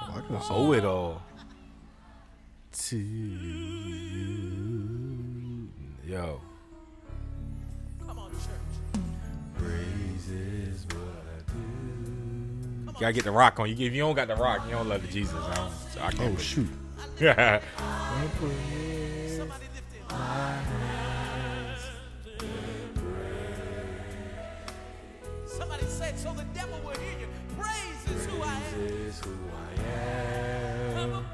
[0.02, 0.56] Oh, I can I sing.
[0.56, 1.23] owe it all
[2.73, 4.39] to you.
[6.06, 6.40] Yo.
[8.06, 8.43] Come on, church.
[9.59, 11.59] Praise is what I do.
[12.86, 13.69] You gotta get the rock on.
[13.69, 15.35] You if you don't got the rock, you don't love the Jesus.
[15.35, 16.35] I, don't, so I can't.
[16.35, 16.69] Oh shoot.
[17.20, 17.60] Yeah.
[25.47, 26.91] Somebody said so the devil will
[29.13, 29.35] is who
[29.69, 29.73] I
[30.97, 31.27] am.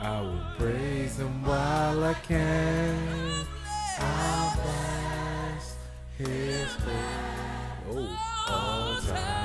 [0.00, 3.46] I will praise him while I can.
[3.98, 5.76] I'll bless
[6.18, 6.70] his
[7.86, 8.08] holy
[8.48, 9.41] oh, all time.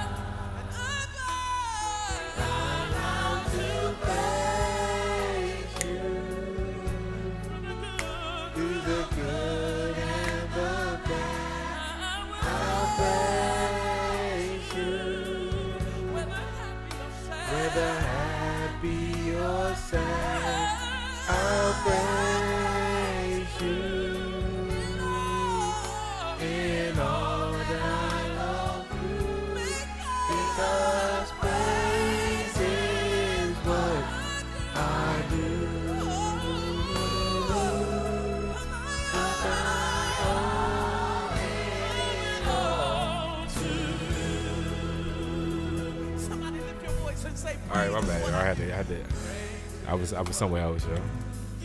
[49.87, 50.13] I was.
[50.13, 50.95] I was somewhere else, yo.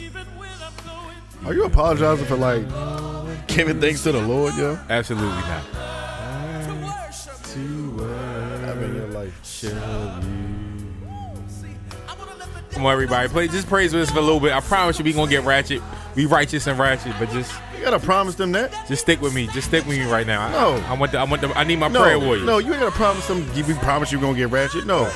[0.05, 2.67] even when I'm going Are you apologizing for like
[3.49, 4.79] giving thanks to the Lord, yo?
[4.89, 5.65] Absolutely not.
[7.45, 8.69] to worship.
[8.69, 9.39] I mean your life.
[9.45, 9.75] See, I
[12.17, 13.29] wanna let the Come on, everybody.
[13.29, 13.49] Play.
[13.49, 14.53] Just praise with us for a little bit.
[14.53, 15.83] I promise you, we gonna get ratchet.
[16.15, 18.71] We righteous and ratchet, but just, You gotta promise them that.
[18.87, 19.47] just stick with me.
[19.49, 20.49] Just stick with me right now.
[20.51, 20.75] No.
[20.87, 21.11] I, want.
[21.13, 21.43] The, I want.
[21.43, 22.45] The, I need my No, prayer warriors.
[22.47, 23.45] no, you ain't gotta promise them.
[23.55, 24.87] You we promise you gonna get ratchet.
[24.87, 25.11] No,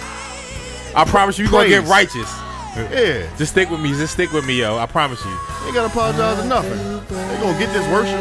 [0.94, 2.32] I promise you, we gonna get righteous.
[2.76, 3.90] Yeah, Just stick with me.
[3.90, 4.78] Just stick with me, yo.
[4.78, 5.30] I promise you.
[5.30, 6.78] you ain't gotta apologize for nothing.
[7.08, 8.20] They gonna get this worship.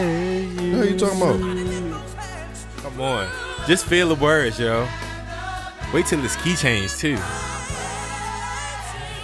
[0.74, 2.82] What are you talking about?
[2.82, 3.30] Come on.
[3.68, 4.88] Just feel the words, yo.
[5.94, 7.18] Wait till this key change too.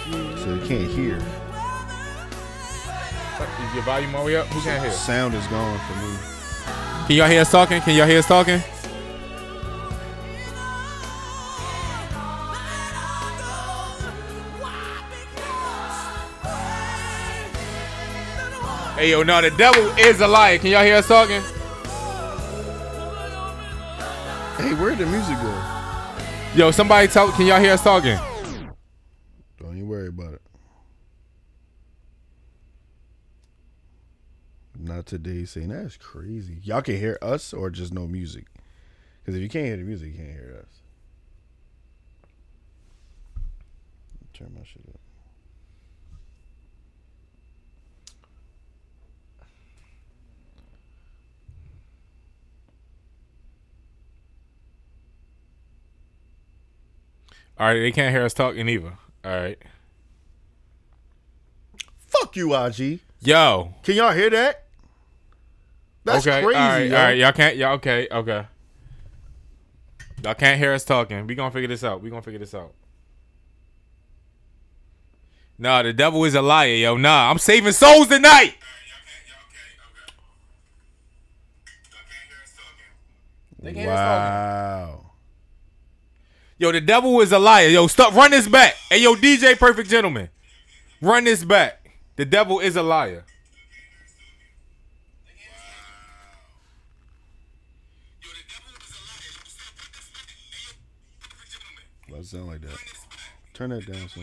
[0.04, 1.18] So you can't hear.
[3.72, 4.46] Is your volume all the way up?
[4.48, 4.92] Who can't hear?
[4.92, 6.16] Sound is gone for me.
[7.06, 7.80] Can y'all hear us talking?
[7.80, 8.60] Can y'all hear us talking?
[18.94, 20.58] Hey yo, no, the devil is a liar.
[20.58, 21.40] Can y'all hear us talking?
[24.58, 25.62] Hey, where'd the music go?
[26.54, 27.32] Yo, somebody tell.
[27.32, 28.18] Can y'all hear us talking?
[29.58, 30.42] Don't you worry about it.
[34.78, 35.46] Not today.
[35.46, 36.58] Saying that's crazy.
[36.62, 38.44] Y'all can hear us or just no music.
[39.20, 40.82] Because if you can't hear the music, you can't hear us.
[44.34, 45.01] Turn my shit up.
[57.58, 58.98] All right, they can't hear us talking either.
[59.24, 59.58] All right.
[62.08, 63.00] Fuck you, IG.
[63.20, 63.74] Yo.
[63.82, 64.64] Can y'all hear that?
[66.04, 66.42] That's okay.
[66.42, 66.58] crazy.
[66.58, 66.88] All right.
[66.88, 66.96] yo.
[66.96, 67.16] All right.
[67.18, 67.56] Y'all can't.
[67.56, 68.08] Y'all okay?
[68.10, 68.46] Okay.
[70.24, 71.26] Y'all can't hear us talking.
[71.26, 72.02] We gonna figure this out.
[72.02, 72.72] We gonna figure this out.
[75.58, 76.96] Nah, the devil is a liar, yo.
[76.96, 78.56] Nah, I'm saving souls tonight.
[83.60, 84.88] They can't hear us talking.
[84.90, 84.91] Wow.
[86.62, 87.66] Yo, the devil is a liar.
[87.66, 88.14] Yo, stop.
[88.14, 88.76] Run this back.
[88.88, 90.28] Hey, yo, DJ Perfect Gentleman.
[91.00, 91.90] Run this back.
[92.14, 93.24] The devil is a liar.
[102.08, 102.78] Why does it sound like that?
[103.54, 104.22] Turn that down, son.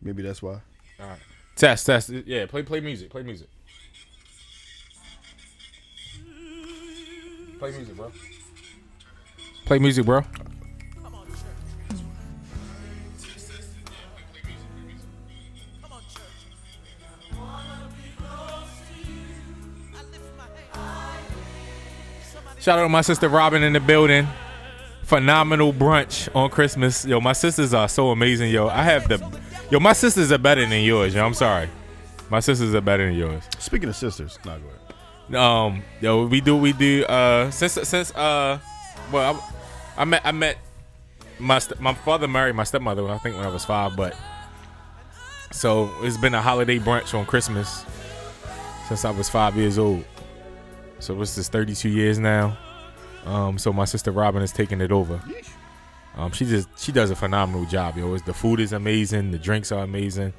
[0.00, 0.60] Maybe that's why.
[1.00, 1.18] All right.
[1.56, 2.10] Test, test.
[2.24, 3.10] Yeah, play, play music.
[3.10, 3.48] Play music.
[7.58, 8.12] Play music, bro.
[9.66, 10.22] Play music, bro.
[22.60, 24.26] Shout out to my sister Robin in the building.
[25.02, 27.04] Phenomenal brunch on Christmas.
[27.04, 28.68] Yo, my sisters are so amazing, yo.
[28.68, 29.18] I have the
[29.68, 31.26] Yo, my sisters are better than yours, yo.
[31.26, 31.68] I'm sorry.
[32.30, 33.42] My sisters are better than yours.
[33.58, 35.34] Speaking of sisters, nah, go ahead.
[35.34, 38.60] Um, yo, we do we do uh since since uh
[39.10, 39.55] well I,
[39.98, 40.58] I met I met
[41.38, 44.16] my st- my father married my stepmother when I think when I was five, but
[45.52, 47.84] so it's been a holiday brunch on Christmas
[48.88, 50.04] since I was five years old.
[50.98, 52.56] So this is 32 years now.
[53.24, 55.20] Um, so my sister Robin is taking it over.
[56.16, 58.16] Um, she just she does a phenomenal job, yo.
[58.18, 60.32] The food is amazing, the drinks are amazing,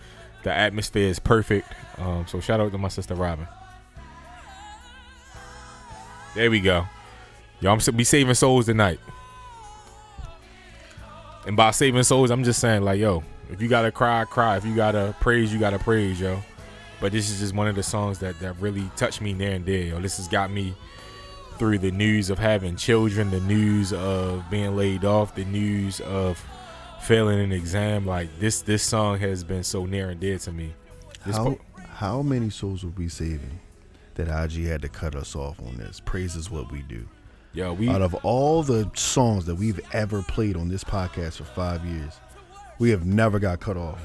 [0.43, 1.71] the atmosphere is perfect.
[1.97, 3.47] Um, so shout out to my sister Robin.
[6.35, 6.85] There we go.
[7.59, 8.99] Yo, I'm we saving souls tonight.
[11.47, 14.57] And by saving souls, I'm just saying like, yo, if you gotta cry, cry.
[14.57, 16.41] If you gotta praise, you gotta praise, yo.
[16.99, 19.65] But this is just one of the songs that that really touched me near and
[19.65, 20.01] dear, yo.
[20.01, 20.75] This has got me
[21.57, 26.43] through the news of having children, the news of being laid off, the news of
[27.01, 28.05] failing an exam.
[28.05, 30.73] Like this, this song has been so near and dear to me.
[31.25, 33.57] This How, po- how many souls were we saving
[34.15, 36.01] that IG had to cut us off on this?
[36.03, 37.07] Praise is what we do.
[37.57, 41.43] Yo, we Out of all the songs that we've ever played on this podcast for
[41.43, 42.13] five years,
[42.79, 43.99] we have never got cut off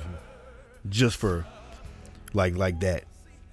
[0.88, 1.44] just for
[2.32, 3.04] like like that.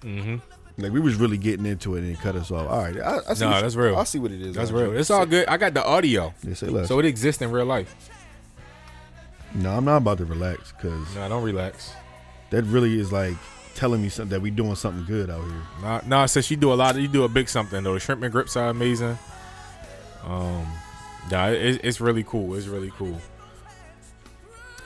[0.02, 0.36] hmm
[0.78, 2.66] Like we was really getting into it and it cut us off.
[2.68, 3.96] All right, I, I see No, that's real.
[3.96, 4.54] I see what it is.
[4.56, 4.96] that's real.
[4.96, 5.46] It's all good.
[5.48, 6.88] I got the audio, Yeah, say less.
[6.88, 7.94] so it exists in real life.
[9.54, 11.92] no, I'm not about to relax because No, don't relax.
[12.50, 13.36] that really is like
[13.74, 15.62] telling me something that we doing something good out here.
[15.82, 17.94] Nah, nah, since you do a lot, of, you do a big something though.
[17.94, 19.18] The shrimp and grips are amazing.
[20.24, 20.66] Um,
[21.30, 22.54] yeah, it, it's really cool.
[22.54, 23.20] It's really cool.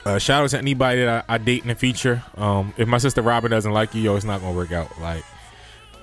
[0.05, 2.23] Uh, shout out to anybody that I, I date in the future.
[2.37, 5.01] Um, if my sister Robin doesn't like you, yo, it's not gonna work out.
[5.01, 5.25] Like,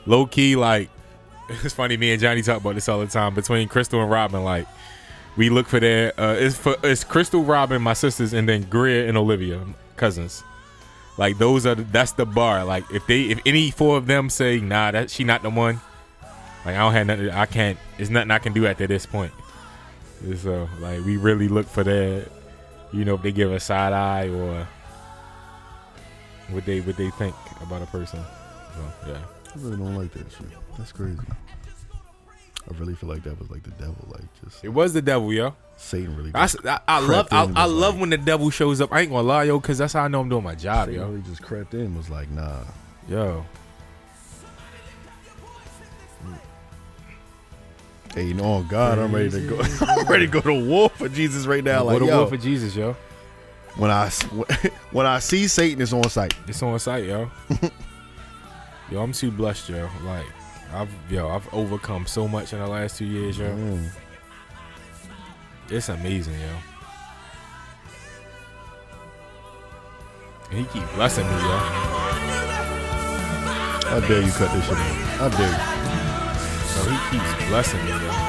[0.05, 0.89] low key, like,
[1.49, 1.97] it's funny.
[1.97, 3.35] Me and Johnny talk about this all the time.
[3.35, 4.67] Between Crystal and Robin, like,
[5.37, 6.19] we look for their.
[6.19, 9.61] Uh, it's for it's Crystal, Robin, my sisters, and then Greer and Olivia,
[9.97, 10.43] cousins.
[11.17, 12.63] Like those are that's the bar.
[12.65, 15.79] Like if they if any four of them say nah that she not the one,
[16.65, 17.29] like I don't have nothing.
[17.29, 17.77] I can't.
[17.97, 19.31] There's nothing I can do after this point.
[20.37, 22.29] So uh, like we really look for that.
[22.93, 24.67] You know if they give a side eye or
[26.49, 28.19] what they what they think about a person.
[28.75, 29.17] So yeah.
[29.53, 30.47] I really don't like that shit.
[30.77, 31.19] That's crazy.
[32.69, 35.33] I really feel like that was like the devil, like just It was the devil,
[35.33, 35.55] yo.
[35.77, 36.31] Satan really.
[36.35, 38.93] I, I, I love I, I love like- when the devil shows up.
[38.93, 41.01] I ain't gonna lie, yo, because that's how I know I'm doing my job, Satan
[41.01, 41.07] yo.
[41.09, 41.95] really just crept in.
[41.97, 42.59] Was like, nah.
[43.09, 43.43] Yo,
[48.13, 49.61] Hey, you know, on God, I'm ready to go.
[49.87, 51.85] I'm ready to go to war for Jesus right now.
[51.85, 52.95] Like, a yo, war for Jesus, yo.
[53.77, 54.09] When I
[54.91, 56.33] when I see Satan, it's on sight.
[56.45, 57.31] It's on site, yo.
[58.91, 59.89] yo, I'm too blessed, yo.
[60.03, 60.25] Like,
[60.73, 63.49] I've yo, I've overcome so much in the last two years, yo.
[63.49, 63.89] Mm.
[65.69, 66.57] It's amazing, yo.
[70.49, 71.57] And he keep blessing me, yo.
[73.87, 75.17] How dare you cut this shit off?
[75.17, 75.90] How dare you?
[76.91, 78.20] He keeps blessing me, yo.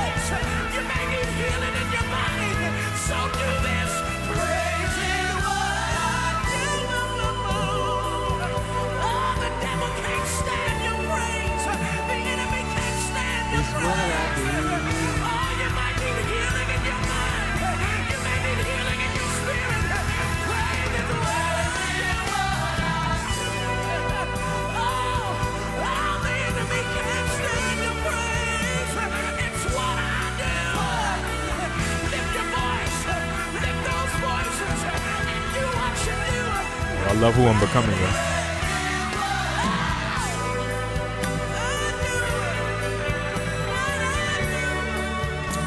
[37.23, 37.97] Love who I'm becoming.
[37.97, 38.09] Yo.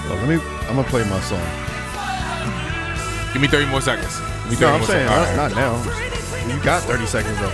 [0.08, 0.36] Oh, let me.
[0.68, 1.40] I'm gonna play my song.
[3.34, 4.20] Give me 30 more seconds.
[4.44, 5.38] Give me 30 No, I'm more saying seconds.
[5.38, 6.54] not, not now.
[6.56, 7.54] You got 30 seconds though.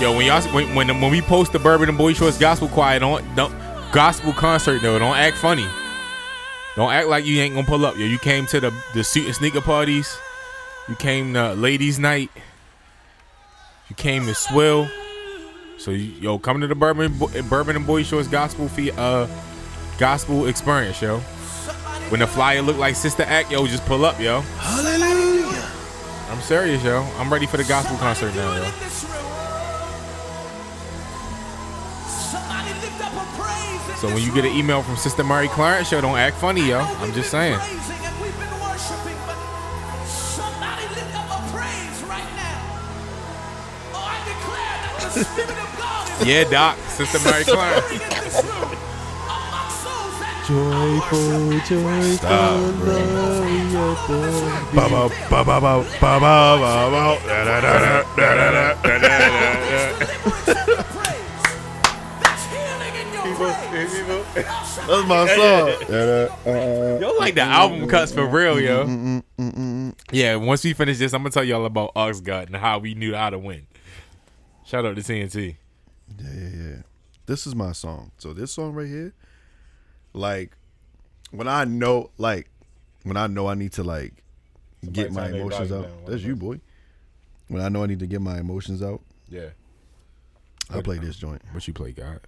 [0.00, 2.98] Yo, when y'all when when, when we post the Bourbon and Boy Shorts Gospel Choir,
[2.98, 3.54] don't don't
[3.94, 4.98] gospel concert though.
[4.98, 5.66] Don't act funny.
[6.74, 7.96] Don't act like you ain't gonna pull up.
[7.96, 10.18] Yo, you came to the the suit and sneaker parties.
[10.88, 12.30] You came to ladies' night.
[13.88, 14.88] You came to swill.
[15.78, 17.16] So yo, come to the Bourbon
[17.48, 19.28] Bourbon and Boy Shorts Gospel fee, uh
[19.98, 21.20] gospel experience, yo.
[22.10, 24.40] When the flyer look like Sister Act, yo, just pull up, yo.
[24.58, 25.70] Hallelujah.
[26.30, 27.02] I'm serious, yo.
[27.16, 29.33] I'm ready for the gospel concert now, yo.
[34.04, 36.80] So when you get an email from Sister Mary Clarence, yo, don't act funny, yo.
[36.80, 37.58] I'm just saying.
[46.22, 46.76] Yeah, Doc.
[46.88, 48.42] Sister Mary Clarence.
[50.46, 53.00] Joyful, joyful, Stop, bro.
[54.74, 57.16] Ba ba ba ba ba ba ba ba ba.
[57.24, 59.08] Da da da da da
[60.76, 60.83] da
[63.38, 65.36] That's my song.
[65.36, 68.86] Da, da, uh, uh, uh Yo, like the album cuts for real, yo.
[68.86, 72.56] Mm, mm, mm, yeah, once we finish this, I'm gonna tell y'all about Oxgut and
[72.56, 73.66] how we knew how to win.
[74.64, 75.56] Shout out to TNT.
[76.18, 76.76] Yeah, yeah, yeah.
[77.26, 78.12] This is my song.
[78.18, 79.12] So this song right here,
[80.12, 80.56] like
[81.30, 82.48] when I know, like
[83.02, 84.14] when I know I need to like
[84.92, 85.88] get my emotions out.
[86.06, 86.60] That's you, boy.
[87.48, 89.50] When I know I need to get my emotions out, Yeah.
[90.70, 91.42] I play this joint.
[91.52, 92.20] What you play, God?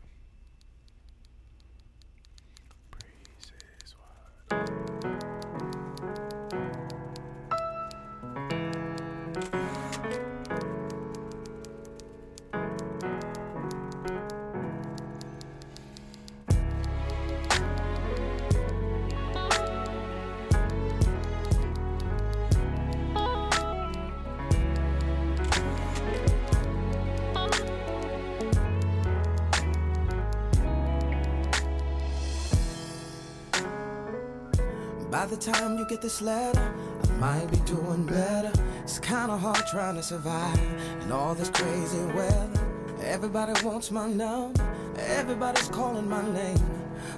[35.37, 38.53] The time you get this letter, I might be doing better.
[38.83, 40.59] It's kinda hard trying to survive
[41.03, 42.61] in all this crazy weather.
[43.03, 44.65] Everybody wants my number,
[44.99, 46.71] everybody's calling my name.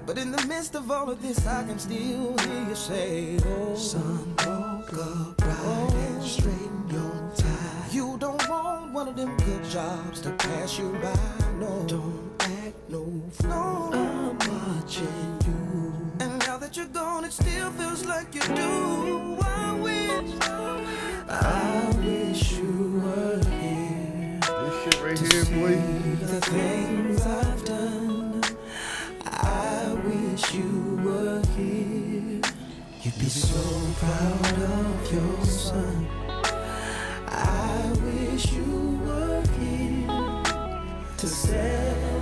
[0.07, 3.75] But in the midst of all of this, I can still hear you say, Oh,
[3.77, 7.89] son, woke up oh, right and straighten your tie.
[7.93, 11.15] You don't want one of them good jobs to pass you by,
[11.61, 11.85] no.
[11.87, 13.95] Don't act no fool.
[13.95, 15.88] I'm watching you.
[16.69, 19.39] That you're gone, it still feels like you do.
[19.41, 20.35] I wish,
[21.27, 24.39] I wish you were here.
[24.43, 25.77] This shit right here, boy.
[26.27, 28.45] The things I've done.
[29.25, 32.43] I wish you were here.
[33.01, 33.63] You'd be so
[33.97, 36.07] proud of your son.
[37.29, 40.07] I wish you were here
[41.17, 42.18] to celebrate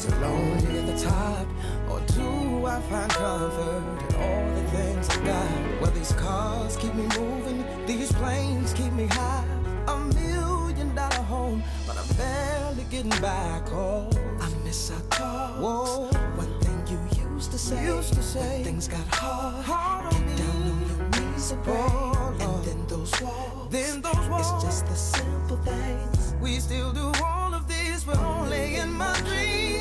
[0.00, 1.46] is it lonely at the top?
[1.90, 5.80] Or do I find comfort in all the things I got?
[5.80, 9.44] Well, these cars keep me moving, these planes keep me high.
[9.88, 14.10] A million dollar home, but I'm barely getting back home.
[14.40, 15.60] I miss our talk.
[15.60, 16.06] Whoa,
[16.36, 16.98] one thing you
[17.34, 19.64] used to say, used to say things got hard.
[19.66, 23.70] hard on Get down on your knees and pray, and then those walls.
[23.70, 24.64] Then those walls.
[24.64, 26.34] It's just the simple things.
[26.40, 29.79] We still do all of this, but only in my dreams.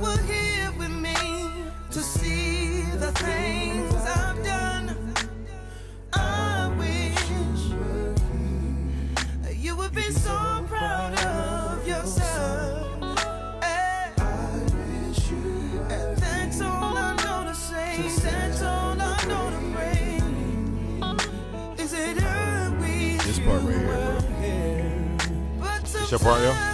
[0.00, 1.14] were here with me
[1.90, 4.96] to see the things I've done.
[6.14, 7.20] I wish
[9.56, 12.86] you would be so proud of yourself.
[23.26, 23.76] This part right
[24.40, 25.18] here,
[26.10, 26.69] your part, yo?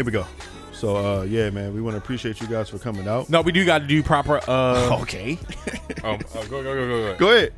[0.00, 0.24] Here we go.
[0.72, 3.28] So uh yeah, man, we want to appreciate you guys for coming out.
[3.28, 4.40] No, we do got to do proper.
[4.48, 5.38] Uh, Okay.
[6.04, 7.16] um, uh, go, go, go, go, go.
[7.18, 7.52] Go ahead.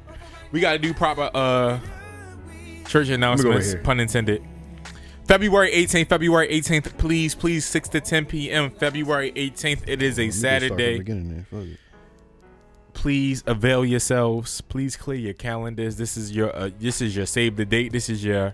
[0.51, 1.79] We got to do proper uh,
[2.89, 4.43] church announcements, pun intended.
[5.29, 8.73] February 18th, February 18th, please, please, 6 to 10 p.m.
[8.73, 9.83] February 18th.
[9.87, 10.99] It is a You can start from the Saturday.
[10.99, 11.47] beginning there.
[11.49, 11.79] Fuck it.
[12.93, 14.61] please avail yourselves.
[14.63, 15.95] Please clear your calendars.
[15.95, 17.93] This is your uh, this is your save the date.
[17.93, 18.53] This is your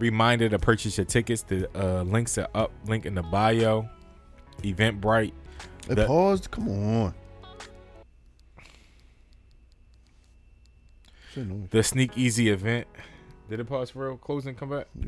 [0.00, 1.42] reminder to purchase your tickets.
[1.42, 2.72] The uh, links are up.
[2.86, 3.88] Link in the bio.
[4.62, 5.32] Eventbrite.
[5.88, 6.50] It The- paused.
[6.50, 7.14] Come on.
[11.70, 12.86] The Sneak Easy event.
[13.48, 14.16] Did it pause for real?
[14.16, 14.54] Closing.
[14.54, 14.86] Come back.
[14.98, 15.06] Yeah.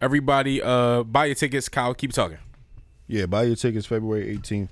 [0.00, 1.68] Everybody, uh, buy your tickets.
[1.68, 2.38] Kyle, keep talking.
[3.06, 4.68] Yeah, buy your tickets February 18th.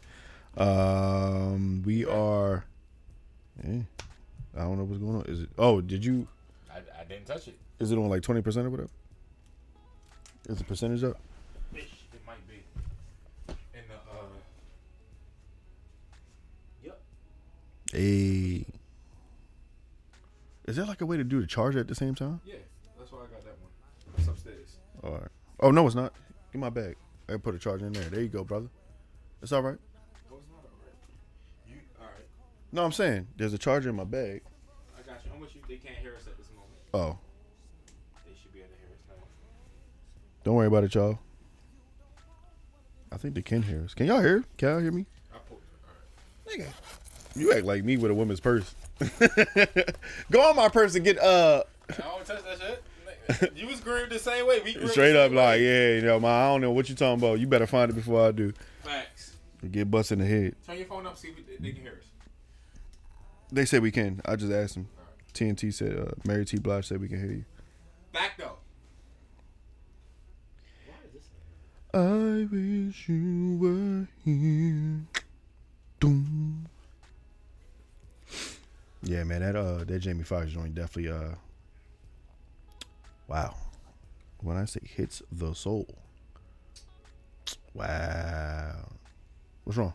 [0.56, 2.64] Um, we are.
[3.62, 3.80] eh,
[4.56, 5.24] I don't know what's going on.
[5.26, 5.50] Is it?
[5.58, 6.26] Oh, did you?
[6.70, 7.58] I, I didn't touch it.
[7.78, 8.90] Is it on like 20 percent or whatever?
[10.48, 11.18] Is the percentage up?
[11.74, 11.84] It
[12.26, 12.62] might be.
[13.74, 14.24] In the uh.
[16.84, 17.00] Yep.
[17.92, 18.66] Hey.
[20.66, 22.40] Is there like a way to do the charge at the same time?
[22.44, 22.54] Yeah,
[22.98, 23.70] that's why I got that one.
[24.18, 24.76] It's upstairs.
[25.02, 25.28] All right.
[25.60, 26.12] Oh no, it's not.
[26.52, 26.96] Give my bag.
[27.28, 28.04] I put a charger in there.
[28.04, 28.68] There you go, brother.
[29.42, 29.78] It's all right.
[30.30, 30.96] Oh, it's not alright.
[31.68, 32.26] You alright?
[32.72, 34.42] No, I'm saying there's a charger in my bag.
[34.96, 35.30] I got you.
[35.32, 35.60] How much you?
[35.68, 36.70] They can't hear us at this moment.
[36.94, 37.18] Oh,
[38.26, 39.24] They should be able to hear us now.
[40.44, 41.18] Don't worry about it, y'all.
[43.12, 43.94] I think they can hear us.
[43.94, 44.44] Can y'all hear?
[44.56, 45.06] Can y'all hear me?
[45.32, 45.60] I pulled.
[46.48, 46.68] Alright.
[46.68, 48.74] Nigga, you act like me with a woman's purse.
[50.30, 53.56] Go on my purse and get uh I don't touch that shit.
[53.56, 54.60] You was groomed the same way.
[54.64, 57.38] We straight up like, yeah, you know, my I don't know what you talking about.
[57.38, 58.52] You better find it before I do.
[58.82, 59.36] Facts.
[59.70, 60.56] Get bust in the head.
[60.66, 61.16] Turn your phone up.
[61.16, 62.06] See if they can hear us.
[63.52, 64.20] They said we can.
[64.24, 64.88] I just asked them.
[65.34, 66.58] TNT said, uh, Mary T.
[66.58, 67.44] Blige said we can hear you.
[68.12, 68.56] Back though.
[71.94, 75.02] I wish you were here.
[76.00, 76.66] Doom.
[79.02, 81.34] Yeah, man, that uh that Jamie Foxx joint definitely uh
[83.28, 83.54] wow.
[84.40, 85.86] When I say hits the soul.
[87.74, 88.88] Wow.
[89.64, 89.92] What's wrong?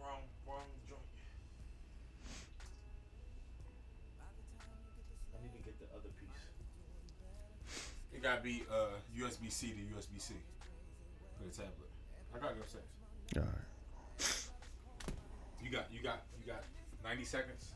[0.00, 1.00] Wrong, wrong joint.
[5.32, 6.42] I need to get the other piece.
[8.12, 10.34] It gotta be uh, USB C to USB C
[11.44, 11.72] tablet.
[12.34, 12.84] I gotta go upstairs.
[13.36, 14.46] All right.
[15.62, 16.62] You got, you got, you got
[17.04, 17.72] 90 seconds.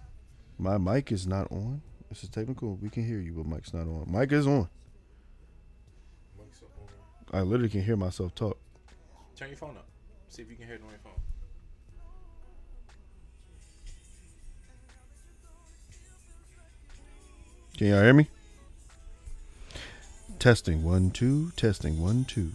[0.59, 1.83] My mic is not on.
[2.09, 2.77] This is technical.
[2.77, 4.07] We can hear you, but mic's not on.
[4.09, 4.69] Mic is on.
[6.39, 7.39] Mic's on.
[7.39, 8.59] I literally can hear myself talk.
[9.37, 9.87] Turn your phone up.
[10.29, 11.13] See if you can hear it on your phone.
[17.79, 18.29] Can y'all hear me?
[20.39, 21.53] Testing one two.
[21.57, 22.53] Testing one two.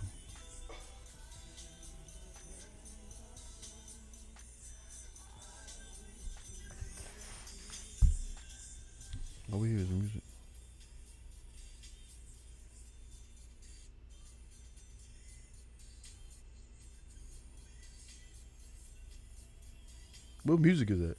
[20.45, 21.17] What music is that?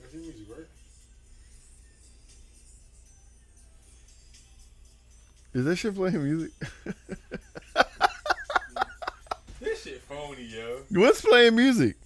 [0.00, 0.66] That's your music, right?
[5.54, 6.50] Is that shit playing music?
[9.60, 10.80] This shit phony, yo.
[10.88, 11.96] What's playing music?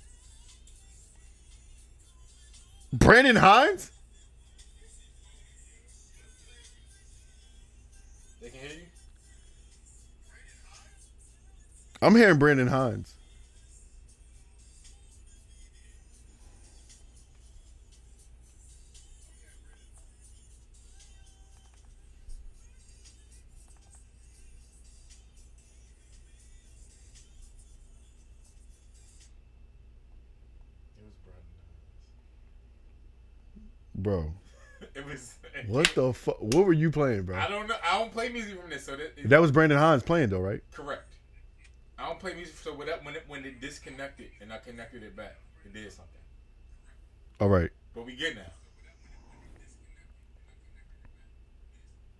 [2.92, 3.92] Brandon Hines?
[8.42, 8.82] They can hear you?
[12.02, 13.14] I'm hearing Brandon Hines.
[34.04, 34.30] Bro,
[34.94, 35.34] It was.
[35.66, 36.36] what the fuck?
[36.40, 37.38] What were you playing, bro?
[37.38, 37.74] I don't know.
[37.82, 39.14] I don't play music from this, so that.
[39.16, 40.60] it- That was Brandon Hines playing, though, right?
[40.72, 41.02] Correct.
[41.98, 45.02] I don't play music, so when it, when it when it disconnected and I connected
[45.02, 46.20] it back, it did something.
[47.40, 47.70] All right.
[47.94, 48.42] But we good now.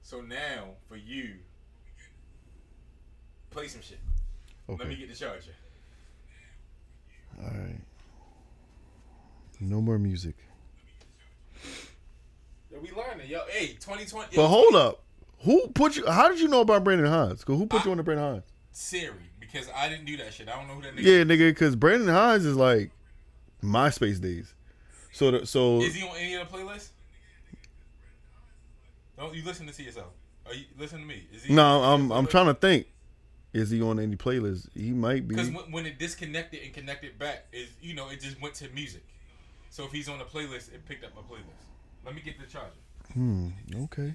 [0.02, 1.35] So now for you,
[3.51, 3.98] play some shit.
[4.70, 4.78] Okay.
[4.82, 5.51] Let me get the charger.
[7.39, 7.81] All right.
[9.61, 10.36] No more music.
[12.75, 13.41] Yo, we learning, yo.
[13.49, 14.35] Hey, 2020.
[14.37, 15.03] But hold up.
[15.41, 16.07] Who put you?
[16.07, 17.45] How did you know about Brandon Hines?
[17.45, 18.45] 'Cause who put I- you on the Brandon Hines?
[18.73, 20.49] Siri, because I didn't do that shit.
[20.49, 21.03] I don't know who that nigga.
[21.03, 21.51] Yeah, nigga.
[21.51, 22.91] Because Brandon Hines is like
[23.63, 24.53] MySpace days.
[25.13, 26.89] So, the, so Is he on any of the playlists?
[29.17, 30.13] Don't you listen to see yourself?
[30.47, 31.29] Are you listen to me?
[31.33, 32.89] Is he no, I'm I'm trying to think.
[33.53, 34.69] Is he on any playlist?
[34.75, 35.37] He might be.
[35.37, 38.69] Because when, when it disconnected and connected back, is you know it just went to
[38.71, 39.05] music.
[39.71, 41.74] So if he's on a playlist, it picked up my playlist.
[42.05, 42.70] Let me get the charger.
[43.12, 43.48] Hmm.
[43.74, 44.14] Okay.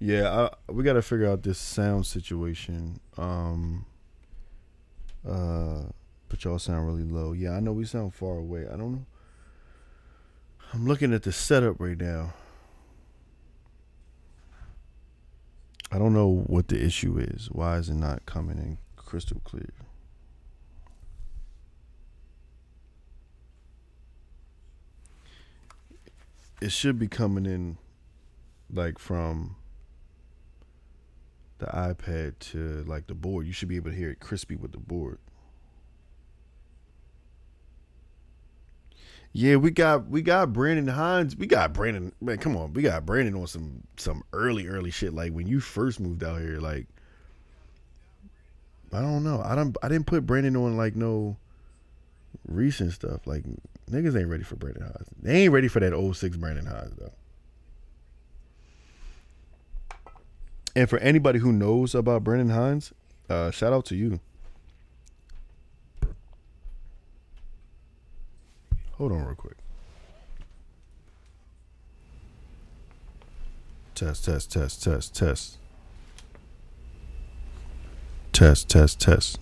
[0.00, 3.00] Yeah, I, we got to figure out this sound situation.
[3.16, 3.86] Um.
[5.28, 5.82] Uh,
[6.28, 7.32] but y'all sound really low.
[7.32, 8.66] Yeah, I know we sound far away.
[8.66, 9.06] I don't know.
[10.72, 12.34] I'm looking at the setup right now.
[15.90, 17.48] I don't know what the issue is.
[17.50, 19.72] Why is it not coming in crystal clear?
[26.60, 27.78] It should be coming in
[28.72, 29.56] like from
[31.58, 33.46] the iPad to like the board.
[33.46, 35.18] You should be able to hear it crispy with the board.
[39.32, 41.36] Yeah, we got we got Brandon Hines.
[41.36, 42.12] We got Brandon.
[42.20, 45.12] Man, come on, we got Brandon on some some early early shit.
[45.12, 46.86] Like when you first moved out here, like
[48.92, 49.42] I don't know.
[49.44, 49.76] I don't.
[49.82, 51.36] I didn't put Brandon on like no
[52.46, 53.26] recent stuff.
[53.26, 53.44] Like
[53.88, 55.08] niggas ain't ready for Brandon Hines.
[55.20, 57.12] They ain't ready for that 06 Brandon Hines though.
[60.76, 62.92] And for anybody who knows about Brandon Hines,
[63.28, 64.20] uh, shout out to you.
[68.92, 69.56] Hold on real quick.
[73.94, 75.58] Test, test, test, test, test.
[78.32, 79.40] Test, test, test.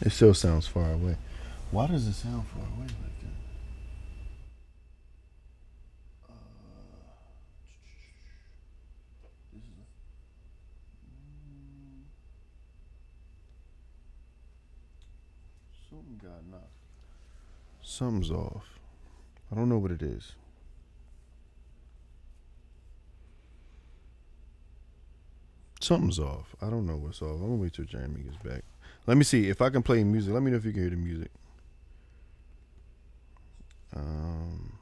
[0.00, 1.16] It still sounds far away.
[1.70, 3.28] Why does it sound far away like that?
[15.90, 16.64] Something got knocked.
[17.82, 18.78] Something's off.
[19.50, 20.34] I don't know what it is.
[25.80, 26.54] Something's off.
[26.62, 27.32] I don't know what's off.
[27.32, 28.62] I'm gonna wait till Jeremy gets back.
[29.08, 30.34] Let me see if I can play music.
[30.34, 31.30] Let me know if you can hear the music.
[33.96, 34.77] Um.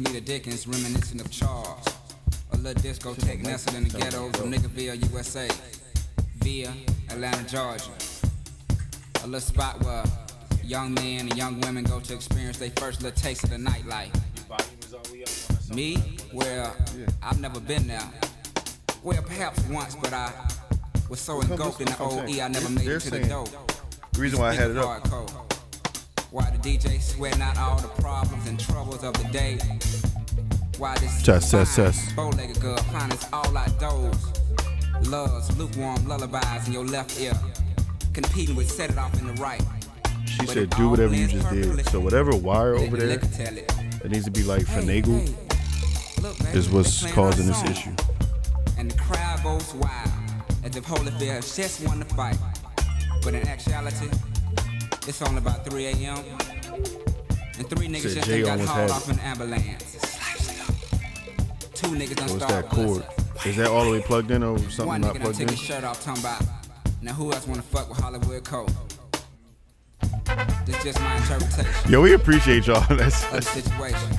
[0.00, 1.84] It gives me the Dickens, reminiscent of Charles.
[2.52, 5.46] A little discotheque nestled in the ghettos of Niggerville, USA.
[6.36, 6.72] Via
[7.10, 7.90] Atlanta, Georgia.
[9.22, 10.02] A little spot where
[10.64, 14.08] young men and young women go to experience their first little taste of the nightlife.
[15.74, 15.98] Me?
[16.32, 16.74] Well,
[17.22, 18.10] I've never been there.
[19.02, 20.32] Well, perhaps once, but I
[21.10, 23.50] was so engulfed in the OE, I never made it to the dope.
[24.12, 25.06] The reason why I had it up.
[26.30, 29.58] Why the DJ sweating out all the problems and troubles of the day?
[30.80, 32.16] Test, test, test.
[32.16, 33.50] bow-legged girl finds all?
[35.02, 37.34] Loves lukewarm lullabies in your left ear,
[38.14, 39.62] competing with set it off in the right.
[40.24, 41.86] She But said, do whatever you just did.
[41.90, 43.20] So whatever wire over there it.
[44.02, 47.94] that needs to be like Hey, finagled hey, look, baby, is what's causing this issue.
[48.78, 50.08] And the crowd goes wild,
[50.64, 52.38] as if Holyfield has just won the fight.
[53.22, 54.08] But in actuality,
[55.06, 56.24] it's only about 3 a.m.
[57.58, 59.89] And three niggas Said just got hauled off an ambulance.
[61.80, 63.06] Two niggas done So that cord.
[63.46, 65.48] Is that all the way plugged in or something One not nigga done plugged took
[65.48, 65.48] in?
[65.48, 66.42] his shirt off, talking about,
[67.00, 68.68] now who else wanna fuck with Hollywood Cole?
[70.66, 72.84] This just my interpretation Yo, we appreciate y'all.
[72.96, 74.10] That's, of the that's situation.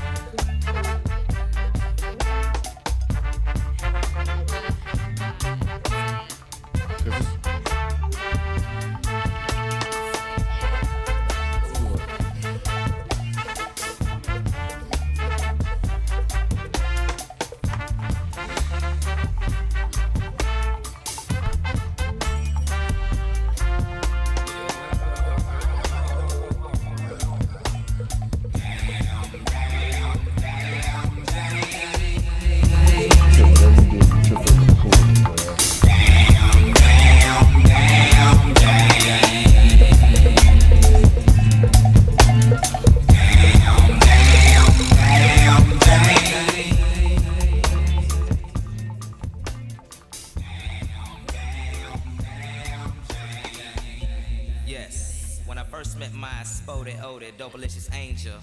[54.72, 58.35] Yes, when I first met my spotted, oded, dopalicious angel,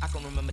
[0.00, 0.52] I can remember.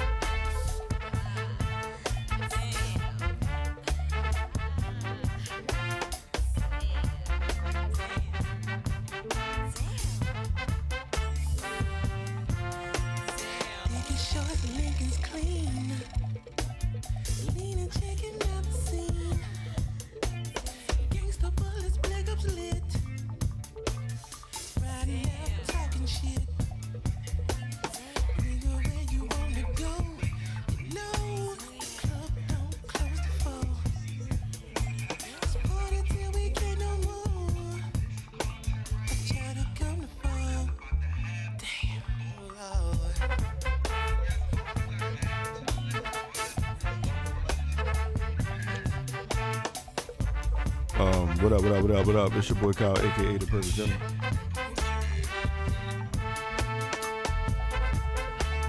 [52.31, 52.37] Up.
[52.37, 53.99] It's your boy Kyle, aka the Perfect Gentleman.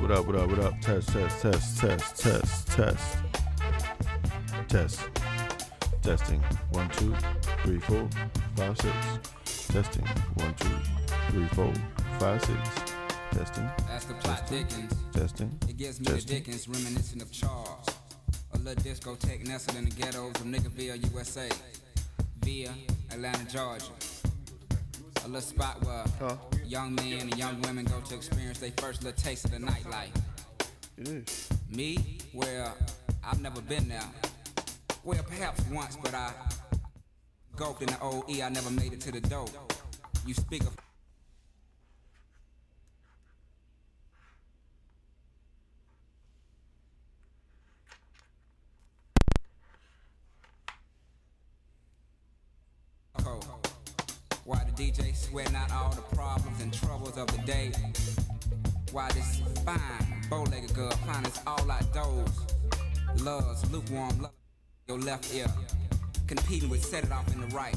[0.01, 0.81] What up, what up, what up?
[0.81, 3.19] Test, test, test, test, test, test.
[4.69, 5.01] Test.
[6.03, 6.41] Testing.
[6.71, 7.15] One, two,
[7.63, 8.09] three, four,
[8.57, 9.69] five, six.
[9.69, 10.07] Testing.
[10.35, 10.77] One, two,
[11.31, 11.73] three, four,
[12.19, 12.59] five, six.
[13.31, 13.71] Testing.
[13.87, 14.93] That's the plot thickens.
[15.13, 15.57] Testing.
[15.69, 16.39] It gives me the Testing.
[16.39, 17.87] Dickens, reminiscent of Charles.
[18.55, 21.49] A little discotheque nestled in the ghettos of Niggerville, USA.
[22.43, 22.73] Via
[23.13, 23.93] Atlanta, Georgia.
[25.25, 29.21] A little spot where young men and young women go to experience their first little
[29.23, 30.17] taste of the nightlife.
[30.97, 31.49] It is.
[31.69, 32.19] Me?
[32.33, 32.75] Well,
[33.23, 34.03] I've never been there.
[35.05, 36.33] Well, perhaps once, but I
[37.55, 39.51] gulped in the OE, I never made it to the dope.
[40.27, 40.75] You speak of
[55.33, 57.73] Why the DJ all the problems and troubles of the day?
[58.93, 59.79] While this fine,
[60.29, 62.29] bow-legged girl finds all outdoors.
[63.23, 64.33] Loves lukewarm love
[64.89, 65.47] your left ear.
[66.27, 67.75] Competing with set it off in the right.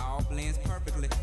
[0.00, 1.13] All blends perfectly.